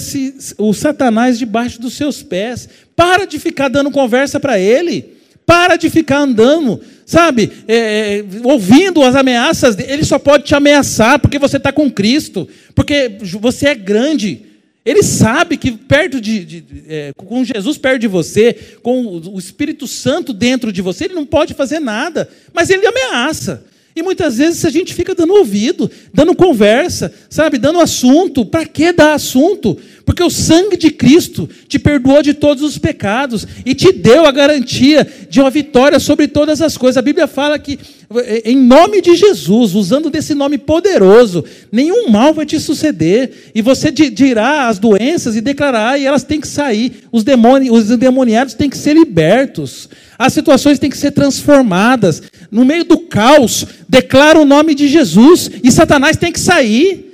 o 0.60 0.72
Satanás 0.72 1.40
debaixo 1.40 1.82
dos 1.82 1.96
seus 1.96 2.22
pés. 2.22 2.70
Para 2.96 3.26
de 3.26 3.40
ficar 3.40 3.70
dando 3.70 3.90
conversa 3.90 4.40
para 4.40 4.60
ele. 4.60 5.23
Para 5.46 5.76
de 5.76 5.90
ficar 5.90 6.20
andando, 6.20 6.80
sabe, 7.06 7.52
é, 7.68 7.76
é, 7.76 8.26
ouvindo 8.44 9.04
as 9.04 9.16
ameaças. 9.16 9.78
Ele 9.78 10.04
só 10.04 10.18
pode 10.18 10.46
te 10.46 10.56
ameaçar 10.56 11.20
porque 11.20 11.40
você 11.40 11.58
está 11.58 11.72
com 11.72 11.92
Cristo, 11.92 12.48
porque 12.74 13.18
você 13.40 13.68
é 13.68 13.76
grande. 13.76 14.46
Ele 14.86 15.02
sabe 15.02 15.56
que 15.58 15.72
perto 15.72 16.20
de, 16.20 16.44
de 16.44 16.64
é, 16.88 17.12
com 17.16 17.44
Jesus 17.44 17.78
perto 17.78 18.00
de 18.00 18.08
você, 18.08 18.54
com 18.82 19.06
o 19.06 19.40
Espírito 19.40 19.88
Santo 19.88 20.34
dentro 20.34 20.72
de 20.74 20.82
você, 20.82 21.06
ele 21.06 21.14
não 21.14 21.26
pode 21.26 21.54
fazer 21.54 21.80
nada, 21.80 22.30
mas 22.54 22.70
ele 22.70 22.86
ameaça. 22.86 23.66
E 23.96 24.02
muitas 24.02 24.38
vezes 24.38 24.66
a 24.66 24.70
gente 24.70 24.94
fica 24.94 25.14
dando 25.14 25.36
ouvido, 25.36 25.90
dando 26.12 26.36
conversa, 26.36 27.14
sabe, 27.30 27.60
dando 27.60 27.80
assunto. 27.80 28.44
Para 28.44 28.66
que 28.66 28.92
dar 28.92 29.14
assunto? 29.14 29.78
Porque 30.06 30.24
o 30.24 30.30
sangue 30.30 30.76
de 30.76 30.92
Cristo 30.92 31.50
te 31.68 31.80
perdoou 31.80 32.22
de 32.22 32.34
todos 32.34 32.62
os 32.62 32.78
pecados 32.78 33.48
e 33.66 33.74
te 33.74 33.92
deu 33.92 34.26
a 34.26 34.32
garantia 34.32 35.08
de 35.30 35.40
uma 35.40 35.50
vitória 35.50 35.98
sobre 36.00 36.28
todas 36.28 36.62
as 36.62 36.78
coisas. 36.78 36.98
A 36.98 37.02
Bíblia 37.02 37.26
fala 37.26 37.58
que, 37.58 37.80
eh, 38.16 38.42
em 38.46 38.58
nome 38.58 39.02
de 39.02 39.16
Jesus, 39.16 39.74
usando 39.74 40.10
desse 40.10 40.36
nome 40.36 40.58
poderoso, 40.58 41.46
nenhum 41.72 42.10
mal 42.10 42.34
vai 42.34 42.46
te 42.46 42.60
suceder. 42.60 43.52
E 43.56 43.62
você 43.62 43.92
dirá 43.92 44.68
as 44.68 44.78
doenças 44.78 45.38
e 45.38 45.42
declarará, 45.42 45.98
e 45.98 46.06
elas 46.06 46.24
têm 46.24 46.42
que 46.42 46.48
sair. 46.48 47.04
Os, 47.10 47.24
demônios, 47.24 47.86
os 47.86 47.92
endemoniados 47.92 48.56
têm 48.56 48.70
que 48.70 48.78
ser 48.78 48.94
libertos. 48.94 49.88
As 50.20 50.34
situações 50.34 50.80
têm 50.80 50.90
que 50.90 50.98
ser 50.98 51.12
transformadas. 51.12 52.22
No 52.52 52.66
meio 52.66 52.84
do 52.84 52.98
caos, 52.98 53.66
declara 53.88 54.38
o 54.38 54.46
nome 54.46 54.76
de 54.76 54.88
Jesus 54.90 55.50
e 55.64 55.72
Satanás 55.72 56.18
tem 56.18 56.32
que 56.32 56.40
sair. 56.40 57.13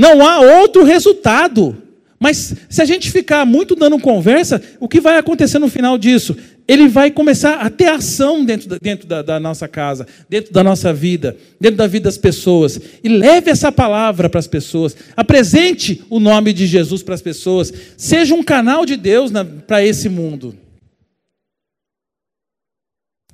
Não 0.00 0.26
há 0.26 0.40
outro 0.40 0.82
resultado. 0.82 1.76
Mas 2.18 2.54
se 2.70 2.80
a 2.80 2.86
gente 2.86 3.10
ficar 3.10 3.44
muito 3.44 3.76
dando 3.76 3.98
conversa, 3.98 4.62
o 4.80 4.88
que 4.88 4.98
vai 4.98 5.18
acontecer 5.18 5.58
no 5.58 5.68
final 5.68 5.98
disso? 5.98 6.34
Ele 6.66 6.88
vai 6.88 7.10
começar 7.10 7.56
a 7.56 7.68
ter 7.68 7.88
ação 7.88 8.42
dentro, 8.42 8.66
da, 8.66 8.78
dentro 8.80 9.06
da, 9.06 9.20
da, 9.20 9.38
nossa 9.38 9.68
casa, 9.68 10.06
dentro 10.26 10.54
da 10.54 10.64
nossa 10.64 10.90
vida, 10.90 11.36
dentro 11.60 11.76
da 11.76 11.86
vida 11.86 12.04
das 12.04 12.16
pessoas. 12.16 12.80
E 13.04 13.10
leve 13.10 13.50
essa 13.50 13.70
palavra 13.70 14.30
para 14.30 14.40
as 14.40 14.46
pessoas. 14.46 14.96
Apresente 15.14 16.02
o 16.08 16.18
nome 16.18 16.54
de 16.54 16.66
Jesus 16.66 17.02
para 17.02 17.14
as 17.14 17.22
pessoas. 17.22 17.70
Seja 17.98 18.34
um 18.34 18.42
canal 18.42 18.86
de 18.86 18.96
Deus 18.96 19.30
para 19.66 19.84
esse 19.84 20.08
mundo. 20.08 20.56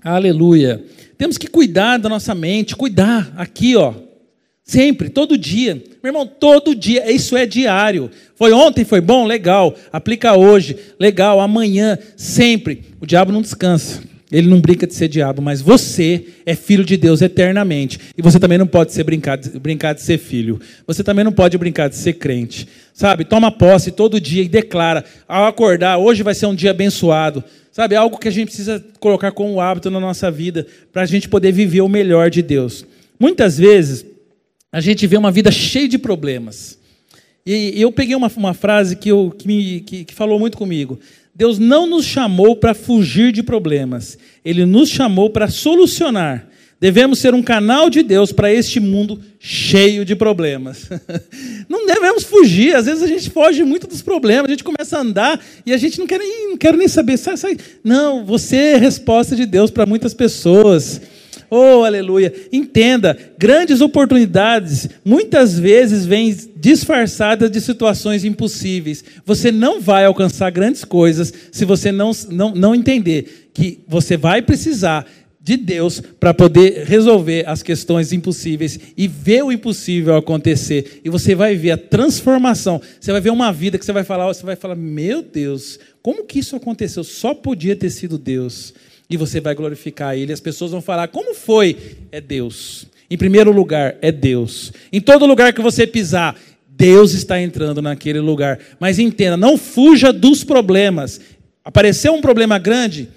Aleluia. 0.03 0.85
Temos 1.17 1.39
que 1.39 1.47
cuidar 1.47 1.99
da 1.99 2.09
nossa 2.09 2.35
mente, 2.35 2.75
cuidar 2.75 3.33
aqui, 3.37 3.77
ó. 3.77 3.95
Sempre, 4.67 5.09
todo 5.09 5.39
dia. 5.39 5.81
Meu 6.07 6.11
irmão, 6.12 6.24
todo 6.24 6.72
dia. 6.72 7.11
Isso 7.11 7.36
é 7.36 7.44
diário. 7.44 8.09
Foi 8.36 8.52
ontem, 8.52 8.84
foi 8.84 9.00
bom? 9.00 9.26
Legal. 9.26 9.74
Aplica 9.92 10.38
hoje. 10.38 10.76
Legal. 11.00 11.40
Amanhã, 11.40 11.98
sempre. 12.16 12.84
O 13.00 13.07
diabo 13.07 13.32
não 13.32 13.42
descansa. 13.42 14.04
Ele 14.30 14.48
não 14.48 14.61
brinca 14.61 14.86
de 14.86 14.94
ser 14.94 15.09
diabo, 15.09 15.42
mas 15.42 15.61
você 15.61 16.26
é 16.46 16.54
filho 16.54 16.84
de 16.84 16.96
Deus 16.96 17.22
eternamente. 17.22 17.98
E 18.16 18.22
você 18.22 18.38
também 18.38 18.57
não 18.57 18.68
pode 18.68 18.92
ser 18.92 19.02
brincar, 19.02 19.36
brincar 19.61 19.94
de 19.94 20.02
ser 20.02 20.16
filho. 20.16 20.61
Você 20.86 21.02
também 21.02 21.24
não 21.24 21.32
pode 21.32 21.59
brincar 21.59 21.88
de 21.88 21.96
ser 21.96 22.12
crente. 22.12 22.68
Sabe? 22.94 23.24
Toma 23.24 23.50
posse 23.50 23.90
todo 23.90 24.20
dia 24.20 24.44
e 24.44 24.48
declara: 24.48 25.04
ao 25.26 25.46
acordar, 25.46 25.98
hoje 25.98 26.22
vai 26.22 26.36
ser 26.36 26.46
um 26.46 26.54
dia 26.54 26.70
abençoado. 26.70 27.42
Sabe, 27.72 27.96
algo 27.96 28.16
que 28.16 28.28
a 28.28 28.32
gente 28.32 28.46
precisa 28.46 28.84
colocar 29.00 29.32
como 29.32 29.61
hábito 29.61 29.90
na 29.90 29.98
nossa 29.98 30.30
vida 30.30 30.68
para 30.92 31.02
a 31.02 31.07
gente 31.07 31.28
poder 31.28 31.50
viver 31.50 31.80
o 31.80 31.88
melhor 31.88 32.30
de 32.30 32.42
Deus. 32.42 32.86
Muitas 33.18 33.59
vezes 33.59 34.07
a 34.77 34.81
gente 34.83 35.07
vê 35.07 35.16
uma 35.16 35.33
vida 35.33 35.51
cheia 35.51 35.89
de 35.89 35.97
problemas. 35.97 36.79
E 37.47 37.81
eu 37.81 37.91
peguei 37.91 38.14
uma, 38.14 38.31
uma 38.37 38.53
frase 38.53 38.95
que, 38.95 39.11
eu, 39.11 39.35
que, 39.35 39.47
me, 39.47 39.81
que, 39.81 40.05
que 40.05 40.12
falou 40.12 40.39
muito 40.39 40.59
comigo. 40.59 41.01
Deus 41.35 41.59
não 41.59 41.87
nos 41.87 42.05
chamou 42.05 42.55
para 42.55 42.74
fugir 42.74 43.33
de 43.33 43.43
problemas, 43.43 44.18
Ele 44.45 44.66
nos 44.66 44.91
chamou 44.91 45.31
para 45.31 45.49
solucionar. 45.49 46.47
Devemos 46.79 47.20
ser 47.20 47.33
um 47.33 47.43
canal 47.43 47.89
de 47.89 48.03
Deus 48.03 48.33
para 48.33 48.53
este 48.53 48.79
mundo 48.79 49.18
cheio 49.41 50.05
de 50.05 50.14
problemas. 50.14 50.91
Não 51.70 51.87
devemos 51.87 52.22
fugir. 52.22 52.77
Às 52.77 52.85
vezes 52.85 53.03
a 53.03 53.07
gente 53.07 53.31
foge 53.31 53.64
muito 53.64 53.87
dos 53.87 54.03
problemas, 54.03 54.45
a 54.45 54.51
gente 54.51 54.62
começa 54.62 54.99
a 54.99 55.01
andar 55.01 55.43
e 55.64 55.72
a 55.72 55.79
gente 55.79 55.99
não 55.99 56.07
quer 56.07 56.18
nem, 56.18 56.51
não 56.51 56.57
quer 56.59 56.77
nem 56.77 56.87
saber. 56.87 57.16
Sai, 57.16 57.39
sai. 57.39 57.57
Não, 57.83 58.27
você 58.27 58.57
é 58.57 58.77
resposta 58.77 59.35
de 59.35 59.47
Deus 59.47 59.70
para 59.70 59.87
muitas 59.87 60.12
pessoas. 60.12 61.01
Oh, 61.51 61.84
aleluia. 61.84 62.32
Entenda, 62.53 63.16
grandes 63.38 63.80
oportunidades 63.80 64.88
muitas 65.05 65.59
vezes 65.59 66.05
vêm 66.05 66.36
disfarçadas 66.57 67.51
de 67.51 67.61
situações 67.61 68.24
impossíveis. 68.24 69.05
Você 69.24 69.53
não 69.53 69.80
vai 69.80 70.05
alcançar 70.05 70.51
grandes 70.51 70.84
coisas 70.84 71.32
se 71.53 71.64
você 71.64 71.92
não, 71.92 72.11
não, 72.30 72.55
não 72.55 72.74
entender 72.74 73.51
que 73.55 73.80
você 73.86 74.16
vai 74.16 74.42
precisar 74.42 75.07
de 75.47 75.57
Deus 75.57 76.03
para 76.18 76.34
poder 76.34 76.84
resolver 76.86 77.49
as 77.49 77.62
questões 77.62 78.12
impossíveis 78.12 78.80
e 78.97 79.07
ver 79.07 79.44
o 79.44 79.53
impossível 79.53 80.16
acontecer. 80.16 81.01
E 81.05 81.09
você 81.09 81.36
vai 81.36 81.55
ver 81.55 81.70
a 81.70 81.78
transformação. 81.78 82.82
Você 83.01 83.12
vai 83.12 83.20
ver 83.20 83.30
uma 83.30 83.53
vida 83.53 83.78
que 83.78 83.84
você 83.84 83.92
vai 83.92 84.03
falar, 84.03 84.26
você 84.26 84.44
vai 84.44 84.57
falar: 84.57 84.74
"Meu 84.74 85.22
Deus, 85.22 85.78
como 86.03 86.24
que 86.24 86.40
isso 86.40 86.57
aconteceu? 86.57 87.05
Só 87.05 87.32
podia 87.32 87.76
ter 87.76 87.90
sido 87.90 88.18
Deus". 88.18 88.74
E 89.09 89.16
você 89.16 89.40
vai 89.40 89.54
glorificar 89.54 90.16
ele. 90.16 90.32
As 90.32 90.40
pessoas 90.40 90.70
vão 90.70 90.80
falar: 90.80 91.09
"Como 91.09 91.34
foi?" 91.34 91.76
É 92.11 92.20
Deus. 92.20 92.86
Em 93.11 93.16
primeiro 93.16 93.52
lugar, 93.52 93.96
é 94.02 94.11
Deus. 94.11 94.72
Em 94.92 95.00
todo 95.00 95.26
lugar 95.26 95.52
que 95.52 95.61
você 95.61 95.86
pisar, 95.86 96.36
Deus 96.68 97.12
está 97.14 97.40
entrando 97.40 97.80
naquele 97.80 98.20
lugar. 98.20 98.59
Mas 98.80 98.98
entenda, 98.98 99.36
não 99.36 99.57
fuja 99.57 100.12
dos 100.12 100.42
problemas. 100.42 101.20
Apareceu 101.64 102.14
um 102.14 102.20
problema 102.20 102.59
grande, 102.59 103.09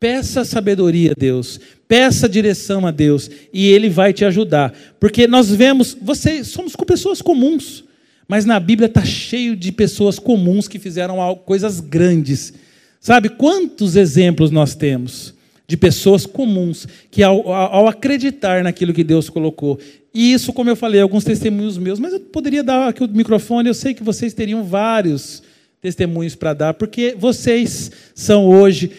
Peça 0.00 0.44
sabedoria 0.44 1.10
a 1.10 1.14
Deus, 1.18 1.58
peça 1.88 2.28
direção 2.28 2.86
a 2.86 2.92
Deus 2.92 3.28
e 3.52 3.66
Ele 3.66 3.90
vai 3.90 4.12
te 4.12 4.24
ajudar. 4.24 4.72
Porque 5.00 5.26
nós 5.26 5.50
vemos, 5.50 5.96
vocês 6.00 6.46
somos 6.48 6.76
com 6.76 6.84
pessoas 6.84 7.20
comuns, 7.20 7.82
mas 8.28 8.44
na 8.44 8.60
Bíblia 8.60 8.86
está 8.86 9.04
cheio 9.04 9.56
de 9.56 9.72
pessoas 9.72 10.18
comuns 10.18 10.68
que 10.68 10.78
fizeram 10.78 11.16
coisas 11.44 11.80
grandes. 11.80 12.52
Sabe 13.00 13.28
quantos 13.28 13.96
exemplos 13.96 14.52
nós 14.52 14.76
temos 14.76 15.34
de 15.68 15.76
pessoas 15.76 16.24
comuns 16.24 16.88
que, 17.10 17.22
ao, 17.22 17.52
ao 17.52 17.86
acreditar 17.86 18.64
naquilo 18.64 18.94
que 18.94 19.04
Deus 19.04 19.28
colocou, 19.28 19.78
e 20.14 20.32
isso, 20.32 20.52
como 20.52 20.70
eu 20.70 20.74
falei, 20.74 21.00
alguns 21.00 21.22
testemunhos 21.22 21.76
meus, 21.76 22.00
mas 22.00 22.14
eu 22.14 22.20
poderia 22.20 22.64
dar 22.64 22.88
aqui 22.88 23.04
o 23.04 23.08
microfone, 23.08 23.68
eu 23.68 23.74
sei 23.74 23.92
que 23.92 24.02
vocês 24.02 24.32
teriam 24.32 24.64
vários 24.64 25.42
testemunhos 25.80 26.34
para 26.34 26.54
dar, 26.54 26.74
porque 26.74 27.14
vocês 27.16 27.92
são 28.14 28.46
hoje 28.46 28.90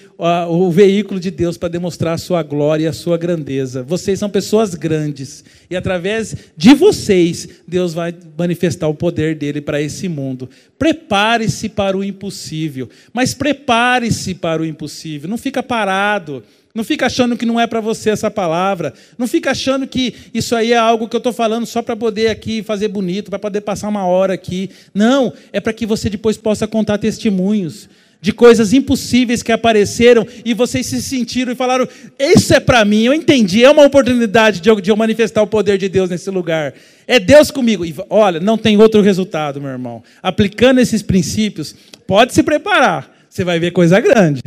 o 0.49 0.71
veículo 0.71 1.19
de 1.19 1.29
Deus 1.29 1.57
para 1.57 1.67
demonstrar 1.67 2.13
a 2.13 2.17
sua 2.17 2.41
glória 2.41 2.85
e 2.85 2.87
a 2.87 2.93
sua 2.93 3.17
grandeza. 3.17 3.83
Vocês 3.83 4.17
são 4.17 4.29
pessoas 4.29 4.75
grandes 4.75 5.43
e 5.69 5.75
através 5.75 6.35
de 6.55 6.73
vocês 6.73 7.47
Deus 7.67 7.93
vai 7.93 8.13
manifestar 8.37 8.87
o 8.87 8.93
poder 8.93 9.35
dele 9.35 9.59
para 9.59 9.81
esse 9.81 10.07
mundo. 10.07 10.49
Prepare-se 10.77 11.67
para 11.67 11.97
o 11.97 12.03
impossível, 12.03 12.89
mas 13.11 13.33
prepare-se 13.33 14.35
para 14.35 14.61
o 14.61 14.65
impossível. 14.65 15.29
Não 15.29 15.37
fica 15.37 15.61
parado. 15.61 16.43
Não 16.73 16.83
fica 16.83 17.07
achando 17.07 17.35
que 17.35 17.45
não 17.45 17.59
é 17.59 17.65
para 17.65 17.81
você 17.81 18.11
essa 18.11 18.29
palavra. 18.29 18.93
Não 19.17 19.27
fica 19.27 19.51
achando 19.51 19.87
que 19.87 20.13
isso 20.33 20.55
aí 20.55 20.71
é 20.71 20.77
algo 20.77 21.07
que 21.07 21.15
eu 21.15 21.19
estou 21.19 21.33
falando 21.33 21.65
só 21.65 21.81
para 21.81 21.95
poder 21.95 22.29
aqui 22.29 22.61
fazer 22.61 22.87
bonito, 22.87 23.29
para 23.29 23.39
poder 23.39 23.61
passar 23.61 23.87
uma 23.87 24.05
hora 24.05 24.33
aqui. 24.33 24.69
Não, 24.93 25.33
é 25.51 25.59
para 25.59 25.73
que 25.73 25.85
você 25.85 26.09
depois 26.09 26.37
possa 26.37 26.67
contar 26.67 26.97
testemunhos. 26.97 27.89
de 28.21 28.33
coisas 28.33 28.73
impossíveis 28.73 29.41
que 29.41 29.51
apareceram 29.51 30.27
e 30.43 30.53
vocês 30.53 30.85
se 30.85 31.01
sentiram 31.01 31.51
e 31.53 31.55
falaram: 31.55 31.87
Isso 32.19 32.53
é 32.53 32.59
para 32.59 32.83
mim, 32.83 33.03
eu 33.03 33.13
entendi, 33.13 33.63
é 33.63 33.69
uma 33.69 33.85
oportunidade 33.85 34.59
de 34.59 34.69
eu, 34.69 34.97
manifestar 34.97 35.41
o 35.41 35.47
poder 35.47 35.77
de 35.77 35.87
Deus 35.87 36.09
nesse 36.09 36.29
lugar. 36.29 36.73
É 37.07 37.19
Deus 37.19 37.49
comigo. 37.49 37.85
E 37.85 37.95
olha, 38.09 38.39
não 38.39 38.57
tem 38.57 38.77
outro 38.77 39.01
resultado, 39.01 39.61
meu 39.61 39.71
irmão. 39.71 40.03
Aplicando 40.21 40.79
esses 40.79 41.01
princípios, 41.01 41.73
pode 42.05 42.33
se 42.33 42.43
preparar, 42.43 43.09
você 43.39 43.43
vai 43.45 43.57
ver 43.57 43.71
coisa 43.71 44.01
grande. 44.01 44.41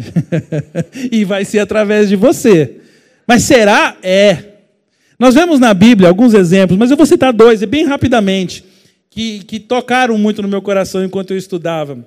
e 1.11 1.25
vai 1.25 1.47
ser 1.47 1.61
através 1.61 2.11
de 2.11 2.17
você. 2.17 2.77
Mas 3.27 3.43
será? 3.45 3.97
É. 4.03 4.37
Nós 5.19 5.35
vemos 5.35 5.59
na 5.59 5.73
Bíblia 5.73 6.09
alguns 6.09 6.35
exemplos, 6.35 6.79
mas 6.79 6.91
eu 6.91 6.97
vou 6.97 7.07
citar 7.07 7.33
dois, 7.33 7.65
bem 7.65 7.87
rapidamente, 7.87 8.65
que, 9.09 9.45
que 9.45 9.59
tocaram 9.59 10.19
muito 10.19 10.43
no 10.43 10.49
meu 10.49 10.61
coração 10.61 11.03
enquanto 11.03 11.31
eu 11.31 11.39
estudava. 11.39 12.07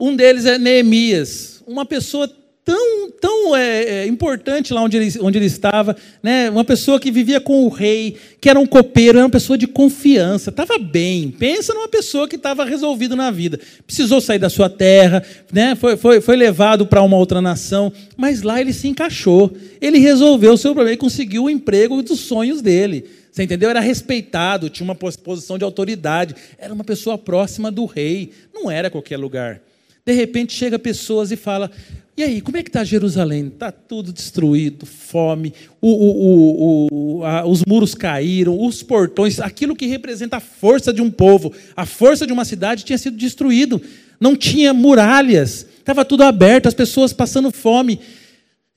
Um 0.00 0.16
deles 0.16 0.46
é 0.46 0.58
Neemias, 0.58 1.62
uma 1.64 1.86
pessoa 1.86 2.28
tão, 2.64 3.10
tão 3.10 3.56
é, 3.56 3.82
é, 3.82 4.06
importante 4.06 4.72
lá 4.72 4.82
onde 4.82 4.96
ele, 4.96 5.12
onde 5.20 5.38
ele 5.38 5.46
estava, 5.46 5.96
né? 6.22 6.48
uma 6.48 6.64
pessoa 6.64 7.00
que 7.00 7.10
vivia 7.10 7.40
com 7.40 7.64
o 7.64 7.68
rei, 7.68 8.16
que 8.40 8.48
era 8.48 8.58
um 8.58 8.66
copeiro, 8.66 9.18
era 9.18 9.26
uma 9.26 9.30
pessoa 9.30 9.58
de 9.58 9.66
confiança, 9.66 10.50
estava 10.50 10.78
bem. 10.78 11.30
Pensa 11.30 11.74
numa 11.74 11.88
pessoa 11.88 12.28
que 12.28 12.36
estava 12.36 12.64
resolvido 12.64 13.16
na 13.16 13.30
vida. 13.30 13.58
Precisou 13.86 14.20
sair 14.20 14.38
da 14.38 14.48
sua 14.48 14.70
terra, 14.70 15.22
né? 15.52 15.74
foi, 15.74 15.96
foi, 15.96 16.20
foi 16.20 16.36
levado 16.36 16.86
para 16.86 17.02
uma 17.02 17.16
outra 17.16 17.40
nação, 17.40 17.92
mas 18.16 18.42
lá 18.42 18.60
ele 18.60 18.72
se 18.72 18.86
encaixou. 18.86 19.52
Ele 19.80 19.98
resolveu 19.98 20.52
o 20.52 20.58
seu 20.58 20.72
problema 20.72 20.94
e 20.94 20.98
conseguiu 20.98 21.44
o 21.44 21.50
emprego 21.50 22.02
dos 22.02 22.20
sonhos 22.20 22.62
dele. 22.62 23.04
Você 23.32 23.42
entendeu? 23.42 23.70
Era 23.70 23.80
respeitado, 23.80 24.68
tinha 24.68 24.84
uma 24.84 24.94
posição 24.94 25.56
de 25.56 25.64
autoridade, 25.64 26.36
era 26.58 26.72
uma 26.72 26.84
pessoa 26.84 27.16
próxima 27.16 27.72
do 27.72 27.86
rei, 27.86 28.30
não 28.52 28.70
era 28.70 28.90
qualquer 28.90 29.16
lugar. 29.16 29.60
De 30.04 30.12
repente 30.12 30.52
chega 30.52 30.78
pessoas 30.78 31.30
e 31.30 31.36
fala: 31.36 31.70
e 32.14 32.22
aí, 32.22 32.40
como 32.42 32.58
é 32.58 32.62
que 32.62 32.68
está 32.68 32.84
Jerusalém? 32.84 33.46
Está 33.46 33.72
tudo 33.72 34.12
destruído, 34.12 34.84
fome, 34.84 35.54
o, 35.80 35.88
o, 35.88 36.88
o, 37.20 37.24
a, 37.24 37.46
os 37.46 37.64
muros 37.64 37.94
caíram, 37.94 38.60
os 38.60 38.82
portões, 38.82 39.40
aquilo 39.40 39.74
que 39.74 39.86
representa 39.86 40.36
a 40.36 40.40
força 40.40 40.92
de 40.92 41.00
um 41.00 41.10
povo, 41.10 41.54
a 41.74 41.86
força 41.86 42.26
de 42.26 42.32
uma 42.32 42.44
cidade 42.44 42.84
tinha 42.84 42.98
sido 42.98 43.16
destruído. 43.16 43.80
Não 44.20 44.36
tinha 44.36 44.74
muralhas, 44.74 45.66
estava 45.78 46.04
tudo 46.04 46.22
aberto, 46.22 46.66
as 46.66 46.74
pessoas 46.74 47.14
passando 47.14 47.50
fome. 47.50 47.98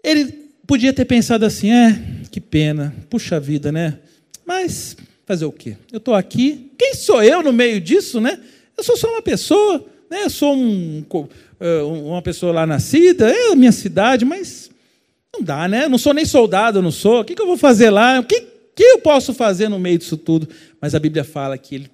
Ele 0.01 0.31
podia 0.65 0.93
ter 0.93 1.03
pensado 1.03 1.45
assim: 1.45 1.71
é, 1.71 2.01
que 2.31 2.39
pena, 2.39 2.95
puxa 3.09 3.37
vida, 3.37 3.69
né? 3.69 3.99
Mas 4.45 4.95
fazer 5.25 5.43
o 5.43 5.51
quê? 5.51 5.75
Eu 5.91 5.97
estou 5.97 6.15
aqui, 6.15 6.71
quem 6.77 6.95
sou 6.95 7.21
eu 7.21 7.43
no 7.43 7.51
meio 7.51 7.81
disso, 7.81 8.21
né? 8.21 8.39
Eu 8.77 8.83
sou 8.83 8.95
só 8.95 9.09
uma 9.09 9.21
pessoa 9.21 9.85
né, 10.09 10.23
eu 10.23 10.29
sou 10.29 10.55
um, 10.55 11.03
uma 12.07 12.21
pessoa 12.21 12.51
lá 12.51 12.65
nascida, 12.65 13.29
é 13.29 13.51
a 13.51 13.55
minha 13.55 13.71
cidade, 13.71 14.25
mas 14.25 14.69
não 15.33 15.41
dá, 15.41 15.67
né? 15.67 15.87
não 15.87 15.97
sou 15.97 16.13
nem 16.13 16.25
soldado, 16.25 16.81
não 16.81 16.91
sou. 16.91 17.21
O 17.21 17.25
que, 17.25 17.35
que 17.35 17.41
eu 17.41 17.47
vou 17.47 17.57
fazer 17.57 17.89
lá? 17.89 18.19
O 18.19 18.23
que, 18.23 18.41
que 18.75 18.83
eu 18.83 18.99
posso 18.99 19.33
fazer 19.33 19.69
no 19.69 19.79
meio 19.79 19.97
disso 19.97 20.17
tudo? 20.17 20.47
Mas 20.79 20.95
a 20.95 20.99
Bíblia 20.99 21.23
fala 21.23 21.57
que 21.57 21.75
ele 21.75 21.91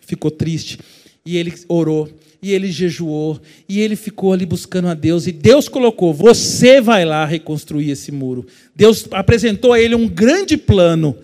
ficou 0.00 0.30
triste 0.30 0.78
e 1.24 1.36
ele 1.36 1.52
orou 1.68 2.08
e 2.42 2.52
ele 2.52 2.70
jejuou, 2.70 3.40
e 3.68 3.80
ele 3.80 3.94
ficou 3.94 4.32
ali 4.32 4.46
buscando 4.46 4.88
a 4.88 4.94
Deus, 4.94 5.26
e 5.26 5.32
Deus 5.32 5.68
colocou: 5.68 6.14
você 6.14 6.80
vai 6.80 7.04
lá 7.04 7.24
reconstruir 7.24 7.90
esse 7.90 8.10
muro. 8.10 8.46
Deus 8.74 9.06
apresentou 9.10 9.72
a 9.72 9.80
ele 9.80 9.94
um 9.94 10.08
grande 10.08 10.56
plano. 10.56 11.16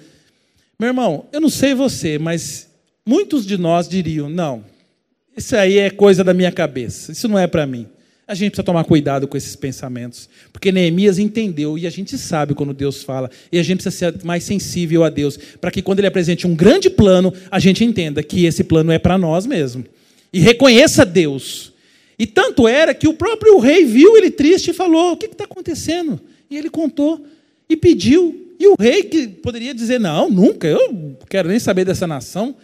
Meu 0.78 0.88
irmão, 0.88 1.24
eu 1.32 1.40
não 1.40 1.48
sei 1.48 1.74
você, 1.74 2.18
mas 2.18 2.68
muitos 3.04 3.46
de 3.46 3.56
nós 3.56 3.88
diriam: 3.88 4.28
não, 4.28 4.62
isso 5.36 5.54
aí 5.54 5.78
é 5.78 5.90
coisa 5.90 6.24
da 6.24 6.32
minha 6.32 6.50
cabeça. 6.50 7.12
Isso 7.12 7.28
não 7.28 7.38
é 7.38 7.46
para 7.46 7.66
mim. 7.66 7.86
A 8.28 8.34
gente 8.34 8.50
precisa 8.50 8.64
tomar 8.64 8.82
cuidado 8.84 9.28
com 9.28 9.36
esses 9.36 9.54
pensamentos, 9.54 10.28
porque 10.52 10.72
Neemias 10.72 11.16
entendeu 11.16 11.78
e 11.78 11.86
a 11.86 11.90
gente 11.90 12.18
sabe 12.18 12.54
quando 12.54 12.74
Deus 12.74 13.04
fala, 13.04 13.30
e 13.52 13.58
a 13.58 13.62
gente 13.62 13.82
precisa 13.82 14.12
ser 14.12 14.24
mais 14.24 14.42
sensível 14.42 15.04
a 15.04 15.10
Deus, 15.10 15.38
para 15.60 15.70
que 15.70 15.80
quando 15.80 16.00
ele 16.00 16.08
apresente 16.08 16.44
um 16.44 16.54
grande 16.54 16.90
plano, 16.90 17.32
a 17.48 17.60
gente 17.60 17.84
entenda 17.84 18.24
que 18.24 18.44
esse 18.44 18.64
plano 18.64 18.90
é 18.90 18.98
para 18.98 19.16
nós 19.16 19.46
mesmo 19.46 19.84
e 20.32 20.40
reconheça 20.40 21.04
Deus. 21.04 21.72
E 22.18 22.26
tanto 22.26 22.66
era 22.66 22.92
que 22.94 23.06
o 23.06 23.14
próprio 23.14 23.58
rei 23.58 23.84
viu 23.84 24.16
ele 24.16 24.30
triste 24.30 24.70
e 24.70 24.74
falou: 24.74 25.12
O 25.12 25.16
que 25.16 25.26
está 25.26 25.44
acontecendo? 25.44 26.20
E 26.50 26.56
ele 26.56 26.68
contou 26.68 27.24
e 27.68 27.76
pediu. 27.76 28.54
E 28.58 28.66
o 28.66 28.74
rei, 28.78 29.04
que 29.04 29.28
poderia 29.28 29.74
dizer: 29.74 30.00
Não, 30.00 30.28
nunca, 30.28 30.66
eu 30.66 31.16
quero 31.28 31.48
nem 31.48 31.58
saber 31.58 31.84
dessa 31.84 32.06
nação, 32.06 32.56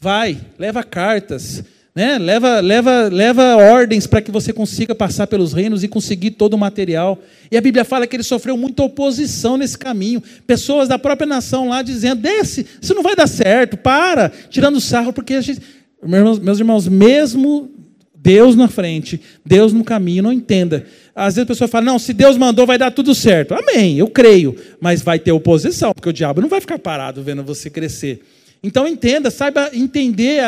vai, 0.00 0.40
leva 0.58 0.82
cartas 0.82 1.62
né? 1.96 2.18
Leva, 2.18 2.60
leva, 2.60 3.08
leva 3.10 3.56
ordens 3.56 4.06
para 4.06 4.20
que 4.20 4.30
você 4.30 4.52
consiga 4.52 4.94
passar 4.94 5.26
pelos 5.26 5.54
reinos 5.54 5.82
e 5.82 5.88
conseguir 5.88 6.32
todo 6.32 6.52
o 6.52 6.58
material. 6.58 7.18
E 7.50 7.56
a 7.56 7.60
Bíblia 7.60 7.86
fala 7.86 8.06
que 8.06 8.14
ele 8.14 8.22
sofreu 8.22 8.54
muita 8.54 8.82
oposição 8.82 9.56
nesse 9.56 9.78
caminho. 9.78 10.22
Pessoas 10.46 10.88
da 10.88 10.98
própria 10.98 11.26
nação 11.26 11.70
lá 11.70 11.80
dizendo: 11.80 12.20
desce, 12.20 12.66
isso 12.82 12.94
não 12.94 13.02
vai 13.02 13.16
dar 13.16 13.26
certo, 13.26 13.78
para, 13.78 14.30
tirando 14.50 14.78
sarro, 14.78 15.10
porque 15.10 15.32
a 15.32 15.40
gente. 15.40 15.62
Meus, 16.02 16.38
meus 16.38 16.58
irmãos, 16.58 16.86
mesmo 16.86 17.70
Deus 18.14 18.54
na 18.54 18.68
frente, 18.68 19.18
Deus 19.42 19.72
no 19.72 19.82
caminho, 19.82 20.22
não 20.22 20.32
entenda. 20.32 20.84
Às 21.14 21.36
vezes 21.36 21.44
a 21.44 21.46
pessoa 21.46 21.66
fala: 21.66 21.86
não, 21.86 21.98
se 21.98 22.12
Deus 22.12 22.36
mandou, 22.36 22.66
vai 22.66 22.76
dar 22.76 22.90
tudo 22.90 23.14
certo. 23.14 23.54
Amém, 23.54 23.98
eu 23.98 24.08
creio. 24.08 24.54
Mas 24.78 25.00
vai 25.00 25.18
ter 25.18 25.32
oposição, 25.32 25.94
porque 25.94 26.10
o 26.10 26.12
diabo 26.12 26.42
não 26.42 26.48
vai 26.50 26.60
ficar 26.60 26.78
parado 26.78 27.22
vendo 27.22 27.42
você 27.42 27.70
crescer. 27.70 28.20
Então 28.62 28.86
entenda, 28.86 29.30
saiba 29.30 29.70
entender 29.72 30.42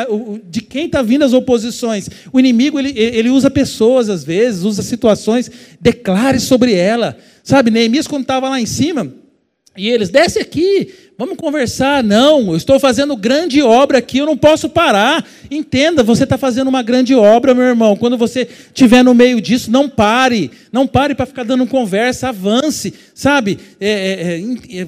de 0.49 0.61
quem 0.61 0.87
está 0.87 1.01
vindo 1.01 1.23
as 1.23 1.33
oposições. 1.33 2.09
O 2.33 2.39
inimigo 2.39 2.79
ele, 2.79 2.93
ele 2.97 3.29
usa 3.29 3.49
pessoas 3.49 4.09
às 4.09 4.23
vezes, 4.23 4.63
usa 4.63 4.81
situações, 4.81 5.49
declare 5.79 6.39
sobre 6.39 6.73
ela. 6.73 7.17
Sabe, 7.43 7.71
Neemias 7.71 8.07
quando 8.07 8.23
estava 8.23 8.49
lá 8.49 8.59
em 8.59 8.65
cima, 8.65 9.13
e 9.79 9.89
eles, 9.89 10.09
desce 10.09 10.39
aqui, 10.39 10.93
vamos 11.17 11.37
conversar. 11.37 12.03
Não, 12.03 12.49
eu 12.49 12.57
estou 12.57 12.77
fazendo 12.81 13.15
grande 13.15 13.61
obra 13.61 13.99
aqui, 13.99 14.17
eu 14.17 14.25
não 14.25 14.35
posso 14.35 14.67
parar. 14.67 15.25
Entenda, 15.49 16.03
você 16.03 16.25
está 16.25 16.37
fazendo 16.37 16.67
uma 16.67 16.81
grande 16.81 17.15
obra, 17.15 17.53
meu 17.53 17.63
irmão. 17.63 17.95
Quando 17.95 18.17
você 18.17 18.45
estiver 18.67 19.03
no 19.03 19.13
meio 19.13 19.39
disso, 19.39 19.71
não 19.71 19.87
pare. 19.87 20.51
Não 20.69 20.85
pare 20.85 21.15
para 21.15 21.25
ficar 21.25 21.43
dando 21.43 21.65
conversa, 21.65 22.27
avance. 22.27 22.93
Sabe, 23.13 23.57
é, 23.79 23.89
é, 23.89 24.81
é, 24.81 24.87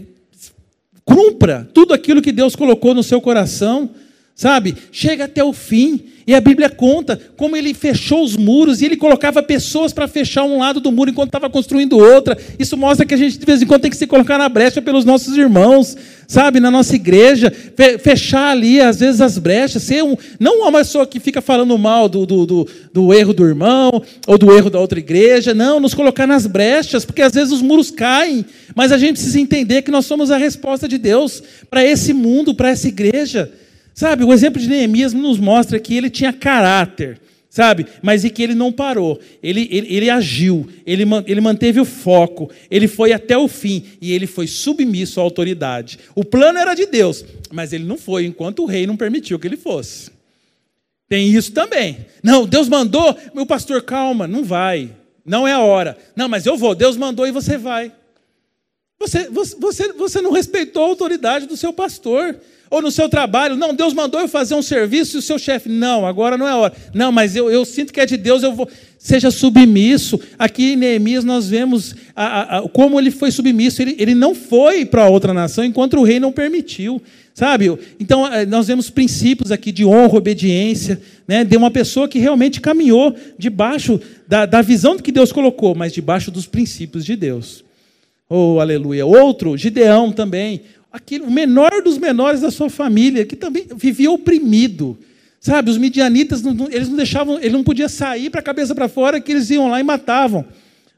Cumpra 1.04 1.68
tudo 1.74 1.94
aquilo 1.94 2.22
que 2.22 2.32
Deus 2.32 2.56
colocou 2.56 2.94
no 2.94 3.04
seu 3.04 3.20
coração, 3.20 3.90
sabe? 4.36 4.76
Chega 4.92 5.26
até 5.26 5.44
o 5.44 5.54
fim. 5.54 6.06
E 6.26 6.36
a 6.36 6.40
Bíblia 6.40 6.70
conta 6.70 7.20
como 7.36 7.58
ele 7.58 7.74
fechou 7.74 8.24
os 8.24 8.38
muros 8.38 8.80
e 8.80 8.86
ele 8.86 8.96
colocava 8.96 9.42
pessoas 9.42 9.92
para 9.92 10.08
fechar 10.08 10.44
um 10.44 10.60
lado 10.60 10.80
do 10.80 10.92
muro 10.92 11.10
enquanto 11.10 11.30
estava 11.30 11.50
construindo 11.50 11.98
outra. 11.98 12.38
Isso 12.60 12.78
mostra 12.78 13.06
que 13.06 13.14
a 13.14 13.18
gente 13.18 13.38
de 13.38 13.46
vez 13.46 13.62
em 13.62 13.66
quando 13.66 13.82
tem 13.82 13.92
que 13.92 13.98
se 13.98 14.08
colocar 14.08 14.38
na 14.38 14.48
brecha 14.48 14.82
pelos 14.82 15.04
nossos 15.04 15.36
irmãos, 15.36 15.98
sabe? 16.28 16.60
Na 16.60 16.70
nossa 16.70 16.96
igreja, 16.96 17.52
fechar 18.00 18.52
ali 18.52 18.80
às 18.80 19.00
vezes 19.00 19.20
as 19.20 19.38
brechas, 19.38 19.84
ser 19.84 20.04
um, 20.04 20.16
não 20.40 20.62
uma 20.62 20.72
pessoa 20.72 21.08
que 21.08 21.20
fica 21.20 21.42
falando 21.42 21.78
mal 21.78 22.08
do, 22.08 22.26
do, 22.26 22.46
do, 22.46 22.68
do 22.94 23.14
erro 23.14 23.34
do 23.34 23.46
irmão 23.46 24.02
ou 24.28 24.38
do 24.38 24.56
erro 24.56 24.70
da 24.70 24.80
outra 24.80 25.00
igreja, 25.00 25.54
não, 25.54 25.80
nos 25.80 25.94
colocar 25.94 26.28
nas 26.28 26.46
brechas, 26.46 27.04
porque 27.04 27.24
às 27.24 27.34
vezes 27.34 27.52
os 27.52 27.64
muros 27.64 27.90
caem, 27.90 28.46
mas 28.76 28.92
a 28.92 28.98
gente 28.98 29.14
precisa 29.14 29.40
entender 29.40 29.82
que 29.82 29.92
nós 29.92 30.06
somos 30.06 30.30
a 30.32 30.38
resposta 30.38 30.88
de 30.88 30.98
Deus 31.00 31.42
para 31.70 31.84
esse 31.84 32.14
mundo, 32.14 32.54
para 32.54 32.70
essa 32.70 32.88
igreja. 32.88 33.52
Sabe, 33.94 34.24
o 34.24 34.34
exemplo 34.34 34.62
de 34.62 34.68
Neemias 34.68 35.14
nos 35.14 35.38
mostra 35.38 35.80
que 35.80 35.96
ele 35.96 36.10
tinha 36.10 36.32
caráter, 36.32 37.20
sabe? 37.50 37.86
Mas 38.02 38.24
e 38.24 38.30
que 38.30 38.42
ele 38.42 38.56
não 38.56 38.72
parou. 38.72 39.20
Ele, 39.44 39.68
ele, 39.70 39.94
ele 39.94 40.10
agiu, 40.10 40.68
ele, 40.86 41.04
ele 41.28 41.42
manteve 41.42 41.80
o 41.80 41.86
foco, 41.86 42.50
ele 42.70 42.88
foi 42.88 43.12
até 43.12 43.38
o 43.38 43.48
fim 43.48 43.84
e 44.02 44.14
ele 44.14 44.26
foi 44.26 44.48
submisso 44.48 45.20
à 45.20 45.24
autoridade. 45.24 46.00
O 46.16 46.24
plano 46.24 46.58
era 46.58 46.74
de 46.74 46.86
Deus, 46.86 47.26
mas 47.52 47.74
ele 47.74 47.84
não 47.84 47.98
foi 47.98 48.26
enquanto 48.26 48.64
o 48.64 48.66
rei 48.66 48.88
não 48.88 48.96
permitiu 48.96 49.38
que 49.38 49.48
ele 49.48 49.58
fosse. 49.58 50.12
Tem 51.10 51.28
isso 51.28 51.52
também. 51.52 52.06
Não, 52.24 52.46
Deus 52.46 52.70
mandou, 52.70 53.14
meu 53.36 53.46
pastor, 53.46 53.82
calma, 53.82 54.28
não 54.28 54.46
vai. 54.46 54.90
Não 55.26 55.46
é 55.46 55.52
a 55.52 55.60
hora. 55.60 55.98
Não, 56.16 56.30
mas 56.30 56.46
eu 56.46 56.56
vou. 56.56 56.74
Deus 56.74 56.96
mandou 56.96 57.28
e 57.28 57.32
você 57.32 57.58
vai. 57.58 57.92
Você, 58.98 59.28
você, 59.30 59.92
você 59.94 60.22
não 60.22 60.32
respeitou 60.32 60.84
a 60.84 60.88
autoridade 60.88 61.48
do 61.48 61.58
seu 61.58 61.74
pastor. 61.74 62.40
Ou 62.72 62.82
no 62.82 62.90
seu 62.90 63.10
trabalho, 63.10 63.58
não, 63.58 63.76
Deus 63.76 63.94
mandou 63.94 64.22
eu 64.22 64.30
fazer 64.30 64.56
um 64.56 64.62
serviço 64.62 65.18
e 65.18 65.20
o 65.20 65.22
seu 65.22 65.38
chefe, 65.38 65.68
não, 65.68 66.08
agora 66.08 66.38
não 66.38 66.48
é 66.48 66.56
hora. 66.56 66.74
Não, 66.94 67.12
mas 67.12 67.36
eu, 67.36 67.52
eu 67.52 67.66
sinto 67.66 67.92
que 67.92 68.00
é 68.00 68.06
de 68.06 68.16
Deus, 68.16 68.44
eu 68.44 68.54
vou. 68.54 68.68
Seja 68.98 69.30
submisso. 69.30 70.18
Aqui 70.40 70.72
em 70.72 70.76
Neemias 70.78 71.26
nós 71.26 71.50
vemos 71.50 71.94
a, 72.16 72.60
a, 72.60 72.62
como 72.70 72.98
ele 72.98 73.12
foi 73.12 73.30
submisso. 73.30 73.82
Ele, 73.82 73.98
ele 74.00 74.16
não 74.16 74.34
foi 74.34 74.86
para 74.86 75.10
outra 75.10 75.34
nação 75.34 75.66
enquanto 75.66 75.98
o 75.98 76.04
rei 76.04 76.18
não 76.18 76.32
permitiu. 76.32 77.02
Sabe? 77.34 77.78
Então, 78.00 78.26
eh, 78.32 78.46
nós 78.46 78.68
vemos 78.68 78.90
princípios 78.90 79.52
aqui 79.52 79.72
de 79.72 79.84
honra, 79.84 80.18
obediência, 80.18 81.02
né? 81.28 81.44
de 81.44 81.58
uma 81.58 81.72
pessoa 81.72 82.08
que 82.08 82.20
realmente 82.20 82.62
caminhou 82.62 83.16
debaixo 83.38 84.00
da, 84.28 84.46
da 84.46 84.62
visão 84.62 84.98
que 84.98 85.12
Deus 85.12 85.32
colocou, 85.32 85.76
mas 85.76 85.92
debaixo 85.92 86.32
dos 86.32 86.46
princípios 86.46 87.04
de 87.04 87.16
Deus. 87.16 87.66
Oh, 88.30 88.60
aleluia. 88.62 89.06
Outro, 89.06 89.58
Gideão 89.58 90.12
também, 90.12 90.62
aquele, 90.92 91.24
o 91.24 91.32
menor 91.32 91.82
dos 91.84 91.98
menores 91.98 92.42
da 92.42 92.52
sua 92.52 92.70
família, 92.70 93.26
que 93.26 93.36
também 93.36 93.66
vivia 93.76 94.12
oprimido. 94.12 94.98
Sabe, 95.40 95.72
os 95.72 95.78
midianitas, 95.78 96.44
eles 96.72 96.88
não 96.88 96.98
deixavam, 96.98 97.40
ele 97.40 97.54
não 97.54 97.64
podia 97.64 97.90
sair 97.90 98.30
para 98.30 98.42
a 98.42 98.44
cabeça 98.44 98.76
para 98.76 98.88
fora, 98.88 99.20
que 99.20 99.32
eles 99.32 99.50
iam 99.50 99.70
lá 99.70 99.80
e 99.80 99.84
matavam. 99.84 100.46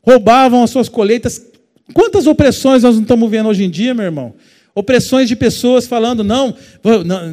Roubavam 0.02 0.64
as 0.64 0.70
suas 0.70 0.90
colheitas. 0.90 1.46
Quantas 1.94 2.28
opressões 2.28 2.84
nós 2.84 2.96
não 2.96 3.04
estamos 3.04 3.32
vendo 3.32 3.48
hoje 3.48 3.64
em 3.64 3.70
dia, 3.70 3.94
meu 3.94 4.04
irmão? 4.04 4.34
Opressões 4.76 5.30
de 5.30 5.36
pessoas 5.36 5.86
falando: 5.86 6.24
não, 6.24 6.56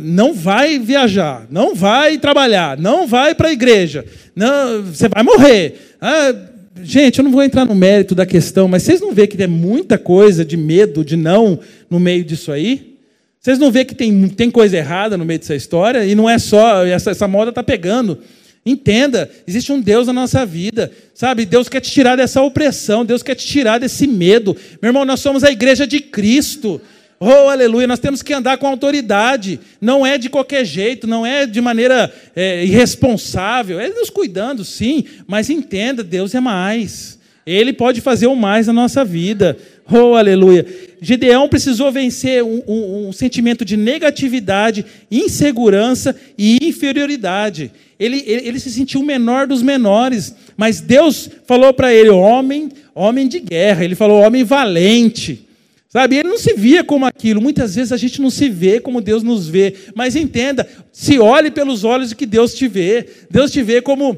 não 0.03 0.35
vai 0.35 0.79
viajar, 0.79 1.47
não 1.51 1.75
vai 1.75 2.19
trabalhar, 2.19 2.79
não 2.79 3.07
vai 3.07 3.35
para 3.35 3.49
a 3.49 3.53
igreja, 3.53 4.05
não, 4.37 4.83
você 4.83 5.09
vai 5.09 5.23
morrer. 5.23 5.97
Ah, 6.01 6.35
gente, 6.83 7.19
eu 7.19 7.25
não 7.25 7.33
vou 7.33 7.43
entrar 7.43 7.65
no 7.65 7.75
mérito 7.75 8.15
da 8.15 8.25
questão, 8.25 8.69
mas 8.69 8.83
vocês 8.83 9.01
não 9.01 9.13
vê 9.13 9.27
que 9.27 9.37
tem 9.37 9.47
muita 9.47 9.99
coisa 9.99 10.45
de 10.45 10.57
medo, 10.57 11.05
de 11.05 11.17
não 11.17 11.59
no 11.89 11.99
meio 11.99 12.25
disso 12.25 12.53
aí? 12.53 12.97
Vocês 13.41 13.59
não 13.59 13.71
vê 13.71 13.85
que 13.85 13.95
tem, 13.95 14.29
tem 14.29 14.51
coisa 14.51 14.77
errada 14.77 15.17
no 15.17 15.25
meio 15.25 15.39
dessa 15.39 15.55
história? 15.55 16.05
E 16.05 16.15
não 16.15 16.29
é 16.29 16.39
só, 16.39 16.85
essa, 16.85 17.11
essa 17.11 17.27
moda 17.27 17.49
está 17.49 17.63
pegando. 17.63 18.19
Entenda, 18.65 19.31
existe 19.47 19.73
um 19.73 19.81
Deus 19.81 20.07
na 20.07 20.13
nossa 20.13 20.45
vida, 20.45 20.93
sabe? 21.15 21.47
Deus 21.47 21.67
quer 21.67 21.81
te 21.81 21.91
tirar 21.91 22.17
dessa 22.17 22.43
opressão, 22.43 23.07
Deus 23.07 23.23
quer 23.23 23.35
te 23.35 23.47
tirar 23.47 23.79
desse 23.79 24.07
medo. 24.07 24.55
Meu 24.83 24.91
irmão, 24.91 25.07
nós 25.07 25.21
somos 25.21 25.43
a 25.43 25.51
igreja 25.51 25.87
de 25.87 26.01
Cristo. 26.01 26.81
Oh, 27.23 27.51
aleluia, 27.51 27.87
nós 27.87 27.99
temos 27.99 28.23
que 28.23 28.33
andar 28.33 28.57
com 28.57 28.67
autoridade. 28.67 29.61
Não 29.79 30.07
é 30.07 30.17
de 30.17 30.31
qualquer 30.31 30.65
jeito, 30.65 31.07
não 31.07 31.27
é 31.27 31.45
de 31.45 31.61
maneira 31.61 32.11
é, 32.35 32.65
irresponsável. 32.65 33.79
É 33.79 33.91
nos 33.91 34.09
cuidando, 34.09 34.65
sim, 34.65 35.05
mas 35.27 35.51
entenda, 35.51 36.03
Deus 36.03 36.35
é 36.35 36.41
mais. 36.41 37.19
Ele 37.45 37.75
pode 37.75 38.01
fazer 38.01 38.27
o 38.27 38.35
mais 38.35 38.69
na 38.69 38.73
nossa 38.73 39.05
vida. 39.05 39.59
Oh, 39.87 40.15
aleluia. 40.15 40.65
Gideão 40.99 41.47
precisou 41.47 41.93
vencer 41.93 42.43
um, 42.43 42.63
um, 42.67 43.09
um, 43.09 43.13
sentimento 43.13 43.67
de 43.67 43.77
negatividade, 43.77 44.87
insegurança 45.11 46.17
e 46.39 46.59
inferioridade. 46.63 47.71
Ele, 47.99 48.25
ele, 48.27 48.49
ele 48.49 48.61
se 48.61 48.71
sentiu 48.71 49.01
o 49.01 49.05
menor 49.05 49.47
dos 49.47 49.61
menores, 49.63 50.35
mas 50.57 50.81
Deus 50.81 51.29
falou 51.47 51.75
para 51.75 51.93
ele: 51.93 52.09
homem, 52.09 52.71
homem 52.95 53.29
de 53.29 53.41
guerra. 53.41 53.85
Ele 53.85 53.95
falou: 53.95 54.23
homem 54.23 54.43
valente. 54.43 55.50
Sabe, 55.93 56.19
ele 56.19 56.29
não 56.29 56.39
se 56.39 56.55
via 56.55 56.85
como 56.85 57.05
aquilo. 57.05 57.41
Muitas 57.41 57.75
vezes 57.75 57.91
a 57.91 57.97
gente 57.97 58.23
não 58.23 58.31
se 58.31 58.49
vê 58.49 58.79
como 58.79 59.01
Deus 59.01 59.25
nos 59.25 59.49
vê. 59.49 59.75
Mas 59.93 60.15
entenda, 60.15 60.67
se 60.93 61.19
olhe 61.19 61.51
pelos 61.51 61.83
olhos 61.83 62.13
que 62.13 62.25
Deus 62.25 62.55
te 62.55 62.69
vê. 62.69 63.09
Deus 63.29 63.51
te 63.51 63.61
vê 63.61 63.83
como 63.83 64.17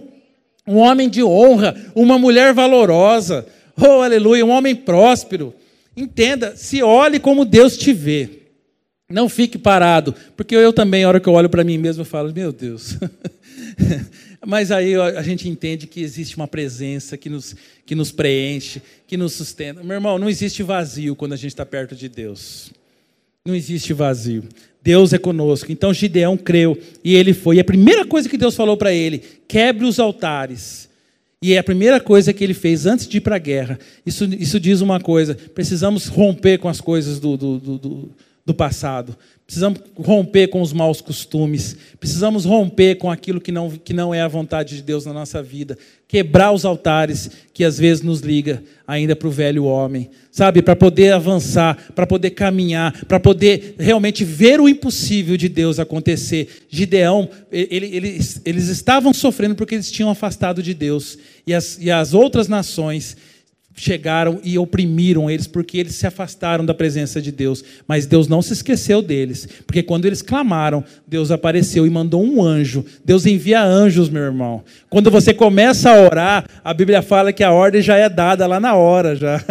um 0.69 0.77
homem 0.77 1.09
de 1.09 1.25
honra, 1.25 1.75
uma 1.95 2.19
mulher 2.19 2.53
valorosa. 2.53 3.47
Oh, 3.75 4.03
aleluia, 4.03 4.45
um 4.45 4.51
homem 4.51 4.77
próspero. 4.77 5.55
Entenda, 5.97 6.55
se 6.57 6.83
olhe 6.83 7.19
como 7.19 7.43
Deus 7.43 7.79
te 7.79 7.95
vê. 7.95 8.29
Não 9.11 9.27
fique 9.27 9.57
parado, 9.57 10.15
porque 10.37 10.55
eu 10.55 10.75
também, 10.75 11.05
a 11.05 11.09
hora 11.09 11.21
que 11.21 11.29
eu 11.29 11.33
olho 11.33 11.49
para 11.49 11.65
mim 11.65 11.79
mesmo, 11.79 12.03
eu 12.03 12.07
falo, 12.07 12.31
meu 12.35 12.53
Deus. 12.53 12.99
Mas 14.45 14.73
aí 14.73 14.97
a 14.97 15.23
gente 15.23 15.49
entende 15.49 15.87
que 15.87 16.01
existe 16.01 16.37
uma 16.37 16.49
presença 16.49 17.17
que 17.17 17.29
nos, 17.29 17.55
que 17.87 17.95
nos 17.95 18.11
preenche, 18.11 18.83
que 19.07 19.17
nos 19.17 19.35
sustenta. 19.35 19.85
Meu 19.85 19.95
irmão, 19.95 20.19
não 20.19 20.29
existe 20.29 20.63
vazio 20.63 21.15
quando 21.15 21.33
a 21.33 21.37
gente 21.37 21.53
está 21.53 21.65
perto 21.65 21.95
de 21.95 22.09
Deus. 22.09 22.73
Não 23.45 23.55
existe 23.55 23.93
vazio. 23.93 24.45
Deus 24.83 25.13
é 25.13 25.19
conosco. 25.19 25.71
Então 25.71 25.95
Gideão 25.95 26.37
creu 26.37 26.77
e 27.05 27.15
ele 27.15 27.33
foi. 27.33 27.57
E 27.57 27.61
a 27.61 27.65
primeira 27.65 28.05
coisa 28.05 28.29
que 28.29 28.37
Deus 28.37 28.57
falou 28.57 28.77
para 28.77 28.93
ele: 28.93 29.23
quebre 29.47 29.87
os 29.87 30.01
altares. 30.01 30.89
E 31.41 31.55
é 31.55 31.59
a 31.59 31.65
primeira 31.65 32.01
coisa 32.01 32.33
que 32.33 32.43
ele 32.43 32.55
fez 32.55 32.87
antes 32.87 33.07
de 33.07 33.19
ir 33.19 33.21
para 33.21 33.37
a 33.37 33.39
guerra. 33.39 33.79
Isso, 34.07 34.25
isso 34.25 34.59
diz 34.59 34.81
uma 34.81 35.01
coisa: 35.01 35.35
precisamos 35.35 36.07
romper 36.07 36.59
com 36.59 36.69
as 36.69 36.81
coisas 36.81 37.21
do, 37.21 37.37
do, 37.37 37.59
do, 37.59 37.79
do 37.79 38.11
passado. 38.53 39.17
Precisamos 39.47 39.81
romper 39.95 40.49
com 40.49 40.63
os 40.63 40.73
maus 40.73 41.01
costumes. 41.01 41.77
Precisamos 42.01 42.45
romper 42.45 42.97
com 42.97 43.11
aquilo 43.11 43.41
que 43.41 43.53
não, 43.53 43.71
que 43.71 43.93
não 43.93 44.15
é 44.15 44.23
a 44.23 44.27
vontade 44.27 44.77
de 44.77 44.83
Deus 44.83 45.05
na 45.05 45.13
nossa 45.13 45.43
vida. 45.43 45.77
Quebrar 46.09 46.53
os 46.53 46.65
altares 46.65 47.31
que 47.53 47.63
às 47.63 47.79
vezes 47.79 48.03
nos 48.03 48.21
liga 48.21 48.63
ainda 48.87 49.15
para 49.15 49.29
o 49.29 49.31
velho 49.31 49.65
homem. 49.65 50.11
Sabe? 50.31 50.63
Para 50.63 50.75
poder 50.75 51.13
avançar, 51.13 51.93
para 51.95 52.07
poder 52.07 52.31
caminhar, 52.31 53.05
para 53.05 53.21
poder 53.21 53.75
realmente 53.79 54.25
ver 54.25 54.59
o 54.59 54.69
impossível 54.69 55.37
de 55.37 55.49
Deus 55.51 55.79
acontecer. 55.79 56.65
Gideão, 56.71 57.29
ele, 57.53 57.95
eles, 57.95 58.41
eles 58.45 58.69
estavam 58.69 59.13
sofrendo 59.13 59.55
porque 59.55 59.75
eles 59.75 59.93
tinham 59.93 60.11
afastado 60.11 60.63
de 60.63 60.73
Deus. 60.73 61.19
E 61.47 61.53
as, 61.53 61.79
e 61.79 61.91
as 61.91 62.15
outras 62.15 62.49
nações 62.49 63.17
chegaram 63.75 64.41
e 64.45 64.59
oprimiram 64.59 65.31
eles 65.31 65.47
porque 65.47 65.79
eles 65.79 65.95
se 65.95 66.07
afastaram 66.07 66.65
da 66.65 66.75
presença 66.75 67.21
de 67.21 67.33
Deus. 67.33 67.65
Mas 67.87 68.07
Deus 68.07 68.29
não 68.29 68.43
se 68.43 68.53
esqueceu 68.53 69.03
deles, 69.03 69.49
porque 69.67 69.83
quando 69.83 70.05
eles 70.05 70.23
clamaram, 70.23 70.85
Deus 71.07 71.31
apareceu 71.31 71.87
e 71.87 71.91
mandou 71.91 72.23
um 72.23 72.43
anjo. 72.43 72.85
Deus 73.05 73.27
envia 73.27 73.63
anjos, 73.63 74.09
meu 74.09 74.23
irmão. 74.23 74.63
Quando 74.89 75.11
você 75.11 75.33
começa 75.33 75.91
a 75.91 76.01
orar, 76.01 76.45
a 76.63 76.75
Bíblia 76.75 77.03
fala 77.03 77.33
que 77.33 77.43
a 77.43 77.53
ordem 77.53 77.83
já 77.83 77.97
é 77.97 78.09
dada 78.09 78.47
lá 78.47 78.61
na 78.61 78.75
hora 78.75 79.17
já. 79.17 79.43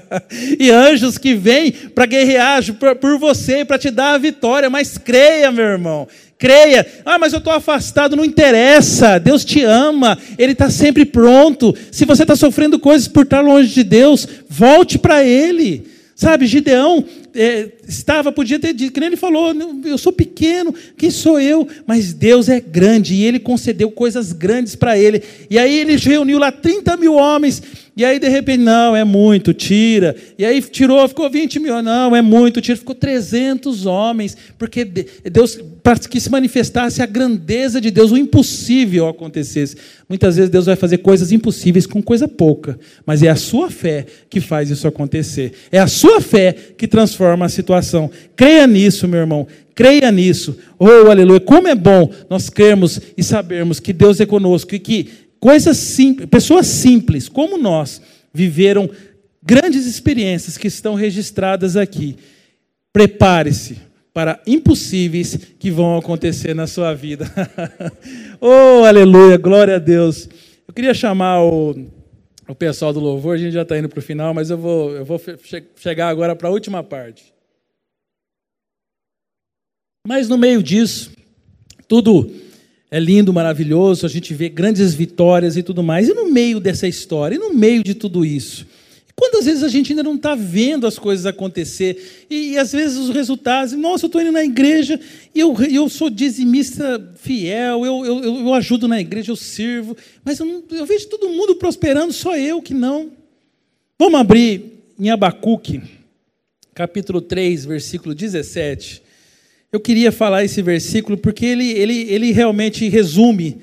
e 0.58 0.70
anjos 0.70 1.18
que 1.18 1.34
vêm 1.34 1.70
para 1.70 2.06
guerrear 2.06 2.62
por 3.00 3.18
você, 3.18 3.64
para 3.64 3.78
te 3.78 3.90
dar 3.90 4.14
a 4.14 4.18
vitória, 4.18 4.70
mas 4.70 4.98
creia, 4.98 5.52
meu 5.52 5.64
irmão. 5.64 6.08
Creia. 6.38 6.86
Ah, 7.04 7.18
mas 7.18 7.32
eu 7.32 7.38
estou 7.38 7.52
afastado, 7.52 8.16
não 8.16 8.24
interessa. 8.24 9.18
Deus 9.18 9.44
te 9.44 9.62
ama, 9.62 10.18
Ele 10.38 10.52
está 10.52 10.68
sempre 10.70 11.04
pronto. 11.04 11.74
Se 11.90 12.04
você 12.04 12.22
está 12.22 12.36
sofrendo 12.36 12.78
coisas 12.78 13.08
por 13.08 13.24
estar 13.24 13.40
longe 13.40 13.72
de 13.72 13.82
Deus, 13.82 14.26
volte 14.48 14.98
para 14.98 15.24
Ele. 15.24 15.96
Sabe, 16.14 16.46
Gideão 16.46 17.04
é, 17.34 17.68
estava, 17.86 18.32
podia 18.32 18.58
ter 18.58 18.72
dito, 18.72 18.90
que 18.90 18.98
nem 18.98 19.08
ele 19.08 19.16
falou, 19.16 19.54
eu 19.84 19.98
sou 19.98 20.10
pequeno, 20.10 20.74
quem 20.96 21.10
sou 21.10 21.38
eu? 21.38 21.68
Mas 21.86 22.14
Deus 22.14 22.48
é 22.48 22.58
grande 22.58 23.14
e 23.14 23.22
ele 23.22 23.38
concedeu 23.38 23.90
coisas 23.90 24.32
grandes 24.32 24.74
para 24.74 24.98
ele. 24.98 25.22
E 25.50 25.58
aí 25.58 25.78
ele 25.78 25.96
reuniu 25.96 26.38
lá 26.38 26.50
30 26.50 26.96
mil 26.96 27.12
homens 27.12 27.62
e 27.96 28.04
aí, 28.04 28.18
de 28.18 28.28
repente, 28.28 28.62
não, 28.62 28.94
é 28.94 29.04
muito, 29.04 29.54
tira. 29.54 30.14
E 30.38 30.44
aí 30.44 30.60
tirou, 30.60 31.08
ficou 31.08 31.30
20 31.30 31.58
mil, 31.58 31.80
não, 31.80 32.14
é 32.14 32.20
muito, 32.20 32.60
tira. 32.60 32.76
Ficou 32.76 32.94
300 32.94 33.86
homens, 33.86 34.36
porque 34.58 34.84
Deus, 34.84 35.58
para 35.82 35.98
que 35.98 36.20
se 36.20 36.30
manifestasse 36.30 37.00
a 37.00 37.06
grandeza 37.06 37.80
de 37.80 37.90
Deus, 37.90 38.12
o 38.12 38.18
impossível 38.18 39.08
acontecesse. 39.08 39.78
Muitas 40.06 40.36
vezes 40.36 40.50
Deus 40.50 40.66
vai 40.66 40.76
fazer 40.76 40.98
coisas 40.98 41.32
impossíveis 41.32 41.86
com 41.86 42.02
coisa 42.02 42.28
pouca, 42.28 42.78
mas 43.06 43.22
é 43.22 43.28
a 43.28 43.36
sua 43.36 43.70
fé 43.70 44.04
que 44.28 44.42
faz 44.42 44.68
isso 44.68 44.86
acontecer. 44.86 45.52
É 45.72 45.78
a 45.78 45.86
sua 45.86 46.20
fé 46.20 46.54
que 46.76 46.86
transforma 46.86 47.46
a 47.46 47.48
situação. 47.48 48.10
Creia 48.36 48.66
nisso, 48.66 49.08
meu 49.08 49.20
irmão. 49.20 49.46
Creia 49.74 50.12
nisso. 50.12 50.58
Oh, 50.78 51.10
aleluia. 51.10 51.40
Como 51.40 51.66
é 51.66 51.74
bom 51.74 52.10
nós 52.28 52.50
crermos 52.50 53.00
e 53.16 53.22
sabermos 53.22 53.80
que 53.80 53.94
Deus 53.94 54.20
é 54.20 54.26
conosco 54.26 54.74
e 54.74 54.78
que 54.78 55.25
Coisas 55.46 55.76
simples, 55.76 56.28
pessoas 56.28 56.66
simples 56.66 57.28
como 57.28 57.56
nós 57.56 58.02
viveram 58.34 58.90
grandes 59.40 59.86
experiências 59.86 60.58
que 60.58 60.66
estão 60.66 60.94
registradas 60.94 61.76
aqui. 61.76 62.16
Prepare-se 62.92 63.78
para 64.12 64.42
impossíveis 64.44 65.36
que 65.56 65.70
vão 65.70 65.98
acontecer 65.98 66.52
na 66.52 66.66
sua 66.66 66.94
vida. 66.94 67.32
oh, 68.40 68.84
aleluia, 68.84 69.36
glória 69.36 69.76
a 69.76 69.78
Deus. 69.78 70.28
Eu 70.66 70.74
queria 70.74 70.92
chamar 70.92 71.44
o, 71.44 71.92
o 72.48 72.54
pessoal 72.56 72.92
do 72.92 72.98
louvor, 72.98 73.36
a 73.36 73.38
gente 73.38 73.52
já 73.52 73.62
está 73.62 73.78
indo 73.78 73.88
para 73.88 74.00
o 74.00 74.02
final, 74.02 74.34
mas 74.34 74.50
eu 74.50 74.58
vou, 74.58 74.96
eu 74.96 75.04
vou 75.04 75.22
chegar 75.76 76.08
agora 76.08 76.34
para 76.34 76.48
a 76.48 76.52
última 76.52 76.82
parte. 76.82 77.32
Mas 80.04 80.28
no 80.28 80.36
meio 80.36 80.60
disso, 80.60 81.12
tudo 81.86 82.45
é 82.90 83.00
lindo, 83.00 83.32
maravilhoso, 83.32 84.06
a 84.06 84.08
gente 84.08 84.32
vê 84.32 84.48
grandes 84.48 84.94
vitórias 84.94 85.56
e 85.56 85.62
tudo 85.62 85.82
mais. 85.82 86.08
E 86.08 86.14
no 86.14 86.30
meio 86.30 86.60
dessa 86.60 86.86
história, 86.86 87.34
e 87.34 87.38
no 87.38 87.52
meio 87.52 87.82
de 87.82 87.94
tudo 87.94 88.24
isso? 88.24 88.66
Quantas 89.14 89.46
vezes 89.46 89.62
a 89.62 89.68
gente 89.68 89.92
ainda 89.92 90.02
não 90.02 90.14
está 90.14 90.34
vendo 90.34 90.86
as 90.86 90.98
coisas 90.98 91.24
acontecer? 91.24 92.26
E, 92.28 92.52
e 92.52 92.58
às 92.58 92.70
vezes 92.72 92.98
os 92.98 93.08
resultados, 93.08 93.72
nossa, 93.72 94.04
eu 94.04 94.08
estou 94.08 94.20
indo 94.20 94.30
na 94.30 94.44
igreja 94.44 95.00
e 95.34 95.40
eu, 95.40 95.56
eu 95.62 95.88
sou 95.88 96.10
dizimista 96.10 97.14
fiel, 97.16 97.84
eu, 97.84 98.04
eu, 98.04 98.24
eu 98.24 98.54
ajudo 98.54 98.86
na 98.86 99.00
igreja, 99.00 99.32
eu 99.32 99.36
sirvo, 99.36 99.96
mas 100.22 100.38
eu, 100.38 100.44
não, 100.44 100.62
eu 100.70 100.84
vejo 100.84 101.08
todo 101.08 101.30
mundo 101.30 101.56
prosperando, 101.56 102.12
só 102.12 102.36
eu 102.36 102.60
que 102.60 102.74
não. 102.74 103.10
Vamos 103.98 104.20
abrir 104.20 104.82
em 105.00 105.08
Abacuque, 105.08 105.80
capítulo 106.74 107.22
3, 107.22 107.64
versículo 107.64 108.14
17. 108.14 109.05
Eu 109.76 109.80
queria 109.80 110.10
falar 110.10 110.42
esse 110.42 110.62
versículo 110.62 111.18
porque 111.18 111.44
ele, 111.44 111.70
ele, 111.72 112.06
ele 112.08 112.32
realmente 112.32 112.88
resume 112.88 113.58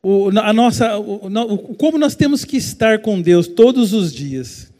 o, 0.00 0.28
a 0.38 0.52
nossa, 0.52 0.96
o, 0.96 1.74
como 1.76 1.98
nós 1.98 2.14
temos 2.14 2.44
que 2.44 2.56
estar 2.56 3.00
com 3.00 3.20
Deus 3.20 3.48
todos 3.48 3.92
os 3.92 4.14
dias. 4.14 4.70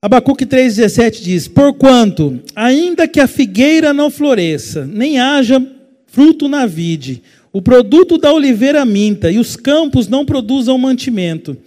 Abacuque 0.00 0.46
3,17 0.46 1.22
diz: 1.22 1.48
Porquanto, 1.48 2.40
ainda 2.54 3.06
que 3.06 3.20
a 3.20 3.26
figueira 3.26 3.92
não 3.92 4.10
floresça, 4.10 4.86
nem 4.86 5.18
haja 5.18 5.62
fruto 6.06 6.48
na 6.48 6.64
vide, 6.64 7.22
o 7.52 7.60
produto 7.60 8.16
da 8.16 8.32
oliveira 8.32 8.86
minta, 8.86 9.30
e 9.30 9.38
os 9.38 9.54
campos 9.54 10.08
não 10.08 10.24
produzam 10.24 10.78
mantimento, 10.78 11.58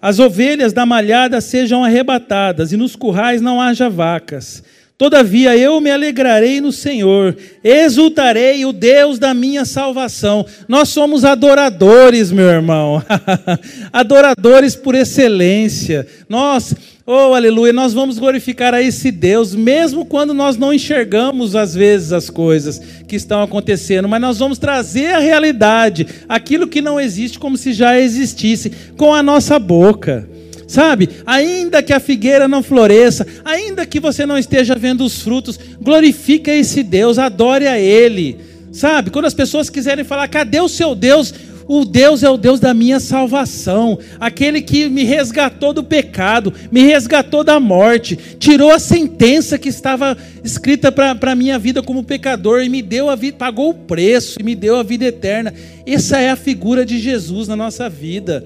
as 0.00 0.18
ovelhas 0.18 0.72
da 0.72 0.86
malhada 0.86 1.42
sejam 1.42 1.84
arrebatadas, 1.84 2.72
e 2.72 2.76
nos 2.78 2.96
currais 2.96 3.42
não 3.42 3.60
haja 3.60 3.90
vacas, 3.90 4.62
Todavia 4.98 5.56
eu 5.56 5.80
me 5.80 5.92
alegrarei 5.92 6.60
no 6.60 6.72
Senhor, 6.72 7.36
exultarei 7.62 8.66
o 8.66 8.72
Deus 8.72 9.16
da 9.16 9.32
minha 9.32 9.64
salvação. 9.64 10.44
Nós 10.66 10.88
somos 10.88 11.24
adoradores, 11.24 12.32
meu 12.32 12.48
irmão, 12.48 13.00
adoradores 13.92 14.74
por 14.74 14.96
excelência. 14.96 16.04
Nós, 16.28 16.74
oh 17.06 17.32
aleluia, 17.32 17.72
nós 17.72 17.94
vamos 17.94 18.18
glorificar 18.18 18.74
a 18.74 18.82
esse 18.82 19.12
Deus, 19.12 19.54
mesmo 19.54 20.04
quando 20.04 20.34
nós 20.34 20.56
não 20.56 20.74
enxergamos 20.74 21.54
às 21.54 21.76
vezes 21.76 22.12
as 22.12 22.28
coisas 22.28 22.82
que 23.06 23.14
estão 23.14 23.40
acontecendo, 23.40 24.08
mas 24.08 24.20
nós 24.20 24.40
vamos 24.40 24.58
trazer 24.58 25.14
a 25.14 25.20
realidade, 25.20 26.08
aquilo 26.28 26.66
que 26.66 26.82
não 26.82 26.98
existe, 26.98 27.38
como 27.38 27.56
se 27.56 27.72
já 27.72 28.00
existisse, 28.00 28.72
com 28.96 29.14
a 29.14 29.22
nossa 29.22 29.60
boca. 29.60 30.28
Sabe? 30.68 31.08
Ainda 31.24 31.82
que 31.82 31.94
a 31.94 31.98
figueira 31.98 32.46
não 32.46 32.62
floresça, 32.62 33.26
ainda 33.42 33.86
que 33.86 33.98
você 33.98 34.26
não 34.26 34.36
esteja 34.36 34.74
vendo 34.74 35.02
os 35.02 35.22
frutos, 35.22 35.58
glorifique 35.80 36.50
esse 36.50 36.82
Deus, 36.82 37.18
adore 37.18 37.66
a 37.66 37.80
Ele. 37.80 38.36
Sabe? 38.70 39.10
Quando 39.10 39.24
as 39.24 39.32
pessoas 39.32 39.70
quiserem 39.70 40.04
falar, 40.04 40.28
cadê 40.28 40.60
o 40.60 40.68
seu 40.68 40.94
Deus? 40.94 41.32
O 41.66 41.86
Deus 41.86 42.22
é 42.22 42.28
o 42.28 42.36
Deus 42.36 42.60
da 42.60 42.72
minha 42.72 42.98
salvação, 42.98 43.98
aquele 44.18 44.62
que 44.62 44.88
me 44.88 45.04
resgatou 45.04 45.74
do 45.74 45.84
pecado, 45.84 46.52
me 46.72 46.80
resgatou 46.82 47.44
da 47.44 47.60
morte, 47.60 48.16
tirou 48.38 48.70
a 48.70 48.78
sentença 48.78 49.58
que 49.58 49.68
estava 49.68 50.16
escrita 50.42 50.90
para 50.90 51.14
a 51.20 51.34
minha 51.34 51.58
vida 51.58 51.82
como 51.82 52.02
pecador 52.04 52.62
e 52.62 52.70
me 52.70 52.80
deu 52.80 53.10
a 53.10 53.14
vida, 53.14 53.36
pagou 53.36 53.70
o 53.70 53.74
preço 53.74 54.38
e 54.40 54.42
me 54.42 54.54
deu 54.54 54.76
a 54.76 54.82
vida 54.82 55.04
eterna. 55.04 55.52
Essa 55.86 56.18
é 56.18 56.30
a 56.30 56.36
figura 56.36 56.86
de 56.86 56.98
Jesus 56.98 57.48
na 57.48 57.56
nossa 57.56 57.86
vida. 57.88 58.42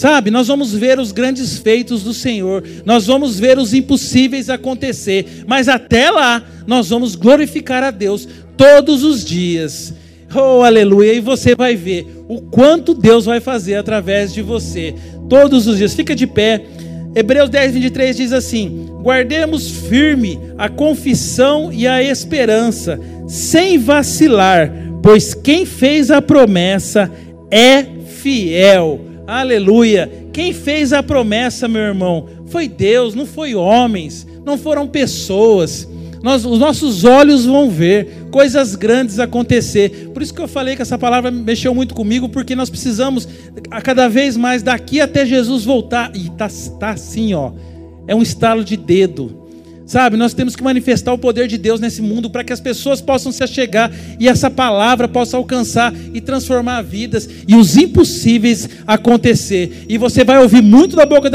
Sabe, 0.00 0.30
nós 0.30 0.48
vamos 0.48 0.72
ver 0.72 0.98
os 0.98 1.12
grandes 1.12 1.58
feitos 1.58 2.02
do 2.02 2.14
Senhor, 2.14 2.64
nós 2.86 3.06
vamos 3.06 3.38
ver 3.38 3.58
os 3.58 3.74
impossíveis 3.74 4.48
acontecer, 4.48 5.44
mas 5.46 5.68
até 5.68 6.10
lá 6.10 6.42
nós 6.66 6.88
vamos 6.88 7.14
glorificar 7.14 7.82
a 7.82 7.90
Deus 7.90 8.26
todos 8.56 9.04
os 9.04 9.22
dias. 9.22 9.92
Oh, 10.34 10.62
aleluia! 10.62 11.12
E 11.12 11.20
você 11.20 11.54
vai 11.54 11.76
ver 11.76 12.06
o 12.26 12.40
quanto 12.40 12.94
Deus 12.94 13.26
vai 13.26 13.40
fazer 13.40 13.74
através 13.74 14.32
de 14.32 14.40
você 14.40 14.94
todos 15.28 15.66
os 15.66 15.76
dias. 15.76 15.92
Fica 15.92 16.16
de 16.16 16.26
pé. 16.26 16.64
Hebreus 17.14 17.50
10, 17.50 17.74
23 17.74 18.16
diz 18.16 18.32
assim: 18.32 18.86
Guardemos 19.02 19.70
firme 19.70 20.40
a 20.56 20.70
confissão 20.70 21.70
e 21.70 21.86
a 21.86 22.02
esperança, 22.02 22.98
sem 23.28 23.76
vacilar, 23.76 24.72
pois 25.02 25.34
quem 25.34 25.66
fez 25.66 26.10
a 26.10 26.22
promessa 26.22 27.12
é 27.50 27.84
fiel. 28.22 29.09
Aleluia. 29.30 30.10
Quem 30.32 30.52
fez 30.52 30.92
a 30.92 31.04
promessa, 31.04 31.68
meu 31.68 31.82
irmão, 31.82 32.26
foi 32.46 32.66
Deus, 32.66 33.14
não 33.14 33.24
foi 33.24 33.54
homens, 33.54 34.26
não 34.44 34.58
foram 34.58 34.88
pessoas. 34.88 35.88
Nós, 36.20 36.44
os 36.44 36.58
nossos 36.58 37.04
olhos 37.04 37.46
vão 37.46 37.70
ver 37.70 38.26
coisas 38.32 38.74
grandes 38.74 39.20
acontecer. 39.20 40.10
Por 40.12 40.20
isso 40.20 40.34
que 40.34 40.40
eu 40.40 40.48
falei 40.48 40.74
que 40.74 40.82
essa 40.82 40.98
palavra 40.98 41.30
mexeu 41.30 41.72
muito 41.72 41.94
comigo, 41.94 42.28
porque 42.28 42.56
nós 42.56 42.68
precisamos, 42.68 43.28
a 43.70 43.80
cada 43.80 44.08
vez 44.08 44.36
mais, 44.36 44.64
daqui 44.64 45.00
até 45.00 45.24
Jesus 45.24 45.64
voltar. 45.64 46.10
E 46.12 46.28
tá, 46.30 46.48
tá 46.80 46.90
assim, 46.90 47.32
ó. 47.32 47.52
É 48.08 48.14
um 48.16 48.22
estalo 48.22 48.64
de 48.64 48.76
dedo. 48.76 49.39
Sabe, 49.90 50.16
nós 50.16 50.32
temos 50.32 50.54
que 50.54 50.62
manifestar 50.62 51.12
o 51.12 51.18
poder 51.18 51.48
de 51.48 51.58
Deus 51.58 51.80
nesse 51.80 52.00
mundo 52.00 52.30
para 52.30 52.44
que 52.44 52.52
as 52.52 52.60
pessoas 52.60 53.00
possam 53.00 53.32
se 53.32 53.42
achegar 53.42 53.90
e 54.20 54.28
essa 54.28 54.48
palavra 54.48 55.08
possa 55.08 55.36
alcançar 55.36 55.92
e 56.14 56.20
transformar 56.20 56.80
vidas 56.82 57.28
e 57.48 57.56
os 57.56 57.76
impossíveis 57.76 58.68
acontecer. 58.86 59.86
E 59.88 59.98
você 59.98 60.22
vai 60.22 60.40
ouvir 60.40 60.62
muito 60.62 60.94
da 60.94 61.04
boca 61.04 61.28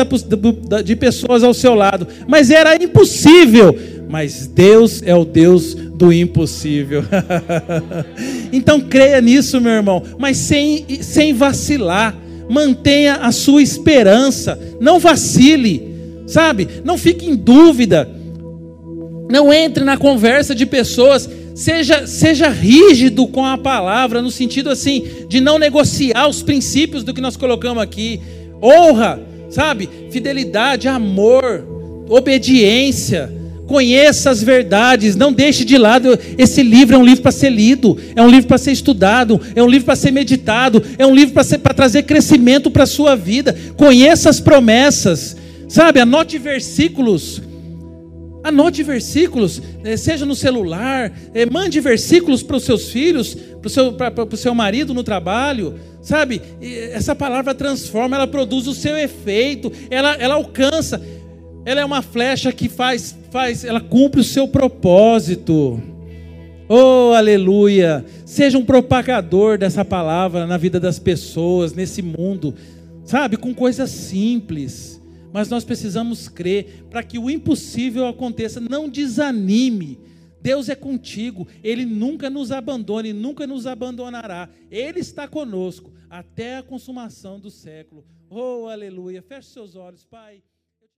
de 0.81 0.95
pessoas 0.95 1.43
ao 1.43 1.53
seu 1.53 1.75
lado, 1.75 2.07
mas 2.29 2.49
era 2.49 2.81
impossível. 2.81 3.77
Mas 4.07 4.47
Deus 4.47 5.03
é 5.05 5.13
o 5.13 5.25
Deus 5.25 5.75
do 5.75 6.13
impossível. 6.13 7.03
então 8.53 8.79
creia 8.79 9.19
nisso, 9.19 9.59
meu 9.59 9.73
irmão, 9.73 10.01
mas 10.17 10.37
sem, 10.37 10.85
sem 11.01 11.33
vacilar. 11.33 12.15
Mantenha 12.49 13.15
a 13.15 13.33
sua 13.33 13.61
esperança, 13.61 14.57
não 14.79 14.97
vacile, 14.97 15.93
sabe? 16.25 16.69
Não 16.85 16.97
fique 16.97 17.25
em 17.25 17.35
dúvida. 17.35 18.14
Não 19.29 19.51
entre 19.51 19.83
na 19.83 19.97
conversa 19.97 20.53
de 20.53 20.65
pessoas, 20.65 21.29
seja, 21.55 22.05
seja 22.05 22.49
rígido 22.49 23.25
com 23.27 23.45
a 23.45 23.57
palavra, 23.57 24.21
no 24.21 24.29
sentido 24.29 24.69
assim, 24.69 25.03
de 25.27 25.39
não 25.39 25.57
negociar 25.57 26.27
os 26.27 26.43
princípios 26.43 27.03
do 27.03 27.13
que 27.13 27.21
nós 27.21 27.35
colocamos 27.35 27.81
aqui. 27.81 28.21
Honra, 28.61 29.19
sabe? 29.49 29.89
Fidelidade, 30.11 30.87
amor, 30.87 31.65
obediência. 32.09 33.33
Conheça 33.67 34.29
as 34.29 34.43
verdades, 34.43 35.15
não 35.15 35.33
deixe 35.33 35.65
de 35.65 35.75
lado. 35.75 36.19
Esse 36.37 36.61
livro 36.61 36.95
é 36.95 36.99
um 36.99 37.05
livro 37.05 37.23
para 37.23 37.31
ser 37.31 37.49
lido, 37.49 37.97
é 38.15 38.21
um 38.21 38.29
livro 38.29 38.47
para 38.47 38.59
ser 38.59 38.71
estudado, 38.71 39.41
é 39.55 39.63
um 39.63 39.67
livro 39.67 39.85
para 39.85 39.95
ser 39.95 40.11
meditado, 40.11 40.83
é 40.99 41.05
um 41.05 41.15
livro 41.15 41.33
para 41.33 41.73
trazer 41.73 42.03
crescimento 42.03 42.69
para 42.69 42.83
a 42.83 42.87
sua 42.87 43.15
vida. 43.15 43.55
Conheça 43.75 44.29
as 44.29 44.39
promessas, 44.39 45.35
sabe? 45.67 45.99
Anote 45.99 46.37
versículos 46.37 47.41
Anote 48.45 48.83
versículos, 48.83 49.59
eh, 49.83 49.97
seja 49.97 50.23
no 50.23 50.35
celular, 50.35 51.11
eh, 51.33 51.47
mande 51.47 51.79
versículos 51.79 52.43
para 52.43 52.57
os 52.57 52.63
seus 52.63 52.91
filhos, 52.91 53.33
para 53.33 53.65
o 53.65 53.69
seu, 53.71 53.93
para 53.93 54.23
o 54.23 54.37
seu 54.37 54.53
marido 54.53 54.93
no 54.93 55.03
trabalho, 55.03 55.79
sabe? 55.99 56.39
Essa 56.91 57.15
palavra 57.15 57.55
transforma, 57.55 58.15
ela 58.15 58.27
produz 58.27 58.67
o 58.67 58.75
seu 58.75 58.95
efeito, 58.95 59.71
ela, 59.89 60.13
ela 60.19 60.35
alcança, 60.35 61.01
ela 61.65 61.81
é 61.81 61.85
uma 61.85 62.03
flecha 62.03 62.51
que 62.51 62.69
faz, 62.69 63.17
faz, 63.31 63.65
ela 63.65 63.81
cumpre 63.81 64.21
o 64.21 64.23
seu 64.23 64.47
propósito. 64.47 65.81
Oh, 66.69 67.13
aleluia! 67.15 68.05
Seja 68.25 68.59
um 68.59 68.63
propagador 68.63 69.57
dessa 69.57 69.83
palavra 69.83 70.45
na 70.45 70.57
vida 70.57 70.79
das 70.79 70.99
pessoas, 70.99 71.73
nesse 71.73 72.03
mundo, 72.03 72.53
sabe? 73.05 73.37
Com 73.37 73.55
coisas 73.55 73.89
simples 73.89 75.03
mas 75.35 75.49
nós 75.49 75.65
precisamos 75.65 76.29
crer 76.29 76.85
para 76.89 77.03
que 77.03 77.19
o 77.19 77.29
impossível 77.29 78.07
aconteça. 78.07 78.61
Não 78.61 78.87
desanime. 78.87 79.99
Deus 80.41 80.69
é 80.69 80.75
contigo, 80.75 81.45
Ele 81.61 81.83
nunca 81.85 82.29
nos 82.29 82.53
abandona 82.53 83.09
e 83.09 83.11
nunca 83.11 83.45
nos 83.45 83.67
abandonará. 83.67 84.47
Ele 84.71 85.01
está 85.01 85.27
conosco 85.27 85.91
até 86.09 86.55
a 86.55 86.63
consumação 86.63 87.37
do 87.37 87.51
século. 87.51 88.05
Oh, 88.29 88.69
aleluia. 88.69 89.21
Feche 89.21 89.49
seus 89.49 89.75
olhos, 89.75 90.05
Pai. 90.05 90.41